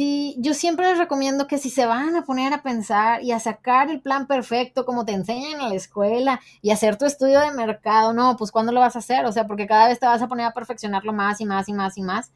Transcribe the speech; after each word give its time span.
Sí, 0.00 0.34
yo 0.38 0.54
siempre 0.54 0.88
les 0.88 0.96
recomiendo 0.96 1.46
que 1.46 1.58
si 1.58 1.68
se 1.68 1.84
van 1.84 2.16
a 2.16 2.24
poner 2.24 2.54
a 2.54 2.62
pensar 2.62 3.22
y 3.22 3.32
a 3.32 3.38
sacar 3.38 3.90
el 3.90 4.00
plan 4.00 4.26
perfecto 4.26 4.86
como 4.86 5.04
te 5.04 5.12
enseñan 5.12 5.60
en 5.60 5.68
la 5.68 5.74
escuela 5.74 6.40
y 6.62 6.70
hacer 6.70 6.96
tu 6.96 7.04
estudio 7.04 7.38
de 7.40 7.50
mercado, 7.50 8.14
no, 8.14 8.34
pues 8.38 8.50
¿cuándo 8.50 8.72
lo 8.72 8.80
vas 8.80 8.96
a 8.96 9.00
hacer? 9.00 9.26
O 9.26 9.32
sea, 9.32 9.46
porque 9.46 9.66
cada 9.66 9.88
vez 9.88 10.00
te 10.00 10.06
vas 10.06 10.22
a 10.22 10.26
poner 10.26 10.46
a 10.46 10.54
perfeccionarlo 10.54 11.12
más 11.12 11.42
y 11.42 11.44
más 11.44 11.68
y 11.68 11.74
más 11.74 11.98
y 11.98 12.02
más. 12.02 12.32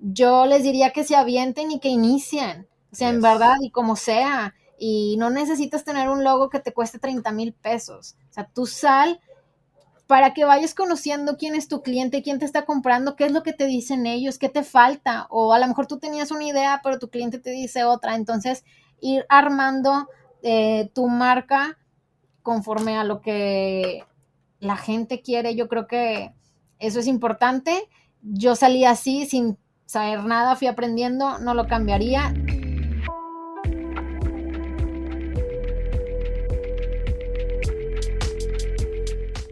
Yo 0.00 0.46
les 0.46 0.64
diría 0.64 0.90
que 0.90 1.04
se 1.04 1.14
avienten 1.14 1.70
y 1.70 1.78
que 1.78 1.90
inicien, 1.90 2.66
o 2.90 2.96
sea, 2.96 3.10
en 3.10 3.22
verdad 3.22 3.54
y 3.60 3.70
como 3.70 3.94
sea. 3.94 4.56
Y 4.76 5.14
no 5.16 5.30
necesitas 5.30 5.84
tener 5.84 6.08
un 6.08 6.24
logo 6.24 6.50
que 6.50 6.58
te 6.58 6.72
cueste 6.72 6.98
30 6.98 7.30
mil 7.30 7.52
pesos. 7.52 8.16
O 8.30 8.32
sea, 8.32 8.50
tú 8.52 8.66
sal 8.66 9.20
para 10.06 10.34
que 10.34 10.44
vayas 10.44 10.74
conociendo 10.74 11.36
quién 11.36 11.54
es 11.54 11.68
tu 11.68 11.82
cliente, 11.82 12.22
quién 12.22 12.38
te 12.38 12.44
está 12.44 12.64
comprando, 12.64 13.16
qué 13.16 13.24
es 13.24 13.32
lo 13.32 13.42
que 13.42 13.52
te 13.52 13.66
dicen 13.66 14.06
ellos, 14.06 14.38
qué 14.38 14.48
te 14.48 14.62
falta, 14.62 15.26
o 15.30 15.52
a 15.52 15.58
lo 15.58 15.66
mejor 15.66 15.86
tú 15.86 15.98
tenías 15.98 16.30
una 16.30 16.44
idea, 16.44 16.80
pero 16.82 16.98
tu 16.98 17.10
cliente 17.10 17.38
te 17.38 17.50
dice 17.50 17.84
otra, 17.84 18.14
entonces 18.14 18.64
ir 19.00 19.26
armando 19.28 20.08
eh, 20.42 20.90
tu 20.94 21.08
marca 21.08 21.78
conforme 22.42 22.96
a 22.96 23.04
lo 23.04 23.20
que 23.20 24.04
la 24.60 24.76
gente 24.76 25.20
quiere, 25.20 25.56
yo 25.56 25.68
creo 25.68 25.86
que 25.86 26.32
eso 26.78 27.00
es 27.00 27.06
importante. 27.06 27.88
Yo 28.22 28.54
salí 28.54 28.84
así 28.84 29.26
sin 29.26 29.58
saber 29.86 30.24
nada, 30.24 30.56
fui 30.56 30.68
aprendiendo, 30.68 31.38
no 31.38 31.54
lo 31.54 31.66
cambiaría. 31.66 32.32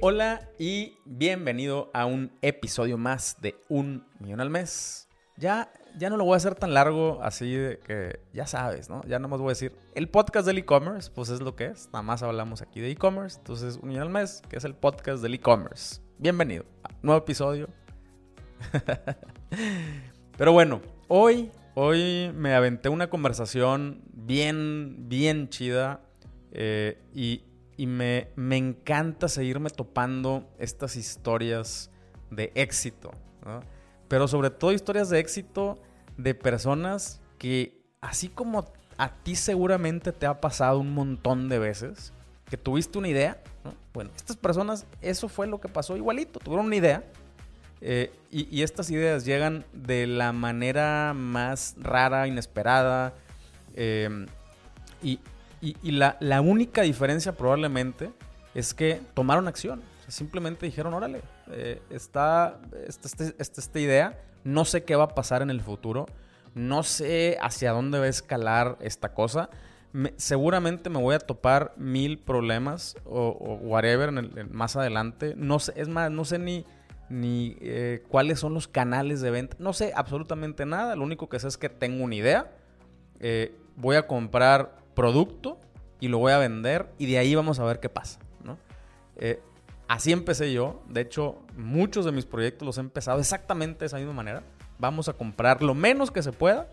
Hola 0.06 0.50
y 0.58 0.98
bienvenido 1.06 1.90
a 1.94 2.04
un 2.04 2.30
episodio 2.42 2.98
más 2.98 3.38
de 3.40 3.58
Un 3.70 4.06
Millón 4.18 4.42
al 4.42 4.50
Mes. 4.50 5.08
Ya, 5.38 5.72
ya 5.96 6.10
no 6.10 6.18
lo 6.18 6.26
voy 6.26 6.34
a 6.34 6.36
hacer 6.36 6.54
tan 6.54 6.74
largo, 6.74 7.20
así 7.22 7.50
de 7.50 7.78
que 7.78 8.20
ya 8.34 8.46
sabes, 8.46 8.90
¿no? 8.90 9.02
Ya 9.06 9.18
no 9.18 9.28
más 9.28 9.40
voy 9.40 9.48
a 9.48 9.52
decir. 9.52 9.74
El 9.94 10.10
podcast 10.10 10.46
del 10.46 10.58
e-commerce, 10.58 11.10
pues 11.10 11.30
es 11.30 11.40
lo 11.40 11.56
que 11.56 11.68
es. 11.68 11.86
Nada 11.86 12.02
más 12.02 12.22
hablamos 12.22 12.60
aquí 12.60 12.80
de 12.80 12.90
e-commerce. 12.90 13.38
Entonces, 13.38 13.78
Un 13.80 13.88
Millón 13.88 14.02
al 14.02 14.10
Mes, 14.10 14.42
que 14.50 14.58
es 14.58 14.64
el 14.66 14.74
podcast 14.74 15.22
del 15.22 15.32
e-commerce. 15.32 16.02
Bienvenido 16.18 16.66
a 16.82 16.90
nuevo 17.00 17.22
episodio. 17.22 17.70
Pero 20.36 20.52
bueno, 20.52 20.82
hoy, 21.08 21.50
hoy 21.76 22.30
me 22.34 22.54
aventé 22.54 22.90
una 22.90 23.08
conversación 23.08 24.02
bien, 24.12 25.08
bien 25.08 25.48
chida. 25.48 26.02
Eh, 26.52 27.02
y 27.14 27.53
y 27.76 27.86
me, 27.86 28.28
encanta 28.36 29.28
seguirme 29.28 29.70
topando 29.70 30.48
estas 30.58 30.96
historias 30.96 31.90
de 32.30 32.52
éxito, 32.54 33.10
pero 34.08 34.28
sobre 34.28 34.50
todo 34.50 34.72
historias 34.72 35.08
de 35.10 35.18
éxito 35.18 35.78
de 36.16 36.34
personas 36.34 37.20
que, 37.38 37.82
así 38.00 38.28
como 38.28 38.64
a 38.96 39.14
ti 39.22 39.34
seguramente 39.34 40.12
te 40.12 40.26
ha 40.26 40.40
pasado 40.40 40.78
un 40.78 40.94
montón 40.94 41.48
de 41.48 41.58
veces, 41.58 42.12
que 42.48 42.56
tuviste 42.56 42.98
una 42.98 43.08
idea, 43.08 43.42
bueno, 43.92 44.10
estas 44.16 44.36
personas, 44.36 44.86
eso 45.00 45.28
fue 45.28 45.46
lo 45.46 45.60
que 45.60 45.68
pasó 45.68 45.96
igualito, 45.96 46.38
tuvieron 46.40 46.66
una 46.66 46.76
idea. 46.76 47.04
Eh, 47.80 48.10
y, 48.30 48.62
estas 48.62 48.90
ideas 48.90 49.26
llegan 49.26 49.66
de 49.74 50.06
la 50.06 50.32
manera 50.32 51.12
más 51.14 51.74
rara, 51.78 52.26
inesperada. 52.26 53.12
Eh, 53.74 54.26
y, 55.02 55.20
y, 55.64 55.90
la, 55.92 56.40
única 56.40 56.82
diferencia 56.82 57.32
probablemente 57.32 58.10
es 58.54 58.74
que 58.74 59.00
tomaron 59.14 59.48
acción. 59.48 59.82
simplemente 60.08 60.66
dijeron, 60.66 60.94
órale, 60.94 61.22
eh, 61.50 61.80
está, 61.90 62.58
este, 62.86 63.34
esta 63.38 63.80
idea, 63.80 64.20
no 64.44 64.64
sé 64.64 64.84
qué 64.84 64.96
va 64.96 65.04
a 65.04 65.08
pasar 65.08 65.42
en 65.42 65.50
el 65.50 65.60
futuro, 65.60 66.06
no 66.54 66.82
sé 66.82 67.38
hacia 67.40 67.72
dónde 67.72 67.98
va 67.98 68.04
a 68.04 68.08
escalar 68.08 68.76
esta 68.80 69.12
cosa. 69.12 69.50
seguramente 70.16 70.90
me 70.90 71.00
voy 71.00 71.14
a 71.14 71.18
topar 71.18 71.72
mil 71.76 72.18
problemas 72.18 72.96
o, 73.04 73.58
whatever 73.62 74.10
más 74.50 74.76
adelante. 74.76 75.34
No 75.36 75.58
sé, 75.58 75.72
es 75.76 75.88
más, 75.88 76.10
no 76.10 76.24
sé 76.24 76.38
ni, 76.38 76.64
ni 77.08 77.56
eh, 77.60 78.02
cuáles 78.08 78.40
son 78.40 78.54
los 78.54 78.68
canales 78.68 79.20
de 79.20 79.30
venta. 79.30 79.56
No 79.58 79.72
sé 79.72 79.92
absolutamente 79.96 80.66
nada. 80.66 80.94
Lo 80.96 81.04
único 81.04 81.28
que 81.28 81.38
sé 81.40 81.48
es 81.48 81.56
que 81.56 81.68
tengo 81.68 82.04
una 82.04 82.14
idea. 82.14 82.52
Eh, 83.20 83.56
voy 83.76 83.96
a 83.96 84.06
comprar 84.06 84.83
producto 84.94 85.58
y 86.00 86.08
lo 86.08 86.18
voy 86.18 86.32
a 86.32 86.38
vender 86.38 86.92
y 86.98 87.06
de 87.06 87.18
ahí 87.18 87.34
vamos 87.34 87.58
a 87.58 87.64
ver 87.64 87.80
qué 87.80 87.88
pasa, 87.88 88.18
¿no? 88.42 88.58
Eh, 89.16 89.40
así 89.88 90.12
empecé 90.12 90.52
yo. 90.52 90.82
De 90.88 91.00
hecho, 91.00 91.38
muchos 91.56 92.04
de 92.04 92.12
mis 92.12 92.26
proyectos 92.26 92.66
los 92.66 92.78
he 92.78 92.80
empezado 92.80 93.20
exactamente 93.20 93.80
de 93.80 93.86
esa 93.86 93.98
misma 93.98 94.12
manera. 94.12 94.42
Vamos 94.78 95.08
a 95.08 95.12
comprar 95.12 95.62
lo 95.62 95.74
menos 95.74 96.10
que 96.10 96.22
se 96.22 96.32
pueda 96.32 96.68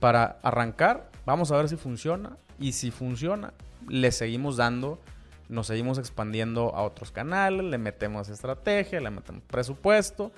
para 0.00 0.38
arrancar. 0.42 1.10
Vamos 1.26 1.50
a 1.50 1.56
ver 1.56 1.68
si 1.68 1.76
funciona. 1.76 2.36
Y 2.58 2.72
si 2.72 2.90
funciona, 2.90 3.52
le 3.88 4.12
seguimos 4.12 4.56
dando, 4.56 5.00
nos 5.48 5.66
seguimos 5.66 5.98
expandiendo 5.98 6.74
a 6.74 6.82
otros 6.82 7.10
canales, 7.10 7.64
le 7.64 7.78
metemos 7.78 8.28
estrategia, 8.28 9.00
le 9.00 9.10
metemos 9.10 9.42
presupuesto. 9.42 10.30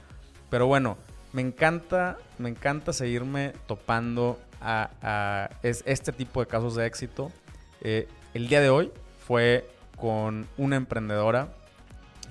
Pero 0.49 0.66
bueno, 0.66 0.97
me 1.32 1.43
encanta, 1.43 2.16
me 2.38 2.49
encanta 2.49 2.93
seguirme 2.93 3.53
topando 3.66 4.38
a, 4.61 5.50
este 5.62 6.12
tipo 6.12 6.41
de 6.41 6.47
casos 6.47 6.75
de 6.75 6.87
éxito. 6.87 7.31
Eh, 7.81 8.09
el 8.34 8.49
día 8.49 8.61
de 8.61 8.71
hoy 8.71 8.93
fue 9.27 9.69
con 9.97 10.47
una 10.56 10.77
emprendedora 10.77 11.49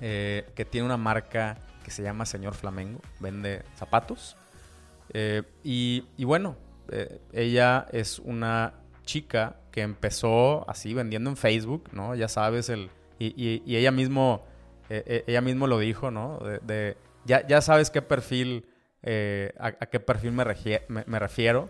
eh, 0.02 0.46
que 0.56 0.66
tiene 0.66 0.86
una 0.86 0.97
marca 0.97 1.58
que 1.84 1.91
se 1.91 2.03
llama 2.03 2.25
Señor 2.25 2.53
Flamengo, 2.53 3.00
vende 3.19 3.63
zapatos. 3.75 4.38
Eh, 5.13 5.44
y, 5.63 6.24
bueno, 6.24 6.58
ella 7.31 7.86
es 7.91 8.19
una 8.19 8.74
chica 9.06 9.57
que 9.72 9.81
empezó 9.81 10.69
así 10.69 10.94
vendiendo 10.94 11.30
en 11.30 11.38
Facebook, 11.38 11.90
¿no? 11.92 12.16
Ya 12.16 12.28
sabes, 12.28 12.69
el, 12.69 12.90
y, 13.19 13.62
ella 13.75 13.92
mismo, 13.92 14.46
ella 14.90 15.42
mismo 15.42 15.68
lo 15.68 15.80
dijo, 15.80 16.09
¿no? 16.12 16.40
De, 16.40 16.97
ya, 17.25 17.62
sabes 17.62 17.92
qué 17.92 18.02
perfil, 18.02 18.66
a, 19.59 19.72
qué 19.72 20.00
perfil 20.00 20.31
me 20.31 21.19
refiero. 21.19 21.69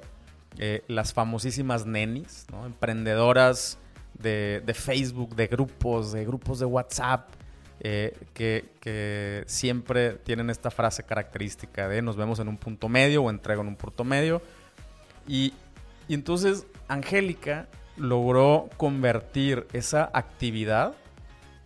Eh, 0.57 0.83
las 0.87 1.13
famosísimas 1.13 1.85
nenis, 1.85 2.45
emprendedoras 2.65 3.77
de, 4.13 4.63
Facebook, 4.73 5.35
de 5.35 5.47
grupos, 5.47 6.13
de 6.13 6.25
grupos 6.25 6.59
de 6.59 6.65
WhatsApp, 6.65 7.29
eh, 7.81 8.17
que, 8.33 9.43
siempre 9.47 10.13
tienen 10.13 10.49
esta 10.49 10.71
frase 10.71 11.03
característica 11.03 11.89
de 11.89 12.01
nos 12.01 12.15
vemos 12.15 12.39
en 12.39 12.47
un 12.47 12.57
punto 12.57 12.87
medio 12.87 13.23
o 13.23 13.29
entrego 13.29 13.61
en 13.61 13.67
un 13.69 13.75
punto 13.75 14.03
medio. 14.03 14.41
Y, 15.27 15.53
y 16.07 16.13
entonces 16.13 16.65
Angélica 16.87 17.67
logró 17.97 18.69
convertir 18.77 19.67
esa 19.73 20.09
actividad 20.13 20.93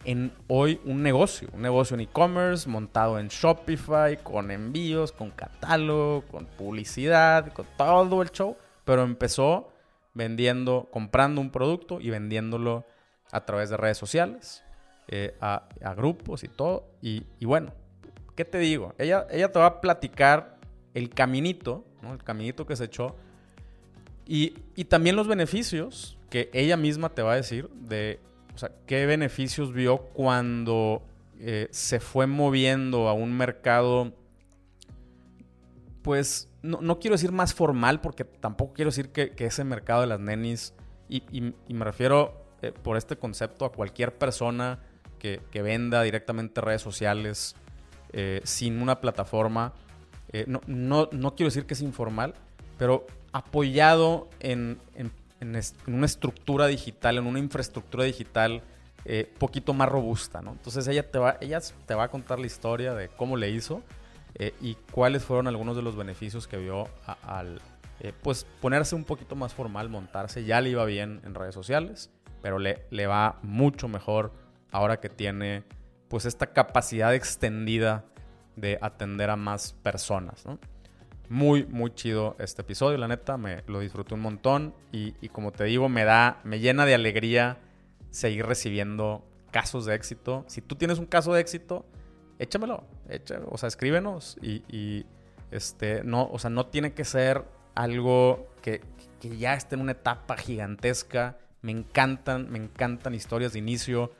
en 0.05 0.31
hoy 0.47 0.79
un 0.85 1.03
negocio, 1.03 1.49
un 1.53 1.61
negocio 1.61 1.93
en 1.93 2.01
e-commerce 2.01 2.67
montado 2.67 3.19
en 3.19 3.27
Shopify, 3.27 4.17
con 4.23 4.49
envíos, 4.49 5.11
con 5.11 5.29
catálogo, 5.29 6.23
con 6.31 6.45
publicidad, 6.45 7.51
con 7.53 7.67
todo 7.77 8.21
el 8.23 8.31
show 8.31 8.57
pero 8.89 9.03
empezó 9.03 9.71
vendiendo, 10.15 10.89
comprando 10.91 11.41
un 11.41 11.51
producto 11.51 12.01
y 12.01 12.09
vendiéndolo 12.09 12.87
a 13.31 13.45
través 13.45 13.69
de 13.69 13.77
redes 13.77 13.99
sociales, 13.99 14.63
eh, 15.09 15.35
a, 15.39 15.67
grupos 15.95 16.43
y 16.43 16.47
todo. 16.47 16.89
Y, 16.99 17.23
bueno, 17.45 17.71
¿qué 18.35 18.45
te 18.45 18.57
digo? 18.57 18.95
Ella, 18.97 19.27
ella 19.29 19.51
te 19.51 19.59
va 19.59 19.67
a 19.67 19.79
platicar 19.79 20.57
el 20.95 21.11
caminito, 21.11 21.85
el 22.01 22.23
caminito 22.23 22.65
que 22.65 22.75
se 22.75 22.85
echó, 22.85 23.15
y, 24.25 24.55
también 24.85 25.15
los 25.15 25.27
beneficios 25.27 26.17
que 26.31 26.49
ella 26.51 26.75
misma 26.75 27.09
te 27.09 27.21
va 27.21 27.33
a 27.33 27.35
decir 27.35 27.69
de, 27.69 28.19
o 28.55 28.57
sea, 28.57 28.71
qué 28.87 29.05
beneficios 29.05 29.71
vio 29.71 29.99
cuando 29.99 31.03
eh, 31.39 31.67
se 31.69 31.99
fue 31.99 32.25
moviendo 32.25 33.07
a 33.07 33.13
un 33.13 33.37
mercado, 33.37 34.15
pues 36.01 36.48
no, 36.61 36.99
quiero 36.99 37.15
decir 37.15 37.31
más 37.31 37.53
formal, 37.53 38.01
porque 38.01 38.25
tampoco 38.25 38.73
quiero 38.73 38.91
decir 38.91 39.09
que, 39.09 39.33
ese 39.37 39.63
mercado 39.63 40.01
de 40.01 40.07
las 40.07 40.19
nenis, 40.19 40.73
y, 41.07 41.53
me 41.69 41.85
refiero 41.85 42.45
eh, 42.61 42.71
por 42.71 42.97
este 42.97 43.17
concepto 43.17 43.65
a 43.65 43.71
cualquier 43.71 44.17
persona 44.17 44.79
que, 45.17 45.41
venda 45.53 46.01
directamente 46.03 46.61
redes 46.61 46.81
sociales 46.81 47.55
eh, 48.11 48.41
sin 48.43 48.81
una 48.81 48.99
plataforma. 48.99 49.73
Eh, 50.31 50.45
no, 50.47 50.61
no, 50.67 51.35
quiero 51.35 51.47
decir 51.47 51.65
que 51.65 51.73
es 51.73 51.81
informal, 51.81 52.33
pero 52.77 53.07
apoyado 53.31 54.29
en, 54.39 54.79
una 55.87 56.05
estructura 56.05 56.67
digital, 56.67 57.17
en 57.17 57.25
una 57.25 57.39
infraestructura 57.39 58.03
digital 58.03 58.61
poquito 59.39 59.73
más 59.73 59.89
robusta, 59.89 60.41
¿no? 60.41 60.51
Entonces 60.51 60.87
ella 60.87 61.09
te, 61.09 61.17
va, 61.17 61.37
ella 61.41 61.59
te 61.87 61.95
va 61.95 62.03
a 62.03 62.07
contar 62.09 62.37
la 62.37 62.45
historia 62.45 62.93
de 62.93 63.07
cómo 63.07 63.37
le 63.37 63.49
hizo 63.49 63.81
eh, 64.39 64.53
y 64.61 64.75
cuáles 64.91 65.23
fueron 65.23 65.47
algunos 65.47 65.75
de 65.75 65.81
los 65.81 65.95
beneficios 65.95 66.47
que 66.47 66.57
vio 66.57 66.87
al 67.23 67.61
eh, 67.99 68.13
pues 68.23 68.45
ponerse 68.61 68.95
un 68.95 69.03
poquito 69.03 69.35
más 69.35 69.53
formal, 69.53 69.89
montarse. 69.89 70.45
Ya 70.45 70.61
le 70.61 70.69
iba 70.69 70.85
bien 70.85 71.21
en 71.25 71.35
redes 71.35 71.53
sociales, 71.53 72.09
pero 72.41 72.57
le, 72.57 72.85
le 72.89 73.05
va 73.05 73.39
mucho 73.43 73.89
mejor 73.89 74.31
ahora 74.71 75.01
que 75.01 75.09
tiene 75.09 75.63
pues 76.07 76.25
esta 76.25 76.47
capacidad 76.47 77.13
extendida 77.13 78.05
de 78.55 78.79
atender 78.81 79.29
a 79.29 79.35
más 79.35 79.73
personas. 79.73 80.45
muy, 81.27 81.65
muy 81.65 81.93
chido 81.93 82.35
este 82.39 82.61
episodio, 82.61 82.97
la 82.97 83.07
neta, 83.07 83.37
me 83.37 83.63
lo 83.67 83.79
disfruté 83.79 84.15
un 84.15 84.21
montón 84.21 84.73
y, 84.91 85.13
y 85.21 85.29
como 85.29 85.51
te 85.51 85.65
digo, 85.65 85.89
me 85.89 86.05
da, 86.05 86.39
me 86.43 86.59
llena 86.59 86.85
de 86.85 86.95
alegría 86.95 87.59
seguir 88.09 88.45
recibiendo 88.45 89.23
casos 89.51 89.85
de 89.85 89.95
éxito. 89.95 90.45
Si 90.47 90.61
tú 90.61 90.75
tienes 90.75 90.97
un 90.97 91.05
caso 91.05 91.33
de 91.33 91.41
éxito, 91.41 91.85
échamelo, 92.39 92.83
o 93.49 93.57
sea, 93.57 93.67
escríbenos 93.67 94.37
y, 94.41 95.05
este, 95.51 96.03
no, 96.03 96.29
o 96.31 96.39
sea, 96.39 96.49
no 96.49 96.65
tiene 96.67 96.93
que 96.93 97.05
ser 97.05 97.43
algo 97.75 98.47
que, 98.61 98.81
ya 99.21 99.53
esté 99.53 99.75
en 99.75 99.81
una 99.81 99.91
etapa 99.91 100.37
gigantesca. 100.37 101.37
Me 101.61 101.73
encantan, 101.73 102.49
me 102.49 102.57
encantan 102.57 103.13
historias 103.13 103.51
de 103.51 103.59
inicio 103.59 104.13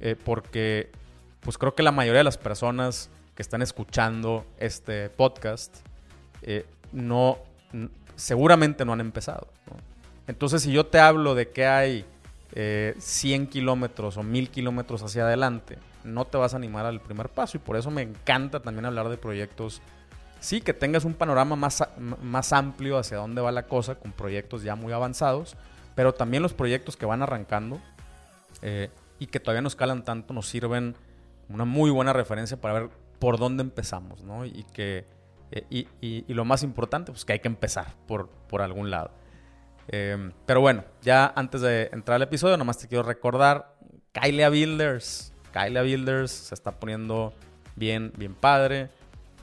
eh, 0.00 0.16
porque 0.16 0.90
pues 1.38 1.58
creo 1.58 1.76
que 1.76 1.84
la 1.84 1.92
mayoría 1.92 2.18
de 2.18 2.24
las 2.24 2.38
personas 2.38 3.08
que 3.36 3.42
están 3.42 3.62
escuchando 3.62 4.44
este 4.58 5.10
podcast 5.10 5.76
eh, 6.42 6.66
no, 6.92 7.38
seguramente 8.16 8.84
no 8.84 8.92
han 8.92 9.00
empezado. 9.00 9.48
Entonces, 10.26 10.62
si 10.62 10.72
yo 10.72 10.86
te 10.86 10.98
hablo 10.98 11.34
de 11.34 11.50
que 11.50 11.66
hay 11.66 12.04
100 12.54 13.42
eh, 13.42 13.48
kilómetros 13.48 14.16
o 14.16 14.22
1000 14.22 14.50
kilómetros 14.50 15.02
hacia 15.02 15.24
adelante, 15.24 15.78
no 16.04 16.24
te 16.26 16.38
vas 16.38 16.54
a 16.54 16.56
animar 16.56 16.86
al 16.86 17.00
primer 17.00 17.28
paso. 17.28 17.56
Y 17.56 17.60
por 17.60 17.76
eso 17.76 17.90
me 17.90 18.02
encanta 18.02 18.60
también 18.60 18.84
hablar 18.84 19.08
de 19.08 19.16
proyectos. 19.16 19.82
Sí, 20.40 20.60
que 20.60 20.74
tengas 20.74 21.04
un 21.04 21.14
panorama 21.14 21.56
más, 21.56 21.84
más 21.98 22.52
amplio 22.52 22.98
hacia 22.98 23.18
dónde 23.18 23.40
va 23.40 23.52
la 23.52 23.64
cosa, 23.64 23.94
con 23.94 24.12
proyectos 24.12 24.62
ya 24.62 24.74
muy 24.74 24.92
avanzados, 24.92 25.56
pero 25.94 26.14
también 26.14 26.42
los 26.42 26.52
proyectos 26.52 26.96
que 26.96 27.06
van 27.06 27.22
arrancando 27.22 27.80
eh, 28.60 28.90
y 29.20 29.26
que 29.26 29.38
todavía 29.38 29.62
no 29.62 29.68
escalan 29.68 30.02
tanto 30.02 30.34
nos 30.34 30.48
sirven 30.48 30.96
una 31.48 31.64
muy 31.64 31.90
buena 31.90 32.12
referencia 32.12 32.60
para 32.60 32.74
ver 32.74 32.90
por 33.20 33.38
dónde 33.38 33.62
empezamos, 33.62 34.24
¿no? 34.24 34.44
Y 34.44 34.64
que 34.72 35.06
eh, 35.52 35.86
y, 36.00 36.32
lo 36.32 36.44
más 36.44 36.62
importante, 36.62 37.12
pues 37.12 37.24
que 37.24 37.34
hay 37.34 37.40
que 37.40 37.48
empezar 37.48 37.94
por, 38.06 38.28
por 38.48 38.62
algún 38.62 38.90
lado. 38.90 39.10
Em, 39.88 40.32
pero 40.46 40.60
bueno, 40.60 40.84
ya 41.02 41.32
antes 41.36 41.60
de 41.60 41.90
entrar 41.92 42.16
al 42.16 42.22
episodio, 42.22 42.56
nomás 42.56 42.78
te 42.78 42.88
quiero 42.88 43.04
recordar, 43.04 43.74
Kylia 44.12 44.48
Builders. 44.48 45.31
Kylia 45.52 45.82
Builders 45.82 46.30
se 46.30 46.54
está 46.54 46.72
poniendo 46.72 47.32
bien, 47.76 48.12
bien 48.16 48.34
padre. 48.34 48.90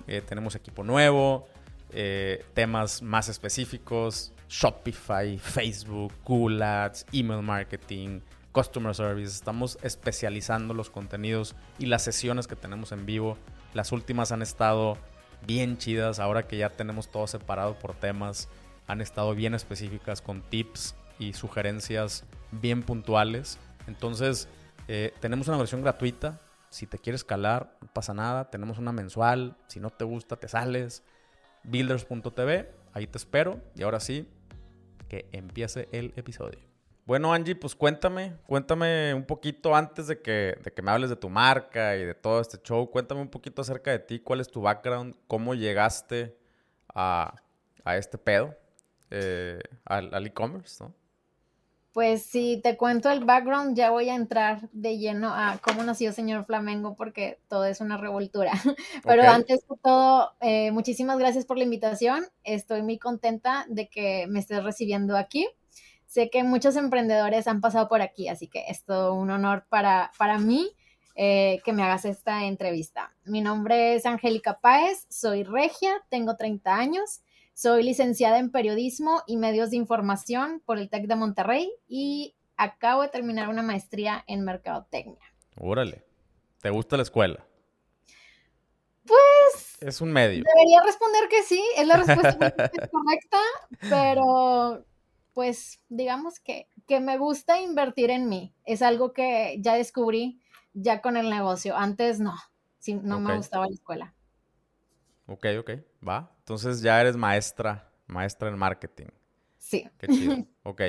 Eh, 0.08 0.22
tenemos 0.22 0.56
equipo 0.56 0.84
nuevo, 0.84 1.48
eh, 1.92 2.44
temas 2.54 3.02
más 3.02 3.30
específicos, 3.30 4.34
Shopify, 4.50 5.38
Facebook, 5.38 6.14
Google 6.26 6.64
Ads, 6.64 7.06
email 7.12 7.44
marketing, 7.44 8.22
customer 8.52 8.96
service. 8.96 9.36
Estamos 9.36 9.78
especializando 9.84 10.74
los 10.74 10.90
contenidos 10.90 11.56
y 11.78 11.86
las 11.86 12.04
sesiones 12.04 12.48
que 12.48 12.56
tenemos 12.56 12.92
en 12.92 13.06
vivo. 13.06 13.38
Las 13.74 13.92
últimas 13.92 14.32
han 14.32 14.42
estado 14.42 14.98
bien 15.46 15.78
chidas 15.78 16.20
ahora 16.20 16.48
que 16.48 16.58
ya 16.58 16.70
tenemos 16.70 17.10
todo 17.10 17.28
separado 17.28 17.78
por 17.80 17.94
temas 17.94 18.50
han 18.90 19.02
estado 19.02 19.36
bien 19.36 19.54
específicas 19.54 20.20
con 20.20 20.42
tips 20.42 20.96
y 21.20 21.34
sugerencias 21.34 22.24
bien 22.52 22.82
puntuales. 22.82 23.60
Entonces, 23.86 24.48
eh, 24.92 25.14
tenemos 25.20 25.48
una 25.48 25.58
versión 25.58 25.84
gratuita. 25.84 26.42
Si 26.72 26.88
te 26.88 26.98
quieres 26.98 27.24
calar, 27.24 27.78
no 27.80 27.88
pasa 27.94 28.16
nada. 28.16 28.50
Tenemos 28.50 28.80
una 28.80 28.92
mensual. 28.92 29.56
Si 29.68 29.80
no 29.80 29.92
te 29.92 30.04
gusta, 30.04 30.36
te 30.38 30.48
sales. 30.48 31.04
Builders.tv, 31.64 32.72
ahí 32.94 33.06
te 33.06 33.18
espero. 33.20 33.62
Y 33.76 33.84
ahora 33.84 34.00
sí, 34.00 34.28
que 35.08 35.30
empiece 35.32 35.88
el 35.92 36.12
episodio. 36.16 36.60
Bueno, 37.06 37.32
Angie, 37.34 37.56
pues 37.56 37.76
cuéntame, 37.76 38.36
cuéntame 38.48 39.14
un 39.14 39.26
poquito 39.26 39.76
antes 39.76 40.08
de 40.08 40.22
que, 40.22 40.58
de 40.64 40.72
que 40.72 40.82
me 40.82 40.90
hables 40.90 41.12
de 41.12 41.16
tu 41.16 41.30
marca 41.30 41.96
y 41.96 42.06
de 42.06 42.16
todo 42.16 42.42
este 42.42 42.58
show. 42.58 42.90
Cuéntame 42.90 43.22
un 43.22 43.30
poquito 43.30 43.62
acerca 43.62 43.92
de 43.92 44.00
ti, 44.00 44.20
cuál 44.20 44.42
es 44.42 44.48
tu 44.50 44.62
background, 44.62 45.16
cómo 45.28 45.54
llegaste 45.54 46.36
a, 46.96 47.36
a 47.84 47.98
este 47.98 48.18
pedo 48.18 48.56
eh, 49.12 49.60
al, 49.86 50.26
e-commerce, 50.26 50.84
¿no? 50.84 50.94
Pues 51.92 52.24
si 52.24 52.62
te 52.62 52.78
cuento 52.78 53.10
el 53.10 53.26
background, 53.26 53.76
ya 53.76 53.90
voy 53.90 54.10
a 54.10 54.16
entrar 54.16 54.70
de 54.72 55.00
lleno 55.00 55.34
a 55.34 55.60
cómo 55.62 55.84
nació 55.84 56.14
Señor 56.14 56.46
Flamengo, 56.46 56.96
porque 56.96 57.40
todo 57.48 57.66
es 57.66 57.82
una 57.82 57.98
revoltura. 57.98 58.52
Pero 59.04 59.24
antes 59.24 59.68
de 59.68 59.76
todo, 59.84 60.34
eh, 60.40 60.72
muchísimas 60.72 61.18
gracias 61.18 61.46
por 61.46 61.58
la 61.58 61.64
invitación. 61.64 62.26
Estoy 62.44 62.84
muy 62.84 63.00
contenta 63.00 63.66
de 63.70 63.90
que 63.90 64.28
me 64.28 64.40
estés 64.40 64.64
recibiendo 64.64 65.18
aquí. 65.18 65.48
Sé 66.06 66.30
que 66.30 66.44
muchos 66.44 66.76
emprendedores 66.76 67.48
han 67.48 67.62
pasado 67.62 67.88
por 67.88 68.02
aquí, 68.02 68.28
así 68.28 68.48
que 68.48 68.66
es 68.68 68.84
todo 68.84 69.14
un 69.14 69.32
honor 69.32 69.66
para, 69.70 70.12
para 70.18 70.38
mí 70.38 70.72
eh, 71.16 71.60
que 71.66 71.74
me 71.74 71.84
hagas 71.84 72.06
esta 72.06 72.46
entrevista. 72.46 73.14
Mi 73.26 73.42
nombre 73.42 73.96
es 73.96 74.06
Angélica 74.06 74.60
Páez, 74.60 75.06
soy 75.10 75.44
regia, 75.44 76.02
tengo 76.10 76.38
30 76.38 76.74
años. 76.74 77.22
Soy 77.62 77.84
licenciada 77.84 78.40
en 78.40 78.52
periodismo 78.52 79.22
y 79.28 79.36
medios 79.36 79.72
de 79.72 79.76
información 79.76 80.62
por 80.66 80.78
el 80.78 80.90
TEC 80.90 81.08
de 81.08 81.16
Monterrey 81.18 81.70
y 81.90 82.38
acabo 82.56 83.02
de 83.02 83.10
terminar 83.10 83.50
una 83.50 83.62
maestría 83.62 84.24
en 84.28 84.46
mercadotecnia. 84.46 85.26
Órale. 85.58 86.06
¿Te 86.62 86.70
gusta 86.70 86.96
la 86.96 87.04
escuela? 87.04 87.46
Pues. 89.06 89.78
Es 89.82 90.00
un 90.00 90.14
medio. 90.14 90.46
Debería 90.46 90.82
responder 90.86 91.28
que 91.28 91.44
sí, 91.44 91.62
es 91.76 91.86
la 91.86 91.98
respuesta 91.98 92.50
correcta, 92.92 93.40
pero 93.90 94.86
pues 95.34 95.82
digamos 95.90 96.40
que, 96.40 96.70
que 96.88 97.02
me 97.02 97.18
gusta 97.18 97.60
invertir 97.60 98.10
en 98.10 98.30
mí. 98.30 98.56
Es 98.64 98.82
algo 98.82 99.12
que 99.12 99.58
ya 99.60 99.74
descubrí 99.74 100.40
ya 100.72 101.02
con 101.02 101.18
el 101.18 101.30
negocio. 101.30 101.76
Antes 101.76 102.22
no, 102.22 102.36
sí, 102.78 102.94
no 102.94 103.20
me 103.20 103.36
gustaba 103.36 103.66
la 103.68 103.74
escuela. 103.74 104.16
Ok, 105.28 105.46
ok, 105.60 105.72
va. 106.08 106.39
Entonces 106.50 106.82
ya 106.82 107.00
eres 107.00 107.16
maestra, 107.16 107.88
maestra 108.08 108.50
en 108.50 108.58
marketing. 108.58 109.06
Sí. 109.60 109.88
Qué 110.00 110.08
chido. 110.08 110.36
Ok. 110.64 110.82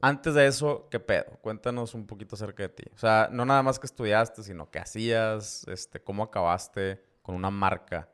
Antes 0.00 0.32
de 0.32 0.46
eso, 0.46 0.88
¿qué 0.90 0.98
pedo? 0.98 1.38
Cuéntanos 1.42 1.92
un 1.92 2.06
poquito 2.06 2.34
acerca 2.34 2.62
de 2.62 2.70
ti. 2.70 2.84
O 2.94 2.98
sea, 2.98 3.28
no 3.30 3.44
nada 3.44 3.62
más 3.62 3.78
que 3.78 3.86
estudiaste, 3.86 4.42
sino 4.42 4.70
qué 4.70 4.78
hacías, 4.78 5.66
este, 5.68 6.00
cómo 6.00 6.22
acabaste 6.22 7.04
con 7.20 7.34
una 7.34 7.50
marca 7.50 8.08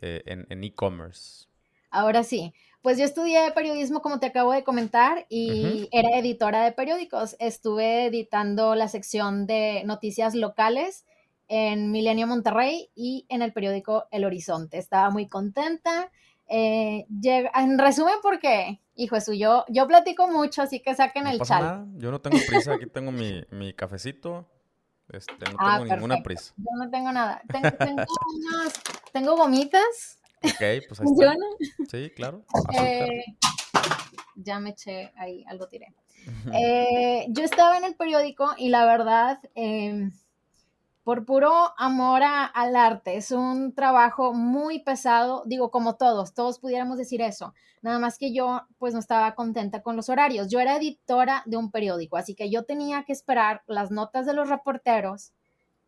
eh, 0.00 0.20
en 0.26 0.64
e-commerce. 0.64 1.46
Ahora 1.90 2.24
sí, 2.24 2.52
pues 2.82 2.98
yo 2.98 3.04
estudié 3.04 3.52
periodismo, 3.52 4.02
como 4.02 4.18
te 4.18 4.26
acabo 4.26 4.50
de 4.50 4.64
comentar, 4.64 5.26
y 5.28 5.88
era 5.92 6.18
editora 6.18 6.64
de 6.64 6.72
periódicos. 6.72 7.36
Estuve 7.38 8.06
editando 8.06 8.74
la 8.74 8.88
sección 8.88 9.46
de 9.46 9.84
noticias 9.84 10.34
locales 10.34 11.04
en 11.54 11.90
Milenio 11.90 12.26
Monterrey 12.26 12.88
y 12.94 13.26
en 13.28 13.42
el 13.42 13.52
periódico 13.52 14.06
El 14.10 14.24
Horizonte. 14.24 14.78
Estaba 14.78 15.10
muy 15.10 15.28
contenta. 15.28 16.10
Eh, 16.48 17.06
en 17.54 17.78
resumen, 17.78 18.14
porque, 18.22 18.80
hijo 18.94 19.16
de 19.16 19.38
yo, 19.38 19.66
yo 19.68 19.86
platico 19.86 20.28
mucho, 20.28 20.62
así 20.62 20.80
que 20.80 20.94
saquen 20.94 21.26
el 21.26 21.38
chat. 21.42 21.84
Yo 21.98 22.10
no 22.10 22.22
tengo 22.22 22.38
prisa, 22.48 22.72
aquí 22.72 22.86
tengo 22.86 23.12
mi, 23.12 23.74
cafecito. 23.74 24.48
Este, 25.10 25.44
no 25.50 25.58
ah, 25.58 25.78
tengo 25.78 25.94
ninguna 25.94 26.22
prisa. 26.22 26.54
Yo 26.56 26.70
no 26.74 26.90
tengo 26.90 27.12
nada. 27.12 27.42
Tengo, 27.52 27.68
tengo, 29.12 29.36
gomitas. 29.36 30.22
Ok, 30.42 30.56
pues 30.88 31.00
ahí 31.00 31.06
¿Funciona? 31.06 31.46
Sí, 31.90 32.10
claro. 32.16 32.46
Eh, 32.80 33.24
ya 34.36 34.58
me 34.58 34.70
eché 34.70 35.12
ahí, 35.16 35.44
algo 35.46 35.68
tiré. 35.68 35.92
Eh, 36.54 37.26
yo 37.28 37.44
estaba 37.44 37.76
en 37.76 37.84
el 37.84 37.94
periódico 37.94 38.54
y 38.56 38.70
la 38.70 38.86
verdad, 38.86 39.38
em, 39.54 40.12
por 41.04 41.24
puro 41.24 41.52
amor 41.76 42.22
al 42.22 42.76
arte. 42.76 43.16
Es 43.16 43.32
un 43.32 43.74
trabajo 43.74 44.32
muy 44.32 44.80
pesado, 44.80 45.42
digo, 45.46 45.70
como 45.70 45.96
todos, 45.96 46.32
todos 46.32 46.58
pudiéramos 46.58 46.96
decir 46.96 47.20
eso. 47.20 47.54
Nada 47.80 47.98
más 47.98 48.18
que 48.18 48.32
yo, 48.32 48.62
pues 48.78 48.94
no 48.94 49.00
estaba 49.00 49.34
contenta 49.34 49.82
con 49.82 49.96
los 49.96 50.08
horarios. 50.08 50.48
Yo 50.48 50.60
era 50.60 50.76
editora 50.76 51.42
de 51.46 51.56
un 51.56 51.70
periódico, 51.70 52.16
así 52.16 52.34
que 52.34 52.50
yo 52.50 52.64
tenía 52.64 53.04
que 53.04 53.12
esperar 53.12 53.62
las 53.66 53.90
notas 53.90 54.26
de 54.26 54.34
los 54.34 54.48
reporteros, 54.48 55.32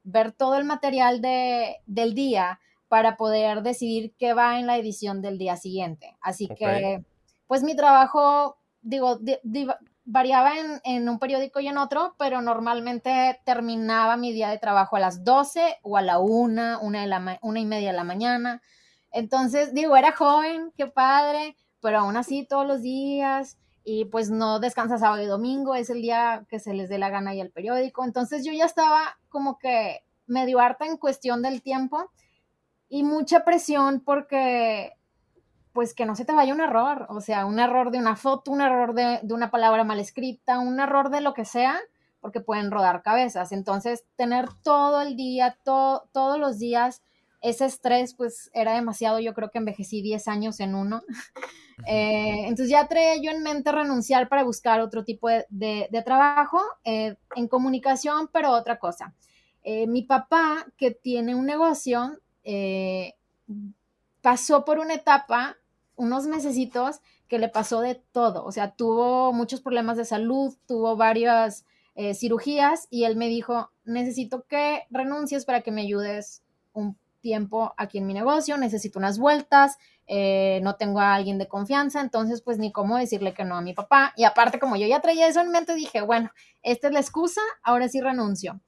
ver 0.03 0.33
todo 0.33 0.57
el 0.57 0.65
material 0.65 1.21
de, 1.21 1.77
del 1.87 2.15
día 2.15 2.61
para 2.89 3.17
poder 3.17 3.63
decidir 3.63 4.13
qué 4.19 4.35
va 4.35 4.59
en 4.59 4.67
la 4.67 4.77
edición 4.77 5.23
del 5.23 5.39
día 5.39 5.57
siguiente. 5.57 6.17
Así 6.21 6.49
que, 6.49 7.05
pues 7.47 7.63
mi 7.63 7.77
trabajo, 7.77 8.57
digo, 8.83 9.19
variaba 10.05 10.53
en, 10.85 11.09
un 11.09 11.19
periódico 11.19 11.61
y 11.61 11.69
en 11.69 11.79
otro, 11.79 12.15
pero 12.19 12.43
normalmente 12.43 13.41
terminaba 13.45 14.17
mi 14.17 14.33
día 14.33 14.51
de 14.51 14.59
trabajo 14.59 14.97
a 14.97 15.01
las 15.01 15.25
12 15.25 15.79
o 15.83 15.97
a 15.97 16.03
la 16.03 16.19
1, 16.19 16.81
una, 16.81 17.07
la, 17.07 17.39
una 17.43 17.61
y 17.61 17.65
media 17.65 17.91
de 17.91 17.97
la 17.97 18.05
mañana. 18.05 18.63
Entonces, 19.13 19.73
digo, 19.73 19.97
era 19.97 20.13
joven, 20.13 20.73
qué 20.77 20.87
padre, 20.87 21.57
pero 21.81 22.01
aún 22.01 22.17
así 22.17 22.47
todos 22.47 22.67
los 22.67 22.83
días 22.83 23.59
y 23.85 24.07
pues 24.07 24.31
no 24.31 24.61
descansa 24.61 24.99
sábado 24.99 25.23
y 25.23 25.27
domingo, 25.27 25.75
es 25.75 25.91
el 25.91 26.01
día 26.01 26.47
que 26.49 26.59
se 26.59 26.73
les 26.73 26.89
dé 26.89 26.99
la 26.99 27.11
gana 27.11 27.35
y 27.35 27.41
el 27.41 27.51
periódico. 27.51 28.05
Entonces 28.05 28.45
yo 28.45 28.53
ya 28.53 28.65
estaba 28.65 29.19
como 29.29 29.59
que 29.59 30.05
medio 30.27 30.59
harta 30.59 30.87
en 30.87 30.97
cuestión 30.97 31.43
del 31.43 31.63
tiempo 31.63 32.11
y 32.89 33.03
mucha 33.03 33.45
presión 33.45 34.01
porque 34.01 34.93
pues 35.75 35.93
que 35.93 36.07
no 36.07 36.15
se 36.15 36.25
te 36.25 36.33
vaya 36.33 36.55
un 36.55 36.61
error, 36.61 37.07
o 37.11 37.21
sea, 37.21 37.47
un 37.47 37.59
error 37.59 37.91
de 37.91 37.99
una 37.99 38.15
foto, 38.15 38.53
un 38.53 38.61
error 38.61 38.95
de, 38.95 39.21
una 39.29 39.51
palabra 39.51 39.83
mal 39.83 39.99
escrita, 39.99 40.61
un 40.61 40.79
error 40.79 41.11
de 41.11 41.21
lo 41.21 41.35
que 41.35 41.45
sea, 41.45 41.81
porque 42.21 42.41
pueden 42.41 42.71
rodar 42.71 43.03
cabezas. 43.03 43.51
Entonces, 43.51 44.05
tener 44.15 44.47
todo 44.63 45.03
el 45.03 45.17
día, 45.17 45.59
todos 45.65 46.39
los 46.39 46.59
días 46.61 47.03
ese 47.43 47.67
estrés 47.67 48.15
pues 48.15 48.51
era 48.55 48.73
demasiado, 48.73 49.19
yo 49.19 49.35
creo 49.35 49.51
que 49.51 49.59
envejecí 49.59 50.01
10 50.01 50.29
años 50.29 50.61
en 50.61 50.75
uno. 50.75 51.03
Eh, 51.89 52.43
entonces 52.47 52.71
ya 52.71 52.87
traía 52.87 53.21
yo 53.21 53.33
en 53.33 53.43
mente 53.43 53.73
renunciar 53.73 54.29
para 54.29 54.45
buscar 54.45 54.81
otro 54.81 55.03
tipo 55.03 55.29
de, 55.29 56.03
trabajo 56.05 56.61
eh, 56.85 57.17
en 57.35 57.49
comunicación, 57.49 58.31
pero 58.33 58.53
otra 58.53 58.79
cosa. 58.79 59.13
Eh, 59.65 59.89
mi 59.89 60.03
papá, 60.03 60.67
que 60.77 60.93
tiene 60.93 61.35
un 61.35 61.47
negocio, 61.47 62.21
pasó 64.23 64.65
por 64.65 64.79
una 64.79 64.95
etapa, 64.95 65.59
unos 65.97 66.27
mesecitos, 66.27 67.01
que 67.29 67.39
le 67.39 67.49
pasó 67.49 67.81
de 67.81 67.95
todo. 67.95 68.45
O 68.45 68.53
sea, 68.53 68.73
tuvo 68.73 69.33
muchos 69.33 69.61
problemas 69.61 69.97
de 69.97 70.05
salud, 70.05 70.55
tuvo 70.67 70.97
varias 70.97 71.65
cirugías 72.13 72.89
y 72.91 73.05
él 73.05 73.15
me 73.15 73.29
dijo, 73.29 73.71
necesito 73.85 74.45
que 74.49 74.83
renuncies 74.91 75.45
para 75.45 75.61
que 75.61 75.71
me 75.71 75.83
ayudes 75.83 76.43
un 76.73 76.99
tiempo 77.25 77.73
aquí 77.79 77.99
en 77.99 78.07
mi 78.07 78.13
negocio, 78.13 78.59
necesito 78.59 78.99
unas 78.99 79.19
vueltas, 79.19 79.79
eh, 80.07 80.61
no 80.63 80.77
tengo 80.77 81.01
a 81.01 81.15
alguien 81.15 81.39
de 81.39 81.49
confianza, 81.49 82.03
entonces 82.03 82.43
pues 82.43 82.59
ni 82.59 82.71
cómo 82.71 82.99
decirle 82.99 83.33
que 83.33 83.45
no 83.45 83.57
a 83.57 83.63
mi 83.63 83.73
papá. 83.73 84.13
Y 84.17 84.25
aparte, 84.25 84.59
como 84.59 84.77
yo 84.77 84.87
ya 84.87 85.01
traía 85.01 85.27
eso 85.27 85.41
en 85.41 85.51
mente, 85.51 85.75
dije, 85.75 86.03
bueno, 86.03 86.31
esta 86.63 86.89
es 86.89 86.93
la 86.93 87.01
excusa, 87.01 87.41
ahora 87.63 87.89
sí 87.89 88.03
renuncio. 88.03 88.61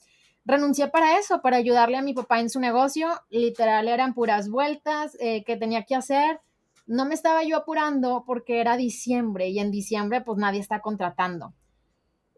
Renuncié 0.47 0.89
para 0.89 1.19
eso, 1.19 1.43
para 1.43 1.59
ayudarle 1.59 1.99
a 1.99 2.03
mi 2.03 2.15
papá 2.15 2.41
en 2.41 2.49
su 2.49 2.59
negocio, 2.59 3.09
literal 3.29 3.89
eran 3.89 4.15
puras 4.15 4.49
vueltas 4.49 5.17
eh, 5.21 5.45
que 5.45 5.57
tenía 5.57 5.83
que 5.83 5.95
hacer. 5.95 6.41
No 6.87 7.05
me 7.05 7.15
estaba 7.15 7.43
yo 7.43 7.57
apurando 7.57 8.25
porque 8.27 8.61
era 8.61 8.77
diciembre 8.77 9.49
y 9.49 9.59
en 9.59 9.71
diciembre 9.71 10.21
pues 10.21 10.39
nadie 10.39 10.61
está 10.61 10.81
contratando. 10.81 11.53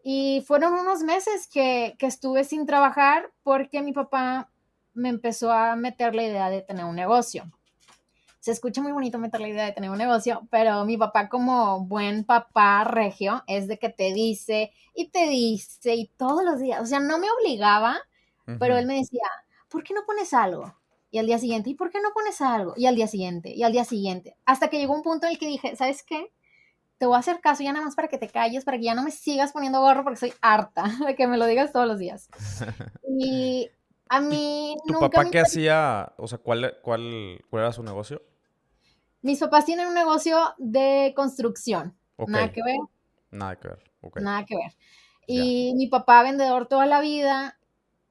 Y 0.03 0.43
fueron 0.47 0.73
unos 0.73 1.03
meses 1.03 1.47
que, 1.47 1.95
que 1.99 2.07
estuve 2.07 2.43
sin 2.43 2.65
trabajar 2.65 3.31
porque 3.43 3.81
mi 3.81 3.93
papá 3.93 4.49
me 4.93 5.09
empezó 5.09 5.51
a 5.51 5.75
meter 5.75 6.15
la 6.15 6.23
idea 6.23 6.49
de 6.49 6.61
tener 6.61 6.85
un 6.85 6.95
negocio. 6.95 7.51
Se 8.39 8.51
escucha 8.51 8.81
muy 8.81 8.93
bonito 8.93 9.19
meter 9.19 9.41
la 9.41 9.49
idea 9.49 9.65
de 9.65 9.73
tener 9.73 9.89
un 9.89 9.97
negocio, 9.97 10.47
pero 10.49 10.85
mi 10.85 10.97
papá 10.97 11.27
como 11.27 11.85
buen 11.85 12.23
papá 12.23 12.85
regio 12.85 13.43
es 13.47 13.67
de 13.67 13.77
que 13.77 13.89
te 13.89 14.13
dice 14.13 14.71
y 14.95 15.09
te 15.09 15.27
dice 15.27 15.95
y 15.95 16.07
todos 16.07 16.43
los 16.43 16.59
días, 16.59 16.81
o 16.81 16.85
sea, 16.85 16.99
no 16.99 17.19
me 17.19 17.27
obligaba, 17.29 17.97
pero 18.57 18.77
él 18.77 18.87
me 18.87 18.95
decía, 18.95 19.27
¿por 19.67 19.83
qué 19.83 19.93
no 19.93 20.05
pones 20.05 20.33
algo? 20.33 20.73
Y 21.11 21.17
al 21.17 21.25
día 21.25 21.39
siguiente, 21.39 21.71
¿y 21.71 21.73
por 21.73 21.89
qué 21.89 21.99
no 22.01 22.09
pones 22.13 22.39
algo? 22.41 22.73
Y 22.77 22.85
al 22.85 22.95
día 22.95 23.07
siguiente, 23.07 23.53
y 23.55 23.63
al 23.63 23.71
día 23.71 23.83
siguiente. 23.83 24.37
Hasta 24.45 24.69
que 24.69 24.77
llegó 24.77 24.93
un 24.93 25.01
punto 25.01 25.25
en 25.25 25.33
el 25.33 25.39
que 25.39 25.47
dije, 25.47 25.75
¿sabes 25.75 26.03
qué? 26.03 26.31
Te 26.97 27.05
voy 27.05 27.15
a 27.15 27.19
hacer 27.19 27.39
caso 27.39 27.63
ya 27.63 27.71
nada 27.71 27.85
más 27.85 27.95
para 27.95 28.09
que 28.09 28.17
te 28.17 28.27
calles, 28.27 28.65
para 28.65 28.77
que 28.77 28.83
ya 28.83 28.93
no 28.93 29.03
me 29.03 29.11
sigas 29.11 29.51
poniendo 29.51 29.79
gorro 29.79 30.03
porque 30.03 30.19
soy 30.19 30.33
harta 30.41 30.83
de 31.07 31.15
que 31.15 31.27
me 31.27 31.37
lo 31.37 31.45
digas 31.45 31.71
todos 31.71 31.87
los 31.87 31.99
días. 31.99 32.29
Y 33.21 33.69
a 34.07 34.21
mí 34.21 34.75
¿Tu 34.87 34.99
papá 34.99 35.29
qué 35.29 35.39
hacía? 35.39 36.13
O 36.17 36.27
sea, 36.27 36.37
¿cuál, 36.37 36.77
cuál, 36.81 37.43
¿cuál 37.49 37.63
era 37.63 37.73
su 37.73 37.83
negocio? 37.83 38.21
Mis 39.21 39.39
papás 39.39 39.65
tienen 39.65 39.87
un 39.87 39.93
negocio 39.93 40.37
de 40.57 41.13
construcción. 41.15 41.97
Nada 42.27 42.51
que 42.51 42.63
ver. 42.63 42.77
Nada 43.31 43.55
que 43.57 43.67
ver. 43.67 43.83
Nada 44.21 44.45
que 44.45 44.55
ver. 44.55 44.73
Y 45.27 45.73
mi 45.75 45.87
papá, 45.87 46.23
vendedor 46.23 46.67
toda 46.67 46.85
la 46.85 47.01
vida, 47.01 47.59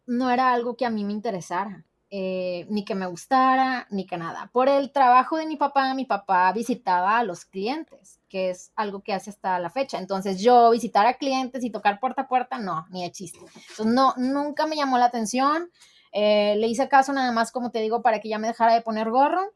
no 0.07 0.31
era 0.31 0.53
algo 0.53 0.77
que 0.77 0.87
a 0.87 0.91
mí 0.91 1.05
me 1.05 1.13
interesara. 1.13 1.85
Eh, 2.11 2.67
ni 2.71 2.87
que 2.87 2.95
me 2.95 3.07
gustara, 3.07 3.87
ni 3.91 4.07
que 4.07 4.17
nada. 4.17 4.49
Por 4.51 4.71
el 4.71 4.93
trabajo 4.93 5.37
de 5.37 5.45
mi 5.47 5.57
papá, 5.57 5.93
mi 5.93 6.07
papá 6.07 6.51
visitaba 6.53 7.19
a 7.19 7.23
los 7.23 7.45
clientes, 7.45 8.21
que 8.31 8.49
es 8.49 8.73
algo 8.77 9.03
que 9.03 9.13
hace 9.13 9.29
hasta 9.29 9.59
la 9.59 9.69
fecha. 9.69 9.99
Entonces 9.99 10.41
yo 10.41 10.71
visitar 10.71 11.07
a 11.07 11.19
clientes 11.19 11.63
y 11.65 11.71
tocar 11.71 12.01
puerta 12.01 12.23
a 12.23 12.29
puerta, 12.29 12.59
no, 12.59 12.87
ni 12.91 13.05
de. 13.05 13.41
Entonces 13.55 13.87
no, 13.87 14.15
nunca 14.17 14.67
me 14.67 14.77
llamó 14.77 14.97
la 14.97 15.05
atención. 15.05 15.71
Eh, 16.13 16.57
le 16.57 16.67
hice 16.69 16.89
caso 16.89 17.13
nada 17.13 17.31
más, 17.31 17.53
como 17.53 17.71
te 17.71 17.81
digo, 17.81 18.01
para 18.01 18.21
que 18.21 18.31
ya 18.31 18.39
me 18.39 18.49
dejara 18.49 18.73
de 18.73 18.81
poner 18.81 19.11
gorro. 19.11 19.53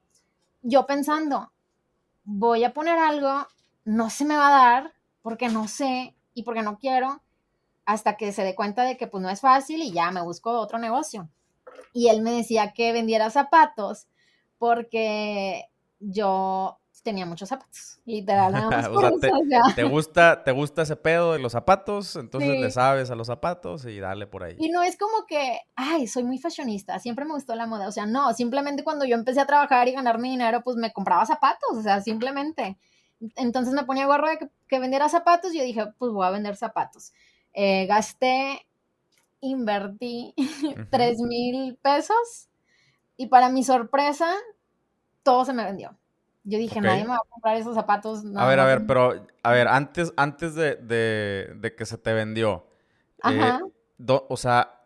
Yo 0.60 0.86
pensando, 0.86 1.52
voy 2.24 2.64
a 2.64 2.74
poner 2.74 2.98
algo, 2.98 3.46
no 3.84 4.10
se 4.10 4.26
me 4.26 4.36
va 4.36 4.48
a 4.48 4.72
dar 4.72 4.92
porque 5.22 5.48
no 5.48 5.68
sé 5.68 6.14
y 6.34 6.42
porque 6.42 6.62
no 6.62 6.78
quiero, 6.78 7.22
hasta 7.86 8.16
que 8.18 8.30
se 8.32 8.44
dé 8.44 8.54
cuenta 8.54 8.82
de 8.84 8.98
que 8.98 9.06
pues 9.06 9.22
no 9.22 9.30
es 9.30 9.40
fácil 9.40 9.82
y 9.82 9.90
ya 9.92 10.10
me 10.10 10.20
busco 10.20 10.50
otro 10.50 10.78
negocio 10.78 11.30
y 11.92 12.08
él 12.08 12.22
me 12.22 12.32
decía 12.32 12.72
que 12.72 12.92
vendiera 12.92 13.30
zapatos 13.30 14.06
porque 14.58 15.64
yo 15.98 16.78
tenía 17.02 17.26
muchos 17.26 17.48
zapatos, 17.48 17.98
literal, 18.04 18.52
te, 19.76 19.82
gusta, 19.84 20.44
te 20.44 20.52
gusta 20.52 20.82
ese 20.82 20.96
pedo 20.96 21.32
de 21.32 21.40
los 21.40 21.52
zapatos, 21.52 22.16
entonces 22.16 22.60
le 22.60 22.70
sabes 22.70 23.10
a 23.10 23.16
los 23.16 23.26
zapatos 23.26 23.84
y 23.86 23.98
dale 23.98 24.26
por 24.26 24.44
ahí. 24.44 24.56
Y 24.58 24.68
no 24.68 24.82
es 24.82 24.96
como 24.96 25.26
que, 25.26 25.58
ay, 25.74 26.06
soy 26.06 26.22
muy 26.22 26.38
fashionista, 26.38 26.98
siempre 27.00 27.24
me 27.24 27.32
gustó 27.32 27.54
la 27.54 27.66
moda, 27.66 27.88
o 27.88 27.92
sea, 27.92 28.06
no, 28.06 28.32
simplemente 28.34 28.84
cuando 28.84 29.04
yo 29.04 29.16
empecé 29.16 29.40
a 29.40 29.46
trabajar 29.46 29.88
y 29.88 29.92
ganarme 29.92 30.28
dinero, 30.28 30.62
pues 30.62 30.76
me 30.76 30.92
compraba 30.92 31.26
zapatos, 31.26 31.76
o 31.76 31.82
sea, 31.82 32.00
simplemente. 32.00 32.78
Entonces 33.36 33.72
me 33.74 33.84
ponía 33.84 34.06
gorro 34.06 34.28
de 34.28 34.38
que, 34.68 34.78
vendiera 34.78 35.08
zapatos 35.08 35.52
y 35.54 35.58
yo 35.58 35.64
dije, 35.64 35.86
pues 35.98 36.12
voy 36.12 36.26
a 36.26 36.30
vender 36.30 36.56
zapatos. 36.56 37.12
Eh, 37.52 37.86
gasté 37.86 38.66
invertí 39.42 40.34
tres 40.90 41.18
mil 41.20 41.76
pesos 41.82 42.48
y 43.16 43.26
para 43.26 43.50
mi 43.50 43.62
sorpresa, 43.62 44.34
todo 45.22 45.44
se 45.44 45.52
me 45.52 45.64
vendió. 45.64 45.96
Yo 46.44 46.58
dije, 46.58 46.80
nadie 46.80 47.02
me 47.02 47.10
va 47.10 47.16
a 47.16 47.28
comprar 47.28 47.56
esos 47.56 47.74
zapatos. 47.74 48.24
a 48.36 48.46
ver, 48.46 48.58
a 48.58 48.64
ver, 48.64 48.86
pero, 48.86 49.26
a 49.42 49.52
ver, 49.52 49.68
antes, 49.68 50.12
antes 50.16 50.54
de, 50.54 51.74
que 51.76 51.86
se 51.86 51.98
te 51.98 52.12
vendió, 52.12 52.66
eh, 53.24 53.58
o 54.06 54.36
sea, 54.36 54.82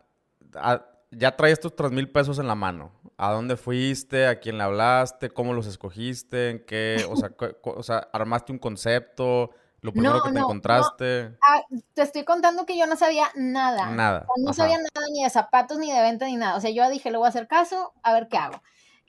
ya 1.09 1.35
traes 1.35 1.59
tus 1.59 1.75
tres 1.75 1.91
mil 1.91 2.11
pesos 2.11 2.37
en 2.37 2.47
la 2.47 2.55
mano. 2.55 2.91
¿A 3.17 3.31
dónde 3.31 3.57
fuiste? 3.57 4.27
¿A 4.27 4.39
quién 4.39 4.59
le 4.59 4.63
hablaste? 4.63 5.31
¿Cómo 5.31 5.53
los 5.53 5.65
escogiste? 5.65 6.51
¿En 6.51 6.65
qué? 6.65 7.03
O 7.09 7.15
sea, 7.15 7.31
o 7.63 7.81
sea 7.81 8.07
¿armaste 8.13 8.51
un 8.51 8.59
concepto? 8.59 9.49
Lo 9.81 9.91
primero 9.91 10.23
que 10.23 10.31
te 10.31 10.39
encontraste. 10.39 11.37
Ah, 11.47 11.63
te 11.93 12.01
estoy 12.01 12.23
contando 12.23 12.65
que 12.65 12.77
yo 12.77 12.87
no 12.87 12.95
sabía 12.95 13.27
nada. 13.35 13.91
Nada. 13.91 14.25
no 14.37 14.53
sabía 14.53 14.77
nada 14.77 15.07
ni 15.11 15.23
de 15.23 15.29
zapatos, 15.29 15.77
ni 15.77 15.91
de 15.91 16.01
venta, 16.01 16.25
ni 16.25 16.35
nada. 16.35 16.55
O 16.55 16.61
sea, 16.61 16.71
yo 16.71 16.89
dije, 16.89 17.11
le 17.11 17.17
voy 17.17 17.25
a 17.25 17.29
hacer 17.29 17.47
caso, 17.47 17.93
a 18.01 18.13
ver 18.13 18.27
qué 18.27 18.37
hago. 18.37 18.61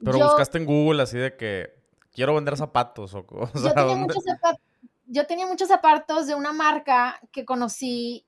Pero 0.04 0.18
buscaste 0.18 0.58
en 0.58 0.66
Google 0.66 1.02
así 1.02 1.16
de 1.16 1.36
que 1.36 1.74
quiero 2.12 2.34
vender 2.34 2.56
zapatos. 2.56 3.14
O, 3.14 3.24
yo, 3.54 3.74
tenía 3.74 3.96
muchos 3.96 4.24
zapatos, 4.24 4.60
yo 5.06 5.26
tenía 5.26 5.46
muchos 5.46 5.68
zapatos 5.68 6.26
de 6.26 6.34
una 6.34 6.52
marca 6.52 7.18
que 7.32 7.44
conocí 7.44 8.26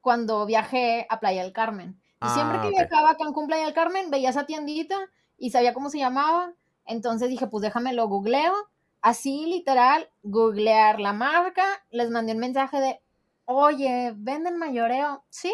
cuando 0.00 0.46
viajé 0.46 1.06
a 1.08 1.20
Playa 1.20 1.42
del 1.42 1.52
Carmen. 1.52 2.00
Y 2.22 2.28
siempre 2.28 2.58
ah, 2.58 2.62
que 2.62 2.68
viajaba 2.70 3.10
a 3.10 3.16
Cancún, 3.16 3.46
Playa 3.46 3.64
del 3.64 3.74
Carmen, 3.74 4.10
veía 4.10 4.28
esa 4.28 4.44
tiendita 4.44 4.98
y 5.38 5.50
sabía 5.50 5.72
cómo 5.72 5.88
se 5.88 5.98
llamaba. 5.98 6.52
Entonces 6.84 7.28
dije, 7.30 7.46
pues 7.46 7.62
déjame 7.62 7.94
lo 7.94 8.08
googleo 8.08 8.52
así 9.02 9.46
literal, 9.46 10.08
googlear 10.22 11.00
la 11.00 11.12
marca, 11.12 11.64
les 11.90 12.10
mandé 12.10 12.32
un 12.32 12.38
mensaje 12.38 12.80
de, 12.80 13.00
oye, 13.44 14.12
¿venden 14.16 14.58
mayoreo? 14.58 15.24
Sí. 15.28 15.52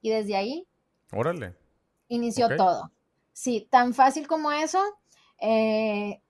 Y 0.00 0.10
desde 0.10 0.36
ahí. 0.36 0.66
Órale. 1.12 1.54
Inició 2.08 2.56
todo. 2.56 2.90
Sí, 3.32 3.66
tan 3.70 3.94
fácil 3.94 4.26
como 4.26 4.52
eso. 4.52 4.80
Eh, 5.38 6.20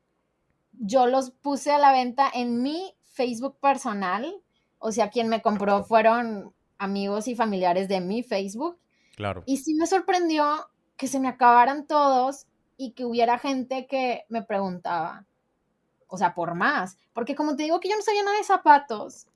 yo 0.72 1.06
los 1.06 1.30
puse 1.30 1.70
a 1.70 1.78
la 1.78 1.92
venta 1.92 2.30
en 2.32 2.62
mi 2.62 2.94
Facebook 3.02 3.58
personal. 3.61 4.34
O 4.78 4.92
sea, 4.92 5.11
quien 5.11 5.28
me 5.28 5.42
compró 5.42 5.84
fueron 5.84 6.52
amigos 6.78 7.28
y 7.28 7.34
familiares 7.34 7.88
de 7.88 8.00
mi 8.00 8.22
Facebook. 8.22 8.78
Claro. 9.16 9.42
Y 9.46 9.58
sí 9.58 9.75
me 9.75 9.87
sorprendió 9.87 10.68
que 10.96 11.06
se 11.06 11.20
me 11.20 11.28
acabaran 11.28 11.87
todos 11.87 12.46
y 12.76 12.92
que 12.92 13.04
hubiera 13.04 13.38
gente 13.38 13.87
que 13.87 14.25
me 14.28 14.42
preguntaba, 14.42 15.25
o 16.12 16.19
sea, 16.19 16.35
por 16.35 16.54
más. 16.54 16.99
Porque 17.14 17.35
como 17.35 17.57
te 17.57 17.62
digo 17.62 17.81
que 17.81 17.88
yo 17.88 17.97
no 17.97 18.02
sabía 18.02 18.23
nada 18.23 18.37
de 18.37 18.45
zapatos, 18.45 19.26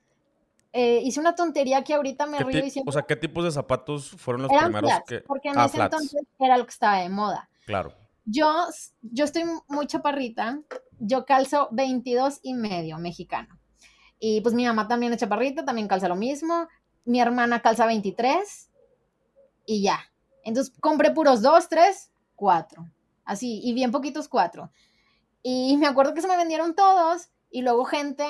eh, 0.75 1.01
hice 1.03 1.19
una 1.19 1.35
tontería 1.35 1.83
que 1.83 1.95
ahorita 1.95 2.27
me 2.27 2.39
río 2.39 2.63
diciendo... 2.63 2.91
O 2.91 2.93
sea, 2.93 3.01
¿qué 3.03 3.17
tipos 3.17 3.43
de 3.45 3.51
zapatos 3.51 4.11
fueron 4.11 4.43
los 4.43 4.53
primeros 4.53 4.93
que...? 5.07 5.21
Porque 5.21 5.49
en 5.49 5.59
ah, 5.59 5.65
ese 5.65 5.81
entonces 5.81 6.23
era 6.39 6.59
lo 6.59 6.65
que 6.67 6.71
estaba 6.71 6.99
de 6.99 7.09
moda. 7.09 7.49
Claro. 7.65 7.95
Yo, 8.27 8.67
yo 9.01 9.25
estoy 9.25 9.45
muy 9.69 9.87
chaparrita, 9.87 10.61
yo 10.99 11.25
calzo 11.25 11.69
22 11.73 12.41
y 12.43 12.53
medio 12.53 12.99
mexicano. 12.99 13.59
Y 14.19 14.43
pues 14.43 14.55
mi 14.55 14.67
mamá 14.67 14.87
también 14.87 15.15
es 15.15 15.21
chaparrita, 15.21 15.65
también 15.65 15.89
calza 15.89 16.09
lo 16.09 16.17
mismo. 16.17 16.69
Mi 17.07 17.21
hermana 17.21 17.63
calza 17.63 17.87
23 17.87 18.71
y 19.65 19.83
ya. 19.83 20.01
Entonces 20.45 20.75
compré 20.79 21.11
puros 21.11 21.41
2, 21.41 21.69
3, 21.71 22.11
4. 22.35 22.87
Así, 23.25 23.63
y 23.65 23.73
bien 23.73 23.93
poquitos 23.93 24.29
4. 24.29 24.71
Y 25.43 25.77
me 25.77 25.87
acuerdo 25.87 26.15
que 26.15 26.23
se 26.23 26.29
me 26.29 26.37
vendieron 26.37 26.75
todos 26.75 27.29
y 27.51 27.63
luego 27.63 27.85
gente, 27.85 28.25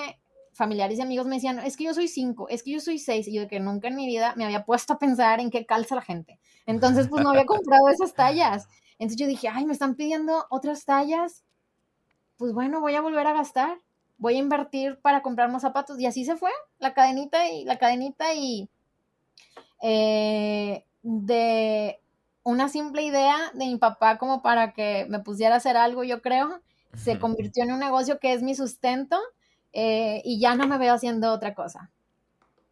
familiares 0.52 0.98
y 0.98 1.02
amigos 1.02 1.26
me 1.26 1.36
decían, 1.36 1.58
es 1.60 1.76
que 1.76 1.84
yo 1.84 1.94
soy 1.94 2.08
cinco, 2.08 2.48
es 2.48 2.62
que 2.62 2.72
yo 2.72 2.80
soy 2.80 2.98
seis. 2.98 3.26
Y 3.28 3.34
yo 3.34 3.42
de 3.42 3.48
que 3.48 3.60
nunca 3.60 3.88
en 3.88 3.96
mi 3.96 4.06
vida 4.06 4.34
me 4.36 4.44
había 4.44 4.64
puesto 4.64 4.94
a 4.94 4.98
pensar 4.98 5.40
en 5.40 5.50
qué 5.50 5.66
calza 5.66 5.94
la 5.94 6.02
gente. 6.02 6.38
Entonces, 6.66 7.08
pues 7.08 7.22
no 7.22 7.30
había 7.30 7.46
comprado 7.46 7.88
esas 7.88 8.14
tallas. 8.14 8.68
Entonces 8.98 9.18
yo 9.18 9.26
dije, 9.26 9.48
ay, 9.48 9.66
me 9.66 9.72
están 9.72 9.94
pidiendo 9.94 10.46
otras 10.50 10.84
tallas. 10.84 11.44
Pues 12.36 12.52
bueno, 12.52 12.80
voy 12.80 12.94
a 12.94 13.00
volver 13.00 13.26
a 13.26 13.32
gastar. 13.32 13.78
Voy 14.18 14.36
a 14.36 14.38
invertir 14.38 14.98
para 15.00 15.22
comprar 15.22 15.50
más 15.50 15.62
zapatos. 15.62 15.98
Y 16.00 16.06
así 16.06 16.24
se 16.24 16.36
fue, 16.36 16.50
la 16.78 16.94
cadenita 16.94 17.48
y 17.48 17.64
la 17.64 17.78
cadenita 17.78 18.34
y 18.34 18.68
eh, 19.82 20.84
de 21.02 22.00
una 22.42 22.68
simple 22.68 23.02
idea 23.02 23.36
de 23.54 23.66
mi 23.66 23.76
papá 23.76 24.18
como 24.18 24.42
para 24.42 24.72
que 24.72 25.06
me 25.08 25.18
pusiera 25.20 25.54
a 25.54 25.58
hacer 25.58 25.76
algo, 25.76 26.04
yo 26.04 26.22
creo, 26.22 26.62
se 26.96 27.18
convirtió 27.18 27.64
en 27.64 27.72
un 27.72 27.80
negocio 27.80 28.18
que 28.18 28.32
es 28.32 28.42
mi 28.42 28.54
sustento 28.54 29.18
eh, 29.72 30.22
y 30.24 30.40
ya 30.40 30.54
no 30.54 30.66
me 30.66 30.78
veo 30.78 30.94
haciendo 30.94 31.32
otra 31.32 31.54
cosa. 31.54 31.90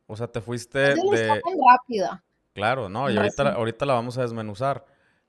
O 0.07 0.17
sea, 0.17 0.27
te 0.27 0.41
fuiste 0.41 0.79
de... 0.79 1.41
rápido. 1.71 2.23
Claro, 2.55 2.89
no, 2.89 3.11
y 3.11 3.17
ahorita, 3.17 3.53
ahorita 3.55 3.87
la 3.87 3.95
vamos 3.95 4.17
a 4.19 4.23
desmenuzar. 4.23 4.85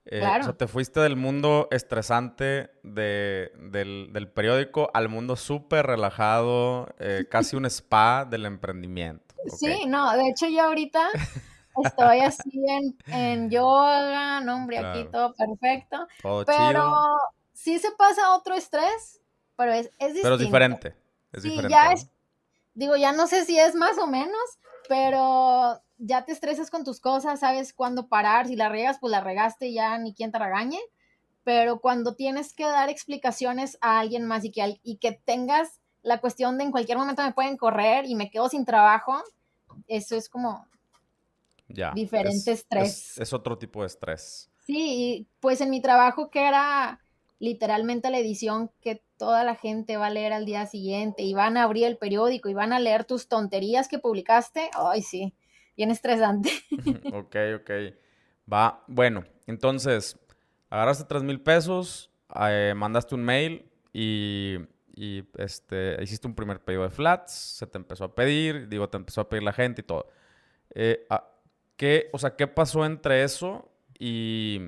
Eh, 0.06 0.22
o 0.22 0.44
sea, 0.44 0.54
te 0.54 0.68
fuiste 0.68 1.00
del 1.00 1.16
mundo 1.16 1.68
estresante 1.72 2.70
del, 2.84 4.32
periódico 4.36 4.92
al 4.94 5.10
mundo 5.10 5.36
súper 5.36 5.88
relajado, 5.88 6.94
eh, 7.00 7.26
casi 7.30 7.56
un 7.56 7.66
spa 7.66 8.26
del 8.26 8.46
emprendimiento. 8.46 9.24
Sí, 9.60 9.86
no, 9.86 10.12
de 10.18 10.28
hecho 10.30 10.48
yo 10.48 10.64
ahorita 10.64 11.08
estoy 11.84 12.22
así 12.22 12.64
en, 13.06 13.50
yoga, 13.52 14.42
no 14.42 14.56
hombre, 14.56 14.80
aquí 14.80 15.08
todo 15.12 15.36
perfecto. 15.36 16.08
pero 16.48 17.16
sí 17.66 17.80
se 17.80 17.90
pasa 17.94 18.36
otro 18.36 18.54
estrés, 18.54 19.20
pero 19.56 19.74
es, 19.74 19.88
es 19.98 20.14
distinto. 20.14 20.22
Pero 20.22 20.36
es 20.36 20.42
diferente. 20.42 20.96
sí, 21.34 21.58
ya 21.68 21.94
es, 21.94 22.08
digo, 22.76 22.96
ya 22.96 23.12
no 23.12 23.26
sé 23.26 23.44
si 23.44 23.58
es 23.58 23.74
más 23.74 23.98
o 23.98 24.06
menos, 24.06 24.60
pero 24.88 25.82
ya 25.98 26.26
te 26.26 26.32
estresas 26.32 26.70
con 26.70 26.84
tus 26.84 27.00
cosas, 27.00 27.40
sabes 27.40 27.74
cuándo 27.74 28.08
parar, 28.08 28.46
si 28.46 28.56
la 28.56 28.70
regas, 28.70 29.00
pues 29.00 29.10
la 29.10 29.20
regaste 29.20 29.74
ya 29.74 29.98
ni 29.98 30.14
quien 30.14 30.32
te 30.32 30.38
regañe, 30.38 30.80
pero 31.44 31.80
cuando 31.80 32.16
tienes 32.16 32.54
que 32.54 32.66
dar 32.66 32.90
explicaciones 32.90 33.80
a 33.82 34.00
alguien 34.00 34.28
más 34.28 34.46
y 34.46 34.52
que, 34.52 34.80
y 34.84 34.98
que 34.98 35.14
tengas 35.14 35.82
la 36.04 36.22
cuestión 36.22 36.60
de 36.60 36.66
en 36.66 36.72
cualquier 36.72 37.00
momento 37.00 37.24
me 37.24 37.34
pueden 37.34 37.58
correr 37.58 38.06
y 38.06 38.14
me 38.14 38.30
quedo 38.30 38.48
sin 38.48 38.64
trabajo, 38.64 39.24
eso 39.88 40.16
es 40.16 40.30
como 40.30 40.68
ya, 41.68 41.94
diferente 41.96 42.52
estrés. 42.52 43.18
Es, 43.18 43.34
otro 43.34 43.58
tipo 43.58 43.82
de 43.82 43.88
estrés. 43.88 44.52
Sí, 44.68 45.28
pues 45.40 45.62
en 45.62 45.72
mi 45.72 45.82
trabajo 45.82 46.30
que 46.30 46.48
era 46.48 47.00
literalmente 47.40 48.10
la 48.10 48.20
edición 48.20 48.72
que 48.82 49.04
toda 49.18 49.44
la 49.44 49.56
gente 49.56 49.98
va 49.98 50.08
a 50.08 50.12
leer 50.12 50.34
al 50.34 50.46
día 50.46 50.66
siguiente 50.66 51.24
y 51.24 51.34
van 51.34 51.58
a 51.58 51.64
abrir 51.64 51.86
el 51.86 51.98
periódico 51.98 52.50
y 52.50 52.54
van 52.54 52.74
a 52.74 52.80
leer 52.80 53.06
tus 53.06 53.28
tonterías 53.28 53.88
que 53.88 54.00
publicaste, 54.00 54.70
ay 54.74 55.02
sí, 55.02 55.34
bien 55.76 55.92
estresante. 55.92 56.50
ok, 57.14 57.36
ok. 57.62 57.72
Va, 58.52 58.84
bueno, 58.88 59.26
entonces, 59.48 60.20
agarraste 60.70 61.06
tres 61.06 61.24
mil 61.24 61.42
pesos, 61.42 62.12
eh, 62.48 62.74
mandaste 62.76 63.16
un 63.16 63.24
mail 63.24 63.66
y, 63.92 64.58
este, 65.38 65.98
hiciste 66.02 66.28
un 66.28 66.36
primer 66.36 66.62
pedido 66.64 66.84
de 66.84 66.90
flats, 66.90 67.32
se 67.32 67.68
te 67.68 67.78
empezó 67.78 68.06
a 68.06 68.16
pedir, 68.16 68.70
digo, 68.70 68.90
te 68.90 68.98
empezó 68.98 69.22
a 69.22 69.30
pedir 69.30 69.44
la 69.44 69.54
gente 69.54 69.82
y 69.82 69.84
todo. 69.84 70.10
Eh, 70.74 71.06
ah, 71.10 71.28
¿qué, 71.76 72.10
o 72.14 72.20
sea, 72.20 72.36
¿qué 72.36 72.48
pasó 72.48 72.86
entre 72.86 73.24
eso 73.24 73.72
y 74.00 74.62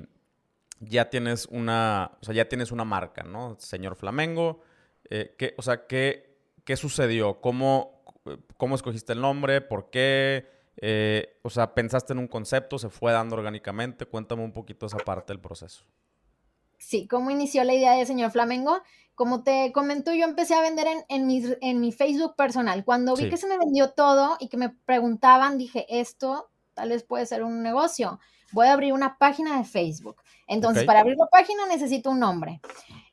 ya 0.80 1.10
tienes 1.10 1.46
una, 1.46 2.12
o 2.20 2.24
sea, 2.24 2.34
ya 2.34 2.48
tienes 2.48 2.72
una 2.72 2.84
marca, 2.84 3.22
¿no? 3.22 3.56
Señor 3.58 3.96
Flamengo. 3.96 4.60
Eh, 5.10 5.34
¿qué, 5.38 5.54
o 5.56 5.62
sea, 5.62 5.86
¿qué, 5.86 6.38
¿qué 6.64 6.76
sucedió? 6.76 7.40
¿Cómo, 7.40 8.04
¿Cómo 8.56 8.74
escogiste 8.74 9.12
el 9.12 9.20
nombre? 9.20 9.60
¿Por 9.60 9.90
qué? 9.90 10.46
Eh, 10.80 11.38
o 11.42 11.50
sea, 11.50 11.74
pensaste 11.74 12.12
en 12.12 12.20
un 12.20 12.28
concepto, 12.28 12.78
se 12.78 12.88
fue 12.88 13.12
dando 13.12 13.36
orgánicamente. 13.36 14.06
Cuéntame 14.06 14.44
un 14.44 14.52
poquito 14.52 14.86
esa 14.86 14.98
parte 14.98 15.32
del 15.32 15.40
proceso. 15.40 15.84
Sí, 16.78 17.08
¿cómo 17.08 17.30
inició 17.30 17.64
la 17.64 17.74
idea 17.74 17.94
de 17.94 18.06
Señor 18.06 18.30
Flamengo? 18.30 18.80
Como 19.16 19.42
te 19.42 19.72
comento, 19.72 20.12
yo 20.14 20.24
empecé 20.24 20.54
a 20.54 20.60
vender 20.60 20.86
en, 20.86 21.04
en, 21.08 21.26
mi, 21.26 21.42
en 21.60 21.80
mi 21.80 21.90
Facebook 21.90 22.36
personal. 22.36 22.84
Cuando 22.84 23.16
vi 23.16 23.28
que 23.28 23.36
se 23.36 23.48
me 23.48 23.58
vendió 23.58 23.90
todo 23.90 24.36
y 24.38 24.48
que 24.48 24.56
me 24.56 24.68
preguntaban, 24.68 25.58
dije, 25.58 25.86
esto 25.88 26.50
tal 26.74 26.90
vez 26.90 27.02
puede 27.02 27.26
ser 27.26 27.42
un 27.42 27.64
negocio. 27.64 28.20
Voy 28.52 28.68
a 28.68 28.72
abrir 28.72 28.92
una 28.92 29.18
página 29.18 29.58
de 29.58 29.64
Facebook. 29.64 30.22
Entonces, 30.48 30.84
para 30.84 31.00
abrir 31.00 31.16
la 31.16 31.26
página 31.26 31.66
necesito 31.66 32.10
un 32.10 32.20
nombre. 32.20 32.60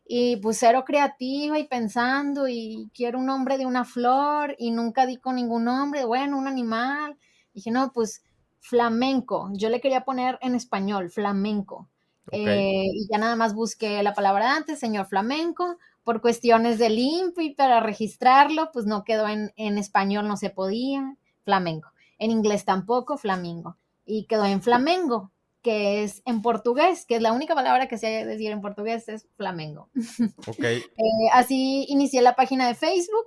Y 0.07 0.37
pues 0.37 0.57
cero 0.59 0.83
creativa 0.85 1.59
y 1.59 1.67
pensando 1.67 2.47
y 2.47 2.89
quiero 2.93 3.19
un 3.19 3.25
nombre 3.25 3.57
de 3.57 3.65
una 3.65 3.85
flor 3.85 4.55
y 4.57 4.71
nunca 4.71 5.05
di 5.05 5.17
con 5.17 5.35
ningún 5.35 5.65
nombre, 5.65 6.05
bueno, 6.05 6.37
un 6.37 6.47
animal. 6.47 7.17
Dije, 7.53 7.71
no, 7.71 7.91
pues 7.91 8.23
flamenco. 8.59 9.49
Yo 9.53 9.69
le 9.69 9.81
quería 9.81 10.05
poner 10.05 10.37
en 10.41 10.55
español, 10.55 11.09
flamenco. 11.09 11.89
Eh, 12.31 12.85
y 12.91 13.07
ya 13.11 13.17
nada 13.19 13.35
más 13.35 13.53
busqué 13.53 14.01
la 14.01 14.13
palabra 14.13 14.55
antes, 14.55 14.79
señor 14.79 15.07
flamenco. 15.07 15.77
Por 16.03 16.21
cuestiones 16.21 16.77
de 16.77 16.89
limpio 16.89 17.43
y 17.43 17.55
para 17.55 17.79
registrarlo, 17.79 18.69
pues 18.71 18.85
no 18.85 19.03
quedó 19.03 19.27
en, 19.27 19.53
en 19.55 19.77
español, 19.77 20.27
no 20.27 20.37
se 20.37 20.51
podía. 20.51 21.15
Flamenco. 21.43 21.89
En 22.19 22.31
inglés 22.31 22.63
tampoco, 22.63 23.17
flamingo. 23.17 23.77
Y 24.05 24.25
quedó 24.25 24.45
en 24.45 24.61
flamengo, 24.61 25.31
que 25.65 26.03
es 26.03 26.21
en 26.27 26.43
portugués, 26.43 27.07
que 27.07 27.15
es 27.15 27.23
la 27.23 27.31
única 27.31 27.55
palabra 27.55 27.87
que 27.87 27.97
sé 27.97 28.23
decir 28.23 28.51
en 28.51 28.61
portugués, 28.61 29.09
es 29.09 29.27
flamengo. 29.35 29.89
Ok. 30.47 30.63
Eh, 30.63 30.85
así 31.33 31.87
inicié 31.89 32.21
la 32.21 32.35
página 32.35 32.67
de 32.67 32.75
Facebook. 32.75 33.25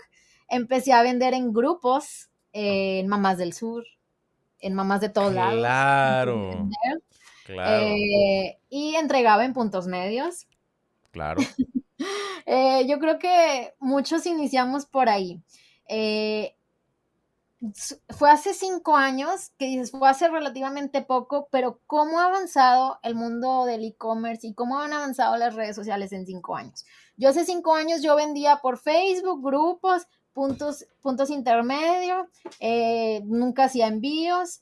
Empecé 0.48 0.92
a 0.92 1.03
vender 1.03 1.35
en 1.35 1.53
grupos, 1.53 2.31
en 2.53 3.09
Mamás 3.09 3.38
del 3.38 3.55
Sur, 3.55 3.85
en 4.61 4.74
mamás 4.74 5.01
de 5.01 5.09
todos 5.09 5.35
lados. 5.35 5.59
Claro. 5.59 6.68
Claro. 7.44 7.87
Eh, 7.87 8.61
y 8.70 8.94
entregaba 8.94 9.44
en 9.44 9.53
puntos 9.53 9.88
medios. 9.88 10.46
Claro. 11.11 11.42
Eh, 12.51 12.87
yo 12.88 12.98
creo 12.98 13.18
que 13.18 13.74
muchos 13.79 14.24
iniciamos 14.24 14.87
por 14.87 15.11
ahí. 15.11 15.42
Eh, 15.87 16.57
fue 18.11 18.31
hace 18.31 18.55
cinco 18.55 18.97
años 18.97 19.51
que 19.59 19.66
dices, 19.66 19.90
fue 19.90 20.09
hace 20.09 20.29
relativamente 20.29 21.03
poco, 21.03 21.49
pero 21.51 21.81
cómo 21.87 22.21
ha 22.21 22.27
avanzado 22.27 22.99
el 23.03 23.14
mundo 23.14 23.64
del 23.64 23.85
e-commerce 23.85 24.47
y 24.47 24.55
cómo 24.55 24.79
han 24.79 24.92
avanzado 24.92 25.37
las 25.37 25.55
redes 25.55 25.75
sociales 25.75 26.12
en 26.12 26.25
cinco 26.25 26.57
años. 26.57 26.87
Yo 27.16 27.29
hace 27.31 27.44
cinco 27.44 27.75
años 27.75 28.01
yo 28.01 28.14
vendía 28.14 28.59
por 28.62 28.79
Facebook, 28.79 29.44
grupos, 29.44 30.07
puntos, 30.33 30.87
puntos 31.03 31.31
intermedios, 31.31 32.29
eh, 32.61 33.23
nunca 33.25 33.64
hacía 33.64 33.88
envíos 33.88 34.61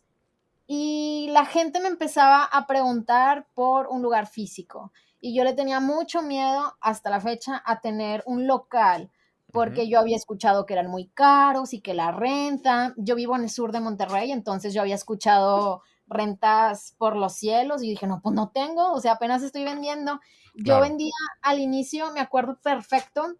y 0.66 1.28
la 1.32 1.44
gente 1.44 1.80
me 1.80 1.88
empezaba 1.88 2.44
a 2.44 2.66
preguntar 2.66 3.46
por 3.54 3.88
un 3.88 4.00
lugar 4.00 4.26
físico 4.26 4.90
y 5.20 5.36
yo 5.36 5.44
le 5.44 5.52
tenía 5.52 5.80
mucho 5.80 6.22
miedo 6.22 6.76
hasta 6.80 7.10
la 7.10 7.20
fecha 7.20 7.62
a 7.66 7.80
tener 7.80 8.22
un 8.26 8.46
local 8.46 9.10
porque 9.56 9.88
yo 9.88 9.98
había 9.98 10.16
escuchado 10.16 10.66
que 10.66 10.74
eran 10.74 10.90
muy 10.90 11.08
caros 11.08 11.72
y 11.72 11.80
que 11.80 11.94
la 11.94 12.12
renta, 12.12 12.92
yo 12.98 13.14
vivo 13.14 13.34
en 13.36 13.44
el 13.44 13.48
sur 13.48 13.72
de 13.72 13.80
Monterrey, 13.80 14.30
entonces 14.30 14.74
yo 14.74 14.82
había 14.82 14.94
escuchado 14.94 15.80
rentas 16.06 16.94
por 16.98 17.16
los 17.16 17.32
cielos 17.32 17.82
y 17.82 17.88
dije, 17.88 18.06
no, 18.06 18.20
pues 18.20 18.34
no 18.34 18.50
tengo, 18.50 18.92
o 18.92 19.00
sea, 19.00 19.12
apenas 19.12 19.42
estoy 19.42 19.64
vendiendo. 19.64 20.20
Yo 20.54 20.78
vendía 20.80 21.14
al 21.40 21.58
inicio, 21.58 22.12
me 22.12 22.20
acuerdo 22.20 22.58
perfecto, 22.62 23.36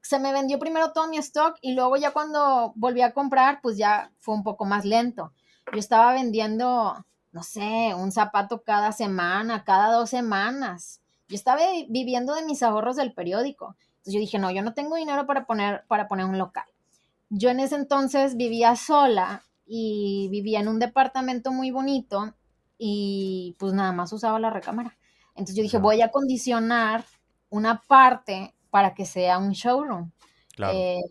se 0.00 0.20
me 0.20 0.32
vendió 0.32 0.60
primero 0.60 0.92
todo 0.92 1.08
mi 1.08 1.18
stock 1.18 1.56
y 1.60 1.74
luego 1.74 1.96
ya 1.96 2.12
cuando 2.12 2.72
volví 2.76 3.02
a 3.02 3.12
comprar, 3.12 3.60
pues 3.62 3.76
ya 3.76 4.12
fue 4.20 4.36
un 4.36 4.44
poco 4.44 4.64
más 4.64 4.84
lento. 4.84 5.32
Yo 5.72 5.80
estaba 5.80 6.12
vendiendo, 6.12 7.04
no 7.32 7.42
sé, 7.42 7.92
un 7.96 8.12
zapato 8.12 8.62
cada 8.62 8.92
semana, 8.92 9.64
cada 9.64 9.92
dos 9.92 10.08
semanas. 10.08 11.00
Yo 11.28 11.34
estaba 11.34 11.62
viviendo 11.88 12.34
de 12.34 12.44
mis 12.44 12.62
ahorros 12.62 12.94
del 12.94 13.12
periódico. 13.12 13.76
Entonces 14.06 14.14
yo 14.14 14.20
dije, 14.20 14.38
no, 14.38 14.52
yo 14.52 14.62
no 14.62 14.72
tengo 14.72 14.94
dinero 14.94 15.26
para 15.26 15.46
poner, 15.46 15.84
para 15.88 16.06
poner 16.06 16.26
un 16.26 16.38
local. 16.38 16.64
Yo 17.28 17.50
en 17.50 17.58
ese 17.58 17.74
entonces 17.74 18.36
vivía 18.36 18.76
sola 18.76 19.42
y 19.66 20.28
vivía 20.30 20.60
en 20.60 20.68
un 20.68 20.78
departamento 20.78 21.50
muy 21.50 21.72
bonito 21.72 22.32
y 22.78 23.56
pues 23.58 23.72
nada 23.72 23.90
más 23.90 24.12
usaba 24.12 24.38
la 24.38 24.50
recámara. 24.50 24.96
Entonces 25.30 25.56
yo 25.56 25.62
dije, 25.64 25.78
voy 25.78 26.02
a 26.02 26.12
condicionar 26.12 27.04
una 27.50 27.82
parte 27.88 28.54
para 28.70 28.94
que 28.94 29.06
sea 29.06 29.38
un 29.38 29.50
showroom. 29.50 30.12
Eh, 30.72 31.02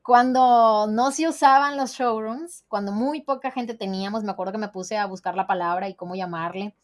cuando 0.00 0.86
no 0.88 1.10
se 1.12 1.28
usaban 1.28 1.76
los 1.76 1.92
showrooms, 1.92 2.64
cuando 2.68 2.92
muy 2.92 3.20
poca 3.20 3.50
gente 3.50 3.74
teníamos, 3.74 4.24
me 4.24 4.30
acuerdo 4.30 4.52
que 4.52 4.58
me 4.58 4.68
puse 4.68 4.96
a 4.96 5.04
buscar 5.04 5.34
la 5.34 5.46
palabra 5.46 5.90
y 5.90 5.94
cómo 5.94 6.14
llamarle 6.14 6.74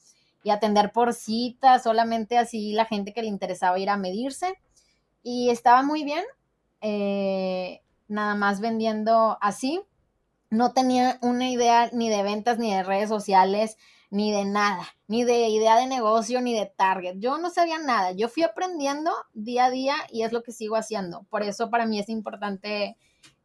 y 0.44 0.50
atender 0.50 0.92
por 0.92 1.14
cita, 1.14 1.78
solamente 1.78 2.36
así 2.36 2.72
la 2.72 2.84
gente 2.84 3.14
que 3.14 3.22
le 3.22 3.28
interesaba 3.28 3.78
ir 3.78 3.88
a 3.88 3.96
medirse. 3.96 4.58
Y 5.22 5.50
estaba 5.50 5.82
muy 5.82 6.04
bien, 6.04 6.24
eh, 6.80 7.82
nada 8.08 8.34
más 8.34 8.60
vendiendo 8.60 9.38
así. 9.40 9.80
No 10.50 10.72
tenía 10.72 11.18
una 11.22 11.48
idea 11.50 11.90
ni 11.92 12.10
de 12.10 12.22
ventas, 12.22 12.58
ni 12.58 12.74
de 12.74 12.82
redes 12.82 13.08
sociales, 13.08 13.78
ni 14.10 14.30
de 14.30 14.44
nada, 14.44 14.86
ni 15.08 15.24
de 15.24 15.48
idea 15.48 15.76
de 15.76 15.86
negocio, 15.86 16.42
ni 16.42 16.52
de 16.52 16.66
target. 16.66 17.14
Yo 17.18 17.38
no 17.38 17.48
sabía 17.48 17.78
nada. 17.78 18.12
Yo 18.12 18.28
fui 18.28 18.42
aprendiendo 18.42 19.10
día 19.32 19.66
a 19.66 19.70
día 19.70 19.94
y 20.10 20.22
es 20.22 20.32
lo 20.32 20.42
que 20.42 20.52
sigo 20.52 20.76
haciendo. 20.76 21.22
Por 21.30 21.42
eso 21.42 21.70
para 21.70 21.86
mí 21.86 21.98
es 21.98 22.10
importante 22.10 22.98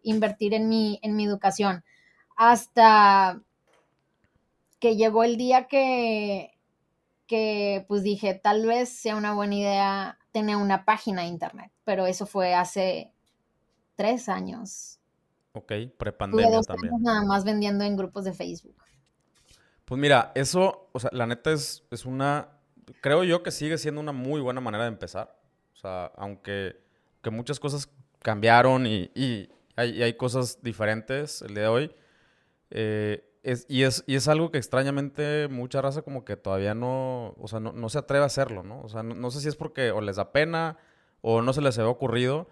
invertir 0.03 0.53
en 0.53 0.67
mi, 0.67 0.99
en 1.03 1.15
mi 1.15 1.25
educación. 1.25 1.85
Hasta 2.35 3.41
que 4.79 4.95
llegó 4.95 5.23
el 5.23 5.37
día 5.37 5.67
que, 5.67 6.57
que 7.27 7.85
pues 7.87 8.03
dije, 8.03 8.33
tal 8.33 8.65
vez 8.65 8.89
sea 8.89 9.15
una 9.15 9.33
buena 9.33 9.55
idea 9.55 10.19
tener 10.37 10.55
una 10.55 10.85
página 10.85 11.23
de 11.23 11.29
internet, 11.29 11.71
pero 11.83 12.05
eso 12.05 12.27
fue 12.27 12.53
hace 12.53 13.11
tres 13.95 14.29
años. 14.29 14.99
Ok, 15.53 15.73
prepandemia 15.97 16.61
también. 16.61 16.93
nada 17.01 17.23
más 17.23 17.43
vendiendo 17.43 17.83
en 17.83 17.97
grupos 17.97 18.23
de 18.23 18.33
Facebook. 18.33 18.75
Pues 19.85 19.99
mira, 19.99 20.31
eso, 20.35 20.89
o 20.91 20.99
sea, 20.99 21.09
la 21.11 21.25
neta 21.25 21.51
es, 21.51 21.83
es 21.89 22.05
una, 22.05 22.49
creo 23.01 23.23
yo 23.23 23.41
que 23.41 23.49
sigue 23.49 23.79
siendo 23.79 23.99
una 23.99 24.11
muy 24.11 24.39
buena 24.39 24.61
manera 24.61 24.83
de 24.83 24.89
empezar. 24.89 25.35
O 25.73 25.75
sea, 25.75 26.11
aunque 26.17 26.79
que 27.23 27.31
muchas 27.31 27.59
cosas 27.59 27.89
cambiaron 28.19 28.85
y, 28.85 29.09
y, 29.15 29.49
hay, 29.75 30.03
hay, 30.03 30.13
cosas 30.13 30.61
diferentes 30.61 31.41
el 31.41 31.55
día 31.55 31.63
de 31.63 31.69
hoy. 31.69 31.95
Eh, 32.69 33.26
y, 33.67 33.83
es, 33.83 34.03
y 34.07 34.15
es 34.15 34.27
algo 34.27 34.51
que 34.51 34.57
extrañamente 34.57 35.47
mucha 35.47 35.81
raza 35.81 36.01
como 36.01 36.25
que 36.25 36.35
todavía 36.35 36.73
no, 36.73 37.33
o 37.37 37.47
sea, 37.47 37.59
no, 37.59 37.71
no 37.71 37.89
se 37.89 37.99
atreve 37.99 38.23
a 38.23 38.27
hacerlo, 38.27 38.63
¿no? 38.63 38.81
O 38.81 38.89
sea, 38.89 39.03
no, 39.03 39.15
no, 39.15 39.31
sé 39.31 39.39
si 39.39 39.47
es 39.47 39.55
porque 39.55 39.91
o 39.91 40.01
les 40.01 40.17
da 40.17 40.31
pena 40.31 40.77
o 41.21 41.41
no 41.41 41.53
se 41.53 41.61
les 41.61 41.77
había 41.77 41.89
ocurrido, 41.89 42.47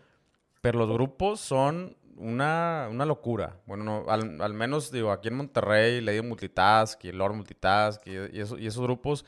pero 0.61 0.79
los 0.79 0.89
grupos 0.89 1.39
son 1.39 1.97
una, 2.15 2.87
una 2.89 3.05
locura. 3.05 3.57
Bueno, 3.65 4.05
al, 4.07 4.41
al, 4.41 4.53
menos 4.53 4.91
digo, 4.91 5.11
aquí 5.11 5.27
en 5.27 5.35
Monterrey, 5.35 6.01
Lady 6.01 6.21
Multitask 6.21 7.03
y 7.05 7.11
Lord 7.11 7.33
Multitask 7.33 8.05
y, 8.07 8.11
y 8.11 8.39
esos 8.39 8.81
grupos 8.81 9.25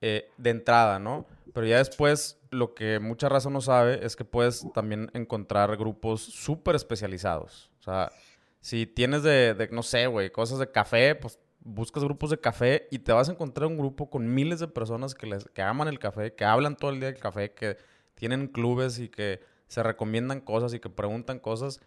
eh, 0.00 0.30
de 0.36 0.50
entrada, 0.50 1.00
¿no? 1.00 1.26
Pero 1.52 1.66
ya 1.66 1.78
después 1.78 2.38
lo 2.50 2.74
que 2.74 3.00
mucha 3.00 3.28
raza 3.28 3.50
no 3.50 3.60
sabe 3.60 4.04
es 4.06 4.14
que 4.14 4.24
puedes 4.24 4.64
también 4.72 5.10
encontrar 5.12 5.76
grupos 5.76 6.20
súper 6.22 6.76
especializados. 6.76 7.70
O 7.80 7.82
sea, 7.82 8.12
si 8.60 8.86
tienes 8.86 9.22
de, 9.22 9.68
no 9.72 9.82
sé, 9.82 10.06
güey, 10.06 10.30
cosas 10.30 10.58
de 10.58 10.70
café, 10.70 11.14
pues 11.14 11.38
buscas 11.60 12.02
grupos 12.02 12.30
de 12.30 12.40
café 12.40 12.88
y 12.90 13.00
te 13.00 13.12
vas 13.12 13.28
a 13.28 13.32
encontrar 13.32 13.66
un 13.66 13.76
grupo 13.76 14.08
con 14.08 14.32
miles 14.32 14.60
de 14.60 14.68
personas 14.68 15.14
que, 15.14 15.26
les, 15.26 15.44
que 15.46 15.62
aman 15.62 15.88
el 15.88 15.98
café, 15.98 16.34
que 16.34 16.44
hablan 16.44 16.76
todo 16.76 16.90
el 16.90 17.00
día 17.00 17.10
del 17.10 17.20
café, 17.20 17.52
que 17.52 17.76
tienen 18.14 18.48
clubes 18.48 18.98
y 18.98 19.08
que 19.08 19.40
se 19.66 19.82
recomiendan 19.82 20.40
cosas 20.40 20.74
y 20.74 20.80
que 20.80 20.90
preguntan 20.90 21.38
cosas. 21.38 21.80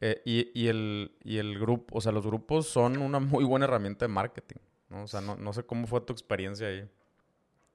Eh, 0.00 0.20
y, 0.24 0.50
y, 0.60 0.66
el, 0.66 1.16
y 1.22 1.38
el 1.38 1.58
grupo, 1.60 1.96
o 1.96 2.00
sea, 2.00 2.10
los 2.10 2.26
grupos 2.26 2.66
son 2.66 2.98
una 2.98 3.20
muy 3.20 3.44
buena 3.44 3.66
herramienta 3.66 4.04
de 4.04 4.12
marketing, 4.12 4.56
¿no? 4.88 5.04
O 5.04 5.06
sea, 5.06 5.20
no, 5.20 5.36
no 5.36 5.52
sé 5.52 5.62
cómo 5.62 5.86
fue 5.86 6.00
tu 6.00 6.12
experiencia 6.12 6.66
ahí. 6.66 6.88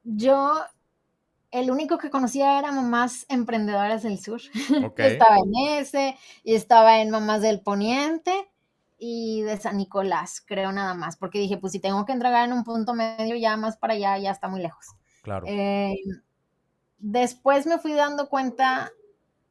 Yo, 0.04 0.62
el 1.60 1.72
único 1.72 1.98
que 1.98 2.10
conocía 2.10 2.60
era 2.60 2.72
Mamás 2.72 3.26
Emprendedoras 3.30 4.04
del 4.04 4.20
Sur. 4.20 4.42
Okay. 4.92 5.14
estaba 5.14 5.38
en 5.38 5.80
ese, 5.80 6.18
y 6.44 6.56
estaba 6.56 7.02
en 7.02 7.10
Mamás 7.10 7.42
del 7.42 7.62
Poniente 7.62 8.32
y 8.98 9.42
de 9.42 9.58
San 9.58 9.78
Nicolás, 9.78 10.42
creo 10.46 10.72
nada 10.72 10.94
más, 10.94 11.18
porque 11.18 11.40
dije, 11.40 11.58
pues 11.58 11.74
si 11.74 11.80
tengo 11.80 12.06
que 12.06 12.14
entregar 12.14 12.46
en 12.46 12.54
un 12.54 12.64
punto 12.64 12.94
medio, 12.94 13.36
ya 13.36 13.56
más 13.58 13.78
para 13.78 13.94
allá, 13.94 14.18
ya 14.18 14.32
está 14.32 14.48
muy 14.48 14.62
lejos. 14.62 14.86
Claro. 15.22 15.46
Eh, 15.48 15.96
después 16.98 17.68
me 17.68 17.78
fui 17.78 17.94
dando 17.94 18.28
cuenta 18.30 18.92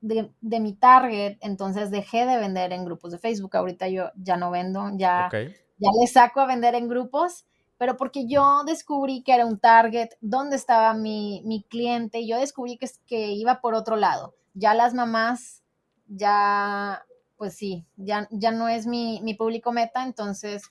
de, 0.01 0.33
de, 0.41 0.61
mi 0.61 0.75
target, 0.75 1.39
entonces 1.41 1.91
dejé 1.91 2.27
de 2.27 2.39
vender 2.39 2.73
en 2.73 2.85
grupos 2.85 3.13
de 3.13 3.19
Facebook. 3.19 3.57
Ahorita 3.57 3.89
yo 3.89 4.11
ya 4.17 4.37
no 4.37 4.51
vendo, 4.51 4.91
ya, 4.97 5.27
okay. 5.27 5.55
ya 5.79 5.91
le 6.01 6.07
saco 6.07 6.41
a 6.41 6.47
vender 6.47 6.75
en 6.75 6.89
grupos, 6.89 7.47
pero 7.79 7.97
porque 7.97 8.27
yo 8.27 8.63
descubrí 8.65 9.23
que 9.23 9.35
era 9.35 9.47
un 9.47 9.59
target, 9.59 10.11
dónde 10.21 10.57
estaba 10.57 10.95
mi, 10.95 11.43
mi 11.45 11.63
cliente, 11.63 12.21
y 12.21 12.29
yo 12.29 12.39
descubrí 12.39 12.79
que, 12.79 12.89
que 13.07 13.33
iba 13.33 13.61
por 13.61 13.75
otro 13.75 13.97
lado. 13.97 14.35
Ya 14.55 14.75
las 14.75 14.95
mamás, 14.95 15.63
ya, 16.07 17.05
pues 17.37 17.55
sí, 17.55 17.87
ya, 17.97 18.29
ya 18.31 18.51
no 18.51 18.69
es 18.69 18.87
mi, 18.87 19.21
mi 19.23 19.35
público 19.35 19.73
meta, 19.73 20.05
entonces 20.05 20.63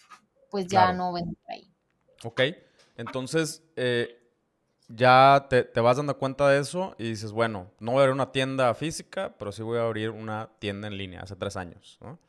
pues 0.49 0.67
ya 0.67 0.83
claro. 0.83 0.97
no 0.97 1.13
vendo 1.13 1.37
ahí. 1.47 1.71
Ok, 2.23 2.41
entonces... 2.97 3.63
Eh 3.75 4.21
ya 4.87 5.47
te, 5.49 5.63
te, 5.63 5.79
vas 5.81 5.97
dando 5.97 6.17
cuenta 6.17 6.47
de 6.49 6.59
eso 6.59 6.95
y 6.97 7.09
dices, 7.09 7.31
bueno, 7.31 7.71
no 7.79 7.91
voy 7.91 7.99
a 7.99 8.03
abrir 8.03 8.13
una 8.13 8.31
tienda 8.31 8.73
física, 8.73 9.35
pero 9.37 9.51
sí 9.51 9.63
voy 9.63 9.79
a 9.79 9.83
abrir 9.83 10.11
una 10.11 10.49
tienda 10.59 10.87
en 10.87 10.97
línea 10.97 11.21
hace 11.21 11.35
tres 11.35 11.57
años, 11.57 11.97
¿no? 12.01 12.19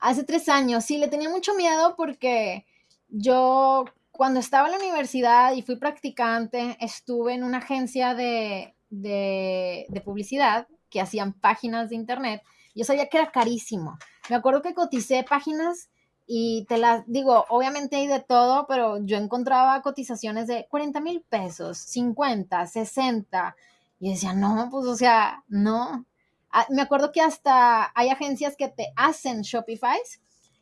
Hace 0.00 0.24
tres 0.24 0.48
años, 0.48 0.84
sí, 0.84 0.98
le 0.98 1.08
tenía 1.08 1.28
mucho 1.28 1.54
miedo 1.54 1.94
porque 1.96 2.66
yo 3.08 3.84
cuando 4.12 4.40
estaba 4.40 4.68
en 4.68 4.72
la 4.72 4.78
universidad 4.78 5.54
y 5.54 5.62
fui 5.62 5.76
practicante, 5.76 6.76
estuve 6.80 7.34
en 7.34 7.42
una 7.42 7.58
agencia 7.58 8.14
de, 8.14 8.74
de, 8.90 9.86
de 9.88 10.00
publicidad 10.02 10.68
que 10.90 11.00
hacían 11.00 11.32
páginas 11.32 11.88
de 11.88 11.96
internet. 11.96 12.42
Yo 12.74 12.84
sabía 12.84 13.08
que 13.08 13.18
era 13.18 13.32
carísimo. 13.32 13.98
Me 14.28 14.36
acuerdo 14.36 14.62
que 14.62 14.74
coticé 14.74 15.24
páginas 15.24 15.88
y 16.26 16.66
te 16.68 16.78
las 16.78 17.04
digo, 17.06 17.46
obviamente 17.48 17.96
hay 17.96 18.06
de 18.06 18.20
todo, 18.20 18.66
pero 18.66 19.04
yo 19.04 19.16
encontraba 19.16 19.82
cotizaciones 19.82 20.46
de 20.46 20.66
40 20.70 21.00
mil 21.00 21.22
pesos, 21.22 21.78
50, 21.78 22.66
60. 22.66 23.56
Y 23.98 24.10
decía, 24.10 24.32
no, 24.34 24.68
pues, 24.70 24.86
o 24.86 24.94
sea, 24.94 25.42
no. 25.48 26.04
Ah, 26.50 26.66
me 26.70 26.82
acuerdo 26.82 27.12
que 27.12 27.22
hasta 27.22 27.92
hay 27.94 28.10
agencias 28.10 28.56
que 28.56 28.68
te 28.68 28.92
hacen 28.96 29.42
Shopify 29.42 29.98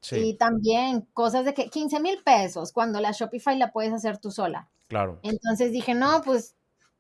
sí. 0.01 0.17
y 0.17 0.35
también 0.37 1.07
cosas 1.13 1.45
de 1.45 1.55
que 1.55 1.69
15 1.69 2.01
mil 2.01 2.23
pesos, 2.23 2.73
cuando 2.73 3.01
la 3.01 3.13
Shopify 3.13 3.57
la 3.57 3.73
puedes 3.73 3.93
hacer 3.93 4.19
tú 4.19 4.31
sola. 4.31 4.69
Claro. 4.89 5.21
Entonces 5.23 5.73
dije, 5.73 5.95
no, 5.95 6.23
pues 6.23 6.57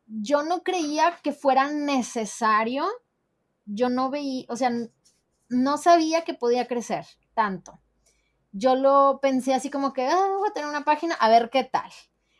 yo 0.06 0.42
no 0.42 0.62
creía 0.62 1.18
que 1.22 1.32
fuera 1.32 1.70
necesario. 1.70 2.84
Yo 3.66 3.88
no 3.88 4.10
veía, 4.10 4.44
o 4.48 4.56
sea, 4.56 4.70
no 5.48 5.76
sabía 5.78 6.22
que 6.22 6.34
podía 6.34 6.66
crecer 6.66 7.04
tanto 7.34 7.80
yo 8.52 8.74
lo 8.74 9.20
pensé 9.22 9.54
así 9.54 9.70
como 9.70 9.92
que, 9.92 10.06
ah, 10.06 10.36
voy 10.38 10.48
a 10.48 10.52
tener 10.52 10.68
una 10.68 10.84
página, 10.84 11.14
a 11.14 11.28
ver 11.28 11.50
qué 11.50 11.64
tal. 11.64 11.90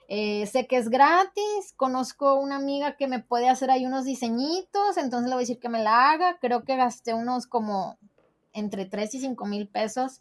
Eh, 0.09 0.47
sé 0.47 0.67
que 0.67 0.77
es 0.77 0.89
gratis, 0.89 1.73
conozco 1.77 2.35
una 2.35 2.57
amiga 2.57 2.97
que 2.97 3.07
me 3.07 3.21
puede 3.21 3.49
hacer 3.49 3.71
ahí 3.71 3.87
unos 3.87 4.05
diseñitos, 4.05 4.97
entonces 4.97 5.29
le 5.29 5.35
voy 5.35 5.43
a 5.43 5.47
decir 5.47 5.61
que 5.61 5.69
me 5.69 5.83
la 5.83 6.11
haga. 6.11 6.39
Creo 6.41 6.65
que 6.65 6.77
gasté 6.77 7.15
unos 7.15 7.47
como 7.47 7.97
entre 8.53 8.87
3 8.87 9.15
y 9.15 9.21
5 9.21 9.47
mil 9.47 9.69
pesos 9.69 10.21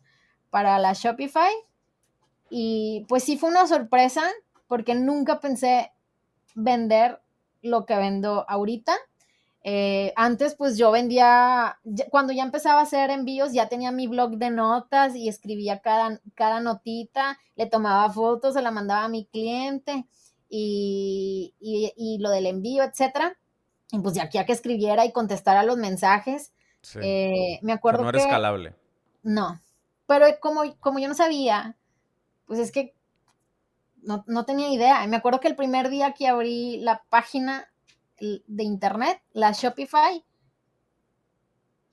para 0.49 0.79
la 0.79 0.93
Shopify. 0.93 1.51
Y 2.49 3.05
pues 3.07 3.23
sí 3.23 3.37
fue 3.37 3.49
una 3.49 3.67
sorpresa 3.67 4.23
porque 4.67 4.95
nunca 4.95 5.39
pensé 5.39 5.91
vender 6.55 7.21
lo 7.61 7.85
que 7.85 7.95
vendo 7.95 8.45
ahorita. 8.47 8.95
Eh, 9.63 10.13
antes, 10.15 10.55
pues 10.55 10.77
yo 10.77 10.89
vendía, 10.91 11.79
cuando 12.09 12.31
ya 12.31 12.43
empezaba 12.43 12.79
a 12.79 12.83
hacer 12.83 13.09
envíos, 13.09 13.51
ya 13.51 13.67
tenía 13.67 13.91
mi 13.91 14.07
blog 14.07 14.37
de 14.37 14.49
notas 14.49 15.15
y 15.15 15.27
escribía 15.27 15.79
cada, 15.79 16.21
cada 16.33 16.61
notita, 16.61 17.37
le 17.55 17.65
tomaba 17.65 18.09
fotos, 18.09 18.53
se 18.53 18.61
la 18.61 18.71
mandaba 18.71 19.03
a 19.03 19.09
mi 19.09 19.25
cliente 19.25 20.05
y, 20.49 21.53
y, 21.59 21.91
y 21.97 22.19
lo 22.19 22.29
del 22.29 22.45
envío, 22.45 22.83
etcétera. 22.83 23.37
Y 23.91 23.99
pues 23.99 24.15
ya 24.15 24.23
aquí 24.23 24.37
a 24.37 24.45
que 24.45 24.53
escribiera 24.53 25.05
y 25.05 25.11
contestara 25.11 25.63
los 25.63 25.77
mensajes. 25.77 26.53
Sí. 26.81 26.99
Eh, 27.01 27.59
me 27.61 27.73
acuerdo. 27.73 27.99
Pero 27.99 28.03
no 28.03 28.09
era 28.09 28.19
que, 28.19 28.25
escalable. 28.25 28.75
No. 29.23 29.59
Pero 30.09 30.25
como, 30.39 30.75
como 30.79 30.97
yo 30.97 31.07
no 31.07 31.13
sabía, 31.13 31.77
pues 32.47 32.59
es 32.59 32.71
que 32.71 32.95
no, 34.01 34.23
no 34.25 34.43
tenía 34.43 34.73
idea. 34.73 35.05
Me 35.05 35.17
acuerdo 35.17 35.39
que 35.39 35.47
el 35.47 35.55
primer 35.55 35.89
día 35.89 36.13
que 36.13 36.27
abrí 36.27 36.77
la 36.77 37.03
página 37.11 37.71
de 38.19 38.63
internet, 38.63 39.21
la 39.33 39.51
Shopify, 39.51 40.25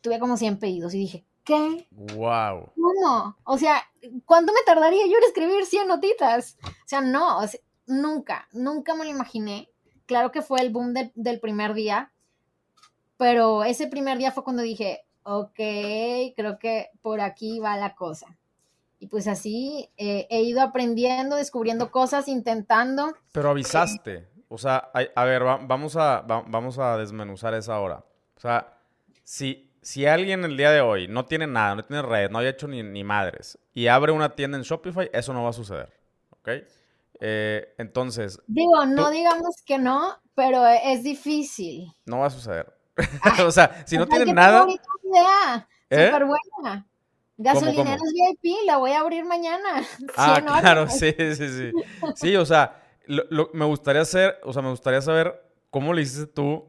tuve 0.01 0.19
como 0.19 0.39
100 0.39 0.59
pedidos 0.59 0.95
y 0.95 0.99
dije, 1.01 1.27
¿qué? 1.45 1.89
¡Wow! 1.91 2.73
¿Cómo? 2.75 3.37
O 3.45 3.59
sea, 3.59 3.83
¿cuánto 4.25 4.55
me 4.55 4.61
tardaría 4.65 5.07
yo 5.07 5.19
en 5.19 5.25
escribir 5.25 5.67
100 5.67 5.87
notitas? 5.87 6.57
O 6.65 6.89
sea, 6.89 7.03
no, 7.03 7.41
o 7.41 7.47
sea, 7.47 7.61
nunca, 7.87 8.49
nunca 8.53 8.95
me 8.95 9.05
lo 9.05 9.11
imaginé. 9.11 9.69
Claro 10.07 10.33
que 10.33 10.41
fue 10.41 10.63
el 10.63 10.73
boom 10.73 10.95
de, 10.95 11.13
del 11.17 11.39
primer 11.39 11.75
día, 11.75 12.15
pero 13.19 13.63
ese 13.63 13.89
primer 13.89 14.17
día 14.17 14.33
fue 14.33 14.43
cuando 14.43 14.63
dije, 14.63 15.06
ok, 15.27 15.59
creo 16.37 16.59
que 16.59 16.91
por 17.03 17.21
aquí 17.21 17.59
va 17.59 17.77
la 17.77 17.97
cosa. 17.97 18.39
Y 18.99 19.09
pues 19.09 19.27
así 19.27 19.91
eh, 19.97 20.27
he 20.31 20.43
ido 20.43 20.63
aprendiendo, 20.63 21.37
descubriendo 21.37 21.91
cosas, 21.91 22.29
intentando. 22.29 23.13
Pero 23.33 23.51
avisaste. 23.51 24.29
O 24.49 24.57
sea, 24.57 24.77
a, 25.17 25.25
ver, 25.25 25.43
vamos, 25.43 25.97
a, 25.97 26.21
vamos 26.21 26.79
a 26.79 26.97
desmenuzar 26.97 27.53
esa 27.55 27.75
ahora. 27.75 28.05
O 28.37 28.41
sea, 28.41 28.79
si, 29.25 29.73
si 29.83 30.07
alguien 30.07 30.45
el 30.45 30.57
día 30.57 30.71
de 30.71 30.81
hoy 30.81 31.09
no 31.09 31.27
tiene 31.27 31.49
nada, 31.49 31.75
no 31.75 31.85
tiene 31.85 32.03
red, 32.03 32.31
no 32.31 32.39
haya 32.39 32.51
hecho 32.51 32.69
ni, 32.69 32.85
ni 32.85 33.03
madres, 33.03 33.59
y 33.75 33.89
abre 33.89 34.13
una 34.13 34.35
tienda 34.35 34.57
en 34.57 34.63
Shopify, 34.63 35.11
eso 35.13 35.33
no 35.33 35.43
va 35.43 35.51
a 35.51 35.53
suceder. 35.53 35.93
¿Ok? 36.31 36.49
Eh, 37.19 37.75
entonces. 37.79 38.41
Digo, 38.47 38.87
no 38.87 39.07
tú, 39.07 39.11
digamos 39.11 39.57
que 39.67 39.79
no, 39.79 40.17
pero 40.37 40.65
es 40.67 41.03
difícil. 41.03 41.93
No 42.05 42.21
va 42.21 42.27
a 42.27 42.31
suceder. 42.31 42.76
o 43.47 43.51
sea, 43.51 43.85
si 43.87 43.97
no 43.97 44.07
tienen 44.07 44.35
nada. 44.35 44.67
idea. 44.67 45.69
¿Eh? 45.91 46.07
Súper 46.07 46.25
buena. 46.25 46.87
Gasolineros 47.39 48.13
VIP, 48.43 48.65
la 48.65 48.79
voy 48.79 48.93
a 48.93 49.01
abrir 49.01 49.25
mañana. 49.25 49.83
Ah, 50.17 50.41
claro, 50.61 50.87
sí, 50.89 51.15
sí, 51.19 51.35
sí. 51.35 51.73
Sí, 52.15 52.37
o 52.37 52.47
sea, 52.47 52.83
lo, 53.07 53.25
lo, 53.29 53.51
me 53.53 53.67
gustaría 53.67 54.03
hacer, 54.03 54.39
o 54.43 54.53
sea, 54.53 54.63
me 54.63 54.71
gustaría 54.71 55.03
saber 55.03 55.43
cómo 55.71 55.93
le 55.93 56.03
hiciste 56.03 56.27
tú 56.27 56.65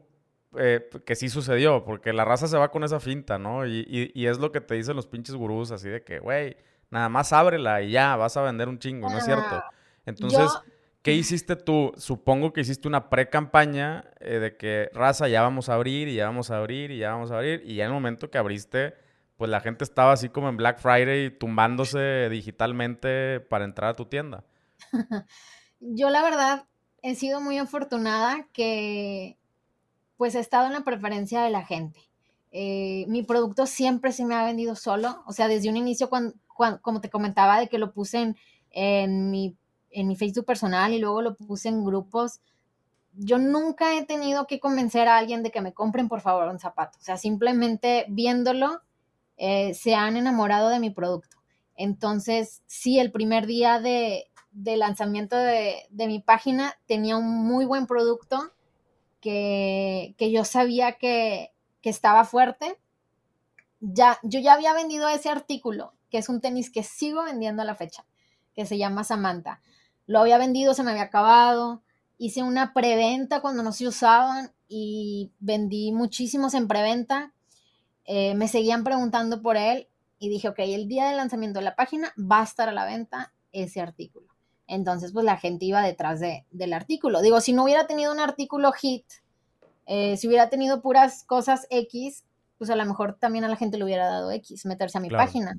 eh, 0.56 0.88
que 1.06 1.16
sí 1.16 1.28
sucedió, 1.28 1.84
porque 1.84 2.12
la 2.12 2.24
raza 2.24 2.46
se 2.46 2.58
va 2.58 2.70
con 2.70 2.84
esa 2.84 3.00
finta, 3.00 3.38
¿no? 3.38 3.66
Y, 3.66 3.86
y, 3.88 4.12
y 4.14 4.26
es 4.26 4.38
lo 4.38 4.52
que 4.52 4.60
te 4.60 4.74
dicen 4.74 4.96
los 4.96 5.06
pinches 5.06 5.34
gurús, 5.34 5.70
así 5.70 5.88
de 5.88 6.02
que, 6.02 6.18
güey, 6.18 6.56
nada 6.90 7.08
más 7.08 7.32
ábrela 7.32 7.82
y 7.82 7.92
ya, 7.92 8.16
vas 8.16 8.36
a 8.36 8.42
vender 8.42 8.68
un 8.68 8.78
chingo, 8.78 9.08
¿no 9.08 9.18
es 9.18 9.24
cierto? 9.24 9.62
Entonces, 10.04 10.40
Yo... 10.40 10.62
¿qué 11.08 11.14
hiciste 11.14 11.56
tú? 11.56 11.92
Supongo 11.96 12.52
que 12.52 12.60
hiciste 12.60 12.86
una 12.86 13.08
pre-campaña 13.08 14.04
eh, 14.20 14.38
de 14.38 14.56
que, 14.56 14.90
raza, 14.92 15.26
ya 15.26 15.40
vamos 15.40 15.70
a 15.70 15.74
abrir 15.74 16.06
y 16.08 16.16
ya 16.16 16.26
vamos 16.26 16.50
a 16.50 16.58
abrir 16.58 16.90
y 16.90 16.98
ya 16.98 17.12
vamos 17.12 17.30
a 17.30 17.36
abrir, 17.36 17.62
y 17.64 17.76
ya 17.76 17.84
en 17.84 17.90
el 17.90 17.94
momento 17.94 18.30
que 18.30 18.36
abriste, 18.36 18.94
pues 19.38 19.50
la 19.50 19.60
gente 19.60 19.84
estaba 19.84 20.12
así 20.12 20.28
como 20.28 20.50
en 20.50 20.58
Black 20.58 20.80
Friday 20.80 21.30
tumbándose 21.30 22.28
digitalmente 22.28 23.40
para 23.40 23.64
entrar 23.64 23.90
a 23.90 23.94
tu 23.94 24.04
tienda. 24.04 24.44
yo 25.80 26.10
la 26.10 26.22
verdad 26.22 26.66
he 27.02 27.14
sido 27.14 27.40
muy 27.40 27.56
afortunada 27.56 28.46
que 28.52 29.38
pues 30.18 30.34
he 30.34 30.40
estado 30.40 30.66
en 30.66 30.74
la 30.74 30.82
preferencia 30.82 31.42
de 31.42 31.50
la 31.50 31.64
gente. 31.64 32.00
Eh, 32.50 33.06
mi 33.08 33.22
producto 33.22 33.66
siempre 33.66 34.12
se 34.12 34.26
me 34.26 34.34
ha 34.34 34.44
vendido 34.44 34.74
solo, 34.74 35.22
o 35.26 35.32
sea, 35.32 35.48
desde 35.48 35.70
un 35.70 35.76
inicio, 35.76 36.10
cuando, 36.10 36.34
como 36.82 37.00
te 37.00 37.08
comentaba, 37.08 37.60
de 37.60 37.68
que 37.68 37.78
lo 37.78 37.92
puse 37.92 38.18
en, 38.20 38.36
en, 38.70 39.30
mi, 39.30 39.56
en 40.00 40.08
mi 40.08 40.16
Facebook 40.16 40.44
personal 40.44 40.92
y 40.92 40.98
luego 40.98 41.22
lo 41.22 41.34
puse 41.34 41.68
en 41.68 41.84
grupos, 41.84 42.40
yo 43.12 43.38
nunca 43.38 43.96
he 43.96 44.04
tenido 44.04 44.46
que 44.46 44.60
convencer 44.60 45.08
a 45.08 45.18
alguien 45.18 45.42
de 45.42 45.50
que 45.50 45.60
me 45.60 45.74
compren 45.74 46.08
por 46.08 46.20
favor 46.20 46.48
un 46.48 46.58
zapato, 46.58 46.98
o 46.98 47.02
sea, 47.02 47.16
simplemente 47.16 48.06
viéndolo, 48.08 48.82
eh, 49.36 49.74
se 49.74 49.94
han 49.94 50.16
enamorado 50.16 50.68
de 50.68 50.80
mi 50.80 50.90
producto. 50.90 51.38
Entonces, 51.76 52.62
sí, 52.66 52.98
el 52.98 53.12
primer 53.12 53.46
día 53.46 53.80
de, 53.80 54.28
lanzamiento 54.52 55.36
de, 55.36 55.86
mi 55.90 56.20
página 56.20 56.74
tenía 56.86 57.16
un 57.16 57.46
muy 57.46 57.64
buen 57.64 57.86
producto 57.86 58.52
que, 59.20 60.14
yo 60.18 60.44
sabía 60.44 60.92
que, 60.92 61.52
estaba 61.82 62.26
fuerte. 62.26 62.76
Ya, 63.80 64.18
yo 64.22 64.40
ya 64.40 64.52
había 64.52 64.74
vendido 64.74 65.08
ese 65.08 65.30
artículo, 65.30 65.94
que 66.10 66.18
es 66.18 66.28
un 66.28 66.42
tenis 66.42 66.70
que 66.70 66.82
sigo 66.82 67.24
vendiendo 67.24 67.62
a 67.62 67.64
la 67.64 67.74
fecha, 67.74 68.04
que 68.54 68.66
se 68.66 68.76
llama 68.76 69.04
Samantha. 69.04 69.62
Lo 70.08 70.20
había 70.20 70.38
vendido, 70.38 70.74
se 70.74 70.82
me 70.82 70.90
había 70.90 71.04
acabado. 71.04 71.82
Hice 72.16 72.42
una 72.42 72.72
preventa 72.72 73.40
cuando 73.40 73.62
no 73.62 73.72
se 73.72 73.86
usaban 73.86 74.52
y 74.66 75.30
vendí 75.38 75.92
muchísimos 75.92 76.54
en 76.54 76.66
preventa. 76.66 77.32
Eh, 78.06 78.34
me 78.34 78.48
seguían 78.48 78.84
preguntando 78.84 79.42
por 79.42 79.58
él 79.58 79.86
y 80.18 80.30
dije, 80.30 80.48
ok, 80.48 80.60
el 80.60 80.88
día 80.88 81.06
del 81.06 81.18
lanzamiento 81.18 81.58
de 81.58 81.66
la 81.66 81.76
página 81.76 82.12
va 82.18 82.40
a 82.40 82.44
estar 82.44 82.70
a 82.70 82.72
la 82.72 82.86
venta 82.86 83.34
ese 83.52 83.82
artículo. 83.82 84.26
Entonces, 84.66 85.12
pues 85.12 85.26
la 85.26 85.36
gente 85.36 85.66
iba 85.66 85.82
detrás 85.82 86.20
de, 86.20 86.46
del 86.50 86.72
artículo. 86.72 87.20
Digo, 87.20 87.42
si 87.42 87.52
no 87.52 87.64
hubiera 87.64 87.86
tenido 87.86 88.10
un 88.10 88.18
artículo 88.18 88.72
hit, 88.72 89.04
eh, 89.84 90.16
si 90.16 90.26
hubiera 90.26 90.48
tenido 90.48 90.80
puras 90.80 91.22
cosas 91.24 91.66
X, 91.68 92.24
pues 92.56 92.70
a 92.70 92.76
lo 92.76 92.86
mejor 92.86 93.18
también 93.20 93.44
a 93.44 93.48
la 93.48 93.56
gente 93.56 93.76
le 93.76 93.84
hubiera 93.84 94.06
dado 94.06 94.30
X, 94.30 94.64
meterse 94.64 94.96
a 94.96 95.02
mi 95.02 95.10
página. 95.10 95.58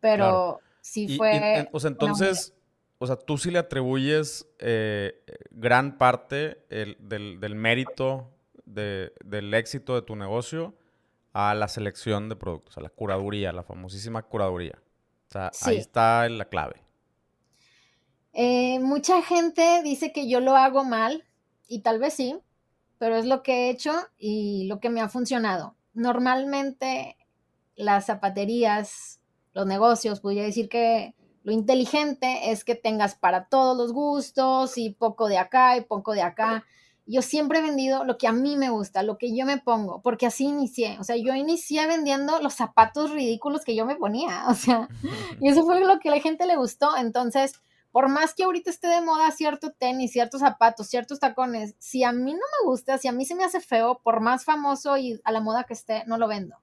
Pero 0.00 0.60
si 0.80 1.16
fue... 1.16 1.68
o 1.72 1.80
sea, 1.80 1.90
entonces, 1.90 2.54
o 3.02 3.06
sea, 3.06 3.16
tú 3.16 3.38
sí 3.38 3.50
le 3.50 3.58
atribuyes 3.58 4.46
eh, 4.58 5.24
gran 5.50 5.96
parte 5.96 6.66
del, 6.68 7.54
mérito 7.54 8.30
del 8.66 9.54
éxito 9.54 9.94
de 9.94 10.02
tu 10.02 10.16
negocio 10.16 10.74
a 11.32 11.54
la 11.54 11.66
selección 11.68 12.28
de 12.28 12.36
productos, 12.36 12.76
a 12.76 12.82
la 12.82 12.90
curaduría, 12.90 13.52
la 13.52 13.62
famosísima 13.62 14.22
curaduría. 14.22 14.78
O 15.28 15.32
sea, 15.32 15.50
ahí 15.62 15.78
está 15.78 16.28
la 16.28 16.44
clave. 16.44 16.82
Eh, 18.34 18.78
mucha 18.80 19.22
gente 19.22 19.80
dice 19.82 20.12
que 20.12 20.28
yo 20.28 20.40
lo 20.40 20.54
hago 20.54 20.84
mal, 20.84 21.24
y 21.66 21.80
tal 21.80 22.00
vez 22.00 22.12
sí, 22.12 22.38
pero 22.98 23.16
es 23.16 23.24
lo 23.24 23.42
que 23.42 23.52
he 23.52 23.70
hecho 23.70 23.94
y 24.18 24.66
lo 24.66 24.78
que 24.78 24.90
me 24.90 25.00
ha 25.00 25.08
funcionado. 25.08 25.74
Normalmente 25.94 27.16
las 27.76 28.04
zapaterías, 28.04 29.20
los 29.54 29.66
negocios, 29.66 30.20
podría 30.20 30.42
decir 30.42 30.68
que 30.68 31.14
lo 31.42 31.52
inteligente 31.52 32.50
es 32.50 32.64
que 32.64 32.74
tengas 32.74 33.14
para 33.14 33.46
todos 33.46 33.76
los 33.76 33.92
gustos 33.92 34.76
y 34.76 34.90
poco 34.90 35.28
de 35.28 35.38
acá 35.38 35.76
y 35.76 35.82
poco 35.82 36.12
de 36.12 36.22
acá. 36.22 36.64
Yo 37.06 37.22
siempre 37.22 37.58
he 37.58 37.62
vendido 37.62 38.04
lo 38.04 38.18
que 38.18 38.28
a 38.28 38.32
mí 38.32 38.56
me 38.56 38.70
gusta, 38.70 39.02
lo 39.02 39.18
que 39.18 39.34
yo 39.34 39.46
me 39.46 39.58
pongo, 39.58 40.00
porque 40.02 40.26
así 40.26 40.44
inicié. 40.44 40.98
O 41.00 41.04
sea, 41.04 41.16
yo 41.16 41.34
inicié 41.34 41.86
vendiendo 41.86 42.40
los 42.40 42.54
zapatos 42.54 43.10
ridículos 43.10 43.64
que 43.64 43.74
yo 43.74 43.86
me 43.86 43.96
ponía. 43.96 44.44
O 44.48 44.54
sea, 44.54 44.88
y 45.40 45.48
eso 45.48 45.64
fue 45.64 45.80
lo 45.80 45.98
que 45.98 46.10
a 46.10 46.14
la 46.14 46.20
gente 46.20 46.46
le 46.46 46.56
gustó. 46.56 46.96
Entonces, 46.96 47.54
por 47.90 48.08
más 48.08 48.34
que 48.34 48.44
ahorita 48.44 48.70
esté 48.70 48.86
de 48.88 49.00
moda 49.00 49.30
cierto 49.32 49.72
tenis, 49.72 50.12
ciertos 50.12 50.40
zapatos, 50.40 50.88
ciertos 50.88 51.18
tacones, 51.18 51.74
si 51.78 52.04
a 52.04 52.12
mí 52.12 52.32
no 52.32 52.38
me 52.38 52.66
gusta, 52.66 52.98
si 52.98 53.08
a 53.08 53.12
mí 53.12 53.24
se 53.24 53.34
me 53.34 53.44
hace 53.44 53.60
feo, 53.60 54.00
por 54.04 54.20
más 54.20 54.44
famoso 54.44 54.96
y 54.96 55.20
a 55.24 55.32
la 55.32 55.40
moda 55.40 55.64
que 55.64 55.74
esté, 55.74 56.04
no 56.06 56.18
lo 56.18 56.28
vendo. 56.28 56.56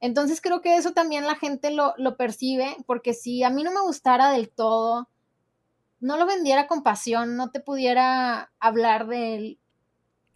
Entonces 0.00 0.40
creo 0.40 0.60
que 0.60 0.76
eso 0.76 0.92
también 0.92 1.26
la 1.26 1.36
gente 1.36 1.70
lo, 1.70 1.94
lo 1.96 2.16
percibe, 2.16 2.76
porque 2.86 3.14
si 3.14 3.42
a 3.42 3.50
mí 3.50 3.62
no 3.62 3.72
me 3.72 3.80
gustara 3.80 4.30
del 4.30 4.50
todo, 4.50 5.08
no 6.00 6.16
lo 6.16 6.26
vendiera 6.26 6.66
con 6.66 6.82
pasión, 6.82 7.36
no 7.36 7.50
te 7.50 7.60
pudiera 7.60 8.52
hablar 8.58 9.06
de 9.06 9.34
él 9.36 9.58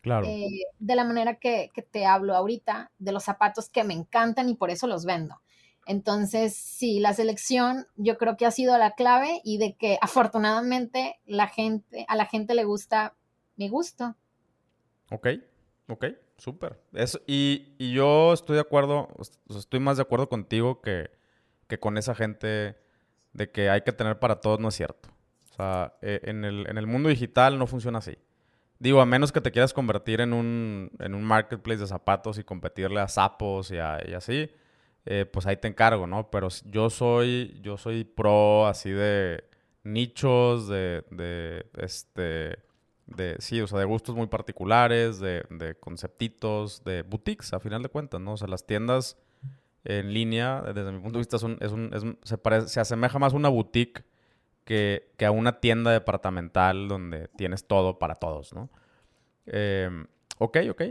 Claro. 0.01 0.27
Eh, 0.27 0.65
de 0.79 0.95
la 0.95 1.05
manera 1.05 1.37
que, 1.37 1.71
te 1.91 2.07
hablo 2.07 2.35
ahorita, 2.35 2.91
de 2.99 3.13
los 3.13 3.25
zapatos 3.25 3.69
que 3.69 3.85
me 3.85 3.95
encantan 3.95 4.49
y 4.49 4.55
por 4.55 4.71
eso 4.71 4.87
los 4.87 5.05
vendo. 5.05 5.41
Entonces, 5.87 6.55
sí, 6.55 7.01
la 7.01 7.15
selección 7.15 7.87
yo 7.97 8.17
creo 8.17 8.37
que 8.37 8.47
ha 8.47 8.51
sido 8.51 8.77
la 8.79 8.93
clave 8.93 9.41
y 9.45 9.59
de 9.59 9.75
que 9.75 9.99
afortunadamente 10.01 11.19
la 11.27 11.49
gente, 11.49 12.07
a 12.09 12.17
la 12.17 12.27
gente 12.27 12.55
le 12.55 12.65
gusta 12.65 13.15
mi 13.57 13.69
gusto. 13.69 14.17
Ok, 15.11 15.29
ok, 15.89 16.07
súper. 16.41 16.81
Y, 17.27 17.75
y, 17.79 17.93
yo 17.93 18.33
estoy 18.33 18.55
de 18.55 18.63
acuerdo, 18.63 19.09
estoy 19.49 19.81
más 19.81 19.97
de 19.97 20.03
acuerdo 20.03 20.29
contigo 20.29 20.81
que, 20.81 21.11
que, 21.69 21.79
con 21.79 21.99
esa 21.99 22.15
gente 22.15 22.77
de 23.33 23.51
que 23.51 23.71
hay 23.71 23.83
que 23.83 23.93
tener 23.93 24.19
para 24.19 24.41
todos, 24.41 24.59
no 24.59 24.69
es 24.69 24.75
cierto. 24.75 25.11
O 25.51 25.55
sea, 25.55 25.95
eh, 26.03 26.21
en, 26.25 26.45
el, 26.45 26.67
en 26.69 26.79
el 26.79 26.87
mundo 26.87 27.09
digital 27.09 27.59
no 27.59 27.67
funciona 27.67 27.99
así. 27.99 28.17
Digo, 28.79 29.03
a 29.03 29.07
menos 29.07 29.31
que 29.31 29.43
te 29.43 29.53
quieras 29.53 29.75
convertir 29.75 30.23
en 30.23 30.33
un, 30.33 30.91
en 30.99 31.15
un 31.15 31.23
marketplace 31.23 31.81
de 31.81 31.87
zapatos 31.87 32.39
y 32.39 32.45
competirle 32.45 33.01
a 33.01 33.09
sapos 33.09 33.71
y, 33.71 33.79
así, 33.79 34.51
eh, 35.05 35.27
pues 35.31 35.47
ahí 35.47 35.59
te 35.59 35.69
encargo, 35.69 36.07
¿no? 36.07 36.31
Pero 36.31 36.49
yo 36.65 36.89
soy, 36.89 37.61
yo 37.63 37.77
soy 37.77 38.05
pro 38.05 38.67
así 38.67 38.91
de 38.91 39.45
nichos, 39.85 40.69
de, 40.69 41.05
de, 41.11 41.67
este, 41.79 42.59
de, 43.17 43.37
sí, 43.39 43.61
o 43.61 43.67
sea, 43.67 43.79
de 43.79 43.85
gustos 43.85 44.15
muy 44.15 44.27
particulares, 44.27 45.19
de, 45.19 45.45
de 45.51 45.75
conceptitos, 45.75 46.85
de 46.85 47.03
boutiques, 47.03 47.53
a 47.53 47.61
final 47.61 47.83
de 47.83 47.89
cuentas, 47.89 48.21
¿no? 48.21 48.35
O 48.35 48.37
sea, 48.37 48.49
las 48.49 48.67
tiendas 48.67 49.17
en 49.85 50.13
línea, 50.13 50.63
desde 50.63 50.93
mi 50.93 51.01
punto 51.01 51.19
de 51.19 51.21
vista, 51.21 51.39
son, 51.39 51.59
es 51.61 51.73
un, 51.73 51.91
es, 51.95 52.05
se, 52.29 52.39
parece, 52.39 52.69
se 52.69 52.81
asemeja 52.81 53.19
más 53.19 53.33
a 53.33 53.37
una 53.37 53.49
boutique 53.49 54.05
que, 54.65 55.09
a 55.25 55.31
una 55.31 55.61
tienda 55.61 55.91
departamental 55.91 56.87
donde 56.87 57.29
tienes 57.37 57.67
todo 57.67 57.99
para 57.99 58.15
todos, 58.15 58.53
¿no? 58.53 58.71
Em, 59.47 60.07
ok, 60.39 60.59
ok, 60.71 60.83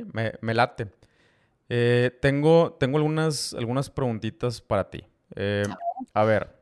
me, 0.41 0.53
late. 0.53 0.87
Eh, 1.69 2.17
tengo 2.19 2.73
tengo 2.79 2.97
algunas, 2.97 3.53
algunas 3.53 3.89
preguntitas 3.89 4.59
para 4.59 4.89
ti. 4.89 5.05
Em, 5.35 5.71
a 6.13 6.23
ver. 6.23 6.59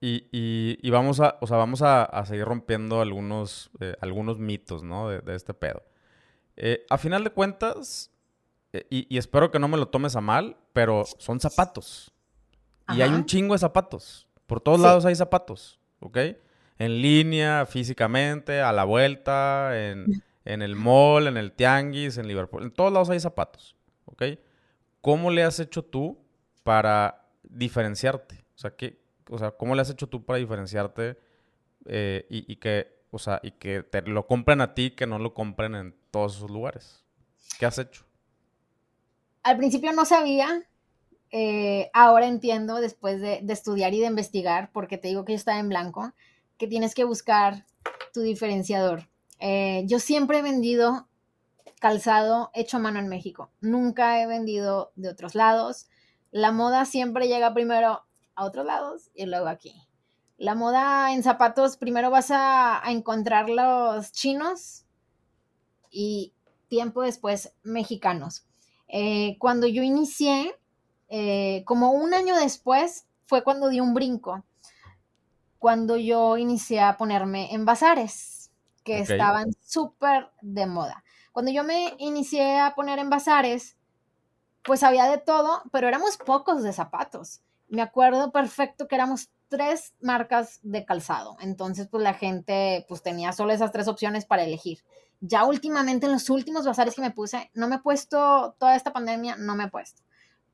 Eh, 0.00 0.78
y, 0.80 0.90
vamos 0.90 1.20
a, 1.20 1.38
o 1.40 1.46
sea, 1.46 1.56
vamos 1.56 1.82
a, 1.82 2.24
seguir 2.26 2.44
rompiendo 2.44 3.00
algunos, 3.00 3.70
eh, 3.80 3.96
algunos 4.00 4.38
mitos, 4.38 4.82
¿no? 4.82 5.08
De, 5.08 5.34
este 5.34 5.54
pedo. 5.54 5.82
a 6.88 6.98
final 6.98 7.24
de 7.24 7.30
cuentas, 7.30 8.10
y, 8.90 9.16
espero 9.16 9.50
que 9.50 9.58
no 9.58 9.68
me 9.68 9.76
lo 9.76 9.88
tomes 9.88 10.14
a 10.16 10.20
mal, 10.20 10.56
pero 10.72 11.04
son 11.04 11.40
zapatos. 11.40 12.12
Y 12.94 13.02
hay 13.02 13.10
un 13.10 13.26
chingo 13.26 13.54
de 13.54 13.58
zapatos. 13.58 14.28
Por 14.46 14.60
todos 14.60 14.80
lados 14.80 15.04
hay 15.04 15.14
zapatos, 15.14 15.78
¿ok? 16.00 16.18
En 16.78 17.02
línea, 17.02 17.66
físicamente, 17.66 18.62
a 18.62 18.72
la 18.72 18.84
vuelta, 18.84 19.78
en, 19.78 20.22
el 20.44 20.76
mall, 20.76 21.26
en 21.26 21.36
el 21.36 21.52
tianguis, 21.52 22.16
en 22.16 22.28
Liverpool. 22.28 22.62
En 22.62 22.70
todos 22.70 22.92
lados 22.92 23.10
hay 23.10 23.20
zapatos, 23.20 23.76
¿ok? 24.06 24.22
¿Cómo 25.00 25.30
le 25.30 25.42
has 25.42 25.60
hecho 25.60 25.82
tú 25.84 26.18
para 26.62 27.26
diferenciarte? 27.42 28.42
O 28.54 28.58
sea, 28.58 28.70
¿qué, 28.70 28.98
o 29.30 29.38
sea 29.38 29.50
¿cómo 29.52 29.74
le 29.74 29.82
has 29.82 29.90
hecho 29.90 30.08
tú 30.08 30.24
para 30.24 30.38
diferenciarte 30.38 31.18
eh, 31.86 32.26
y, 32.28 32.56
que, 32.56 33.04
o 33.10 33.18
sea, 33.18 33.40
y 33.42 33.52
que 33.52 33.82
te 33.82 34.02
lo 34.02 34.26
compren 34.26 34.60
a 34.60 34.74
ti, 34.74 34.90
que 34.90 35.06
no 35.06 35.18
lo 35.18 35.34
compren 35.34 35.74
en 35.74 35.94
todos 36.10 36.36
esos 36.36 36.50
lugares? 36.50 37.04
¿Qué 37.58 37.66
has 37.66 37.78
hecho? 37.78 38.04
Al 39.42 39.56
principio 39.56 39.92
no 39.92 40.04
sabía 40.04 40.68
eh, 41.30 41.90
ahora 41.92 42.26
entiendo, 42.26 42.76
después 42.76 43.20
de, 43.20 43.44
estudiar 43.48 43.92
y 43.94 44.00
de 44.00 44.06
investigar, 44.06 44.70
porque 44.72 44.98
te 44.98 45.08
digo 45.08 45.24
que 45.24 45.32
yo 45.32 45.36
estaba 45.36 45.58
en 45.58 45.68
blanco, 45.68 46.12
que 46.56 46.66
tienes 46.66 46.94
que 46.94 47.04
buscar 47.04 47.66
tu 48.12 48.20
diferenciador. 48.22 49.08
Eh, 49.40 49.82
yo 49.86 49.98
siempre 49.98 50.38
he 50.38 50.42
vendido 50.42 51.08
calzado 51.80 52.50
hecho 52.54 52.78
a 52.78 52.80
mano 52.80 52.98
en 52.98 53.08
México. 53.08 53.50
Nunca 53.60 54.20
he 54.20 54.26
vendido 54.26 54.92
de 54.96 55.10
otros 55.10 55.34
lados. 55.34 55.88
La 56.30 56.50
moda 56.50 56.84
siempre 56.84 57.28
llega 57.28 57.54
primero 57.54 58.04
a 58.38 58.44
otros 58.44 58.64
lados 58.64 59.10
y 59.14 59.26
luego 59.26 59.48
aquí. 59.48 59.74
La 60.36 60.54
moda 60.54 61.12
en 61.12 61.24
zapatos, 61.24 61.76
primero 61.76 62.10
vas 62.10 62.30
a, 62.30 62.80
encontrar 62.86 63.50
los 63.50 64.12
chinos 64.12 64.84
y 65.90 66.32
tiempo 66.68 67.02
después 67.02 67.52
mexicanos. 67.64 68.46
Eh, 68.86 69.36
cuando 69.40 69.66
yo 69.66 69.82
inicié, 69.82 70.54
eh, 71.08 71.64
como 71.66 71.90
un 71.90 72.14
año 72.14 72.36
después 72.36 73.06
fue 73.26 73.42
cuando 73.42 73.68
di 73.68 73.80
un 73.80 73.92
brinco, 73.92 74.44
cuando 75.58 75.96
yo 75.96 76.36
inicié 76.36 76.80
a 76.80 76.96
ponerme 76.96 77.52
en 77.52 77.64
bazares, 77.64 78.52
que 78.84 79.00
estaban 79.00 79.50
súper 79.60 80.30
de 80.40 80.66
moda. 80.66 81.02
Cuando 81.32 81.50
yo 81.50 81.64
me 81.64 81.96
inicié 81.98 82.60
a 82.60 82.76
poner 82.76 83.00
en 83.00 83.10
bazares, 83.10 83.76
pues 84.62 84.84
había 84.84 85.10
de 85.10 85.18
todo, 85.18 85.62
pero 85.72 85.88
éramos 85.88 86.16
pocos 86.16 86.62
de 86.62 86.72
zapatos. 86.72 87.42
Me 87.68 87.82
acuerdo 87.82 88.32
perfecto 88.32 88.88
que 88.88 88.94
éramos 88.94 89.30
tres 89.48 89.94
marcas 90.00 90.60
de 90.62 90.84
calzado. 90.84 91.36
Entonces, 91.40 91.88
pues 91.88 92.02
la 92.02 92.14
gente 92.14 92.84
pues 92.88 93.02
tenía 93.02 93.32
solo 93.32 93.52
esas 93.52 93.72
tres 93.72 93.88
opciones 93.88 94.26
para 94.26 94.44
elegir. 94.44 94.84
Ya 95.20 95.44
últimamente, 95.44 96.06
en 96.06 96.12
los 96.12 96.30
últimos 96.30 96.64
bazares 96.64 96.94
que 96.94 97.02
me 97.02 97.10
puse, 97.10 97.50
no 97.54 97.68
me 97.68 97.76
he 97.76 97.80
puesto, 97.80 98.54
toda 98.58 98.76
esta 98.76 98.92
pandemia 98.92 99.36
no 99.36 99.56
me 99.56 99.64
he 99.64 99.68
puesto. 99.68 100.02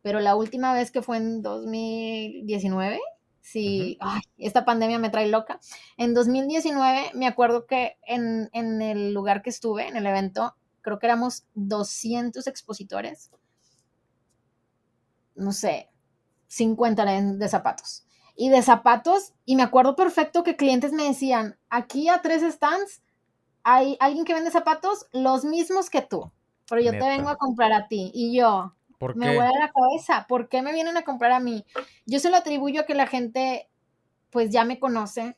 Pero 0.03 0.21
la 0.21 0.37
última 0.37 0.73
vez 0.73 0.91
que 0.91 1.03
fue 1.03 1.19
en 1.19 1.43
2019, 1.43 3.01
sí, 3.41 3.99
ay, 4.01 4.23
esta 4.39 4.65
pandemia 4.65 4.99
me 4.99 5.11
trae 5.11 5.29
loca. 5.29 5.61
En 5.97 6.15
2019 6.15 7.11
me 7.15 7.27
acuerdo 7.27 7.67
que 7.67 7.97
en, 8.07 8.49
en 8.53 8.81
el 8.81 9.13
lugar 9.13 9.43
que 9.43 9.51
estuve, 9.51 9.89
en 9.89 9.97
el 9.97 10.07
evento, 10.07 10.57
creo 10.83 10.99
que 10.99 11.07
éramos 11.07 11.45
200 11.55 12.47
expositores. 12.47 13.31
No 15.35 15.53
sé, 15.53 15.91
50 16.49 17.05
de 17.05 17.49
zapatos. 17.49 18.07
Y 18.37 18.49
de 18.49 18.63
zapatos, 18.63 19.33
y 19.45 19.57
me 19.57 19.63
acuerdo 19.63 19.95
perfecto 19.95 20.43
que 20.43 20.57
clientes 20.57 20.93
me 20.93 21.05
decían, 21.05 21.57
aquí 21.69 22.09
a 22.09 22.21
tres 22.21 22.43
stands 22.43 23.03
hay 23.63 23.97
alguien 24.01 24.25
que 24.25 24.35
vende 24.35 24.51
zapatos 24.51 25.07
los 25.13 25.45
mismos 25.45 25.89
que 25.89 26.03
tú, 26.03 26.31
pero 26.69 26.83
yo 26.83 26.91
te 26.91 26.99
vengo 26.99 27.29
a 27.29 27.37
comprar 27.37 27.73
a 27.73 27.89
ti. 27.89 28.11
Y 28.13 28.37
yo, 28.37 28.75
me 29.15 29.35
voy 29.35 29.47
a 29.47 29.59
la 29.59 29.73
cabeza, 29.73 30.27
¿por 30.29 30.49
qué 30.49 30.63
me 30.63 30.73
vienen 30.73 30.97
a 30.97 31.05
comprar 31.05 31.33
a 31.33 31.41
mí? 31.41 31.65
Yo 32.07 32.19
se 32.19 32.31
lo 32.31 32.37
atribuyo 32.37 32.83
a 32.83 32.87
que 32.87 32.95
la 32.95 33.07
gente, 33.07 33.69
pues 34.31 34.51
ya 34.51 34.65
me 34.65 34.79
conoce, 34.79 35.37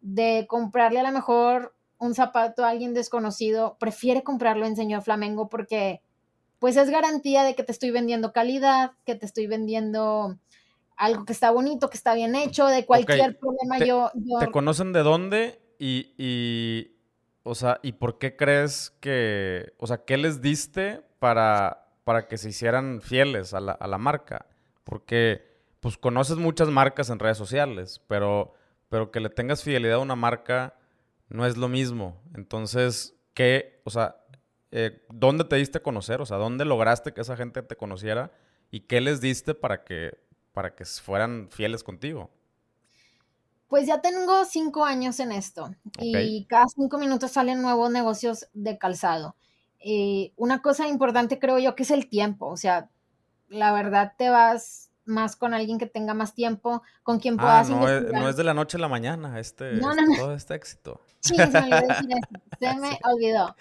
de 0.00 0.46
comprarle 0.48 1.00
a 1.00 1.04
lo 1.04 1.12
mejor 1.12 1.74
un 1.98 2.14
zapato 2.14 2.64
a 2.64 2.70
alguien 2.70 2.94
desconocido, 2.94 3.76
prefiere 3.78 4.22
comprarlo 4.22 4.66
en 4.66 4.76
Señor 4.76 5.02
Flamengo 5.02 5.48
porque 5.48 6.02
pues 6.58 6.76
es 6.76 6.90
garantía 6.90 7.44
de 7.44 7.54
que 7.54 7.62
te 7.62 7.72
estoy 7.72 7.90
vendiendo 7.90 8.32
calidad, 8.32 8.92
que 9.04 9.14
te 9.14 9.26
estoy 9.26 9.46
vendiendo 9.46 10.38
algo 10.98 11.24
que 11.24 11.32
está 11.32 11.50
bonito, 11.50 11.88
que 11.88 11.96
está 11.96 12.14
bien 12.14 12.34
hecho, 12.34 12.66
de 12.66 12.84
cualquier 12.84 13.38
problema 13.38 13.78
yo, 13.78 14.10
¿Te 14.40 14.50
conocen 14.50 14.92
de 14.92 15.02
dónde 15.02 15.60
y, 15.78 16.12
y, 16.18 16.96
o 17.44 17.54
sea, 17.54 17.78
y 17.82 17.92
por 17.92 18.18
qué 18.18 18.36
crees 18.36 18.90
que, 19.00 19.72
o 19.78 19.86
sea, 19.86 20.04
qué 20.04 20.16
les 20.16 20.42
diste 20.42 21.02
para, 21.18 21.88
para 22.04 22.26
que 22.26 22.36
se 22.36 22.50
hicieran 22.50 23.00
fieles 23.00 23.54
a 23.54 23.60
la, 23.60 23.72
a 23.72 23.86
la 23.86 23.98
marca? 23.98 24.46
Porque, 24.84 25.60
pues, 25.80 25.96
conoces 25.96 26.36
muchas 26.36 26.68
marcas 26.68 27.10
en 27.10 27.18
redes 27.18 27.38
sociales, 27.38 28.02
pero, 28.08 28.54
pero 28.88 29.10
que 29.10 29.20
le 29.20 29.30
tengas 29.30 29.62
fidelidad 29.62 29.96
a 29.96 30.00
una 30.00 30.16
marca 30.16 30.74
no 31.28 31.46
es 31.46 31.56
lo 31.56 31.68
mismo. 31.68 32.20
Entonces, 32.34 33.14
¿qué, 33.34 33.80
o 33.84 33.90
sea, 33.90 34.16
eh, 34.72 35.04
dónde 35.10 35.44
te 35.44 35.56
diste 35.56 35.78
a 35.78 35.82
conocer? 35.82 36.20
O 36.20 36.26
sea, 36.26 36.38
¿dónde 36.38 36.64
lograste 36.64 37.12
que 37.12 37.20
esa 37.20 37.36
gente 37.36 37.62
te 37.62 37.76
conociera? 37.76 38.32
¿Y 38.70 38.80
qué 38.80 39.00
les 39.00 39.20
diste 39.20 39.54
para 39.54 39.84
que, 39.84 40.18
para 40.52 40.74
que 40.74 40.84
fueran 40.84 41.48
fieles 41.50 41.82
contigo? 41.82 42.30
Pues 43.68 43.86
ya 43.86 44.00
tengo 44.00 44.44
cinco 44.46 44.84
años 44.84 45.20
en 45.20 45.30
esto 45.30 45.74
y 46.00 46.46
cada 46.46 46.66
cinco 46.68 46.98
minutos 46.98 47.32
salen 47.32 47.60
nuevos 47.60 47.90
negocios 47.90 48.48
de 48.54 48.78
calzado. 48.78 49.36
Y 49.78 50.32
una 50.36 50.62
cosa 50.62 50.88
importante 50.88 51.38
creo 51.38 51.58
yo 51.58 51.74
que 51.74 51.82
es 51.82 51.90
el 51.90 52.08
tiempo, 52.08 52.46
o 52.46 52.56
sea, 52.56 52.88
la 53.48 53.72
verdad 53.72 54.14
te 54.16 54.30
vas 54.30 54.90
más 55.04 55.36
con 55.36 55.54
alguien 55.54 55.78
que 55.78 55.86
tenga 55.86 56.14
más 56.14 56.34
tiempo, 56.34 56.82
con 57.02 57.18
quien 57.18 57.34
ah, 57.38 57.42
puedas 57.42 57.70
ah, 57.70 57.74
no, 57.74 57.88
es, 57.88 58.12
no 58.12 58.28
es 58.28 58.36
de 58.36 58.44
la 58.44 58.54
noche 58.54 58.76
a 58.76 58.80
la 58.80 58.88
mañana 58.88 59.40
este, 59.40 59.72
no, 59.72 59.94
no, 59.94 60.02
todo 60.16 60.34
este 60.34 60.54
éxito. 60.54 61.00
Sí, 61.20 61.34
se 61.36 61.46
me 61.46 61.58
olvidó 61.58 61.94
Se 62.60 62.74
me 62.76 62.98
olvidó. 63.04 63.56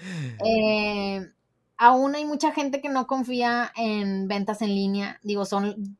Eh, 0.45 1.31
aún 1.77 2.15
hay 2.15 2.25
mucha 2.25 2.51
gente 2.51 2.81
que 2.81 2.89
no 2.89 3.07
confía 3.07 3.71
en 3.75 4.27
ventas 4.27 4.61
en 4.61 4.69
línea. 4.69 5.19
Digo, 5.23 5.45
son, 5.45 5.97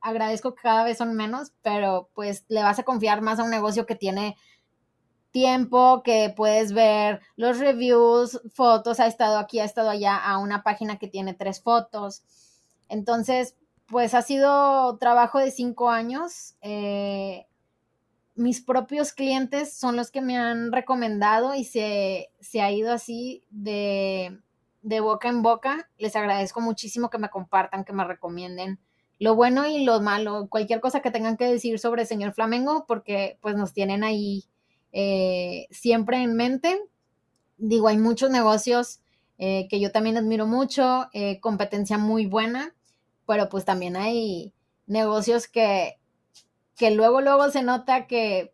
agradezco 0.00 0.54
que 0.54 0.62
cada 0.62 0.84
vez 0.84 0.98
son 0.98 1.14
menos, 1.14 1.52
pero 1.62 2.10
pues 2.14 2.44
le 2.48 2.62
vas 2.62 2.78
a 2.78 2.84
confiar 2.84 3.22
más 3.22 3.38
a 3.38 3.44
un 3.44 3.50
negocio 3.50 3.86
que 3.86 3.94
tiene 3.94 4.36
tiempo, 5.36 6.02
que 6.02 6.32
puedes 6.34 6.72
ver 6.72 7.20
los 7.36 7.58
reviews, 7.58 8.40
fotos, 8.54 9.00
ha 9.00 9.06
estado 9.06 9.38
aquí, 9.38 9.60
ha 9.60 9.64
estado 9.64 9.90
allá, 9.90 10.16
a 10.16 10.38
una 10.38 10.62
página 10.62 10.98
que 10.98 11.08
tiene 11.08 11.34
tres 11.34 11.62
fotos. 11.62 12.22
Entonces, 12.88 13.54
pues 13.86 14.14
ha 14.14 14.22
sido 14.22 14.96
trabajo 14.96 15.38
de 15.38 15.50
cinco 15.50 15.90
años. 15.90 16.56
Eh, 16.62 17.46
mis 18.34 18.62
propios 18.62 19.12
clientes 19.12 19.72
son 19.72 19.96
los 19.96 20.10
que 20.10 20.20
me 20.20 20.36
han 20.36 20.72
recomendado 20.72 21.54
y 21.54 21.64
se, 21.64 22.30
ha 22.60 22.70
ido 22.70 22.92
así 22.92 23.44
de, 23.50 24.40
de, 24.80 25.00
boca 25.00 25.28
en 25.28 25.42
boca. 25.42 25.90
Les 25.98 26.16
agradezco 26.16 26.60
muchísimo 26.60 27.10
que 27.10 27.18
me 27.18 27.28
compartan, 27.28 27.84
que 27.84 27.92
me 27.92 28.04
recomienden 28.04 28.80
lo 29.18 29.34
bueno 29.34 29.66
y 29.66 29.84
lo 29.84 30.00
malo, 30.00 30.48
cualquier 30.48 30.80
cosa 30.80 31.00
que 31.00 31.10
tengan 31.10 31.36
que 31.36 31.46
decir 31.46 31.78
sobre 31.78 32.02
el 32.02 32.08
señor 32.08 32.32
Flamengo, 32.32 32.84
porque 32.86 33.38
pues 33.40 33.56
nos 33.56 33.72
tienen 33.72 34.04
ahí 34.04 34.44
eh, 34.92 35.66
siempre 35.70 36.22
en 36.22 36.34
mente. 36.34 36.80
Digo, 37.58 37.88
hay 37.88 37.98
muchos 37.98 38.30
negocios 38.30 39.00
eh, 39.38 39.68
que 39.68 39.80
yo 39.80 39.92
también 39.92 40.16
admiro 40.16 40.46
mucho, 40.46 41.08
eh, 41.12 41.40
competencia 41.40 41.98
muy 41.98 42.26
buena, 42.26 42.74
pero 43.26 43.48
pues 43.48 43.64
también 43.64 43.96
hay 43.96 44.52
negocios 44.86 45.48
que 45.48 45.98
que 46.76 46.90
luego, 46.90 47.20
luego 47.20 47.50
se 47.50 47.62
nota 47.62 48.06
que, 48.06 48.52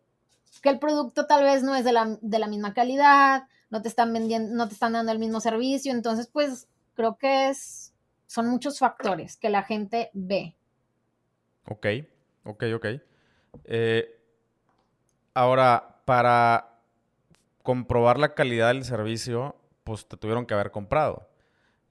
el 0.63 0.79
producto 0.79 1.27
tal 1.27 1.43
vez 1.43 1.61
no 1.61 1.75
es 1.75 1.83
de 1.83 1.91
la, 1.91 2.17
de 2.21 2.39
la, 2.39 2.47
misma 2.47 2.73
calidad, 2.73 3.47
no 3.69 3.81
te 3.81 3.89
están 3.89 4.13
vendiendo, 4.13 4.55
no 4.55 4.69
te 4.69 4.73
están 4.73 4.93
dando 4.93 5.11
el 5.11 5.19
mismo 5.19 5.41
servicio, 5.41 5.91
entonces 5.91 6.27
pues 6.27 6.69
creo 6.93 7.17
que 7.17 7.49
es, 7.49 7.82
son 8.33 8.47
muchos 8.47 8.79
factores 8.79 9.37
que 9.37 9.49
la 9.49 9.61
gente 9.61 10.09
ve. 10.13 10.55
Ok, 11.65 11.85
ok, 12.45 12.63
ok. 12.75 12.85
Eh, 13.65 14.19
ahora, 15.35 16.01
para 16.05 16.79
comprobar 17.61 18.17
la 18.17 18.33
calidad 18.33 18.69
del 18.69 18.85
servicio, 18.85 19.55
pues 19.83 20.07
te 20.07 20.17
tuvieron 20.17 20.47
que 20.47 20.55
haber 20.55 20.71
comprado. 20.71 21.29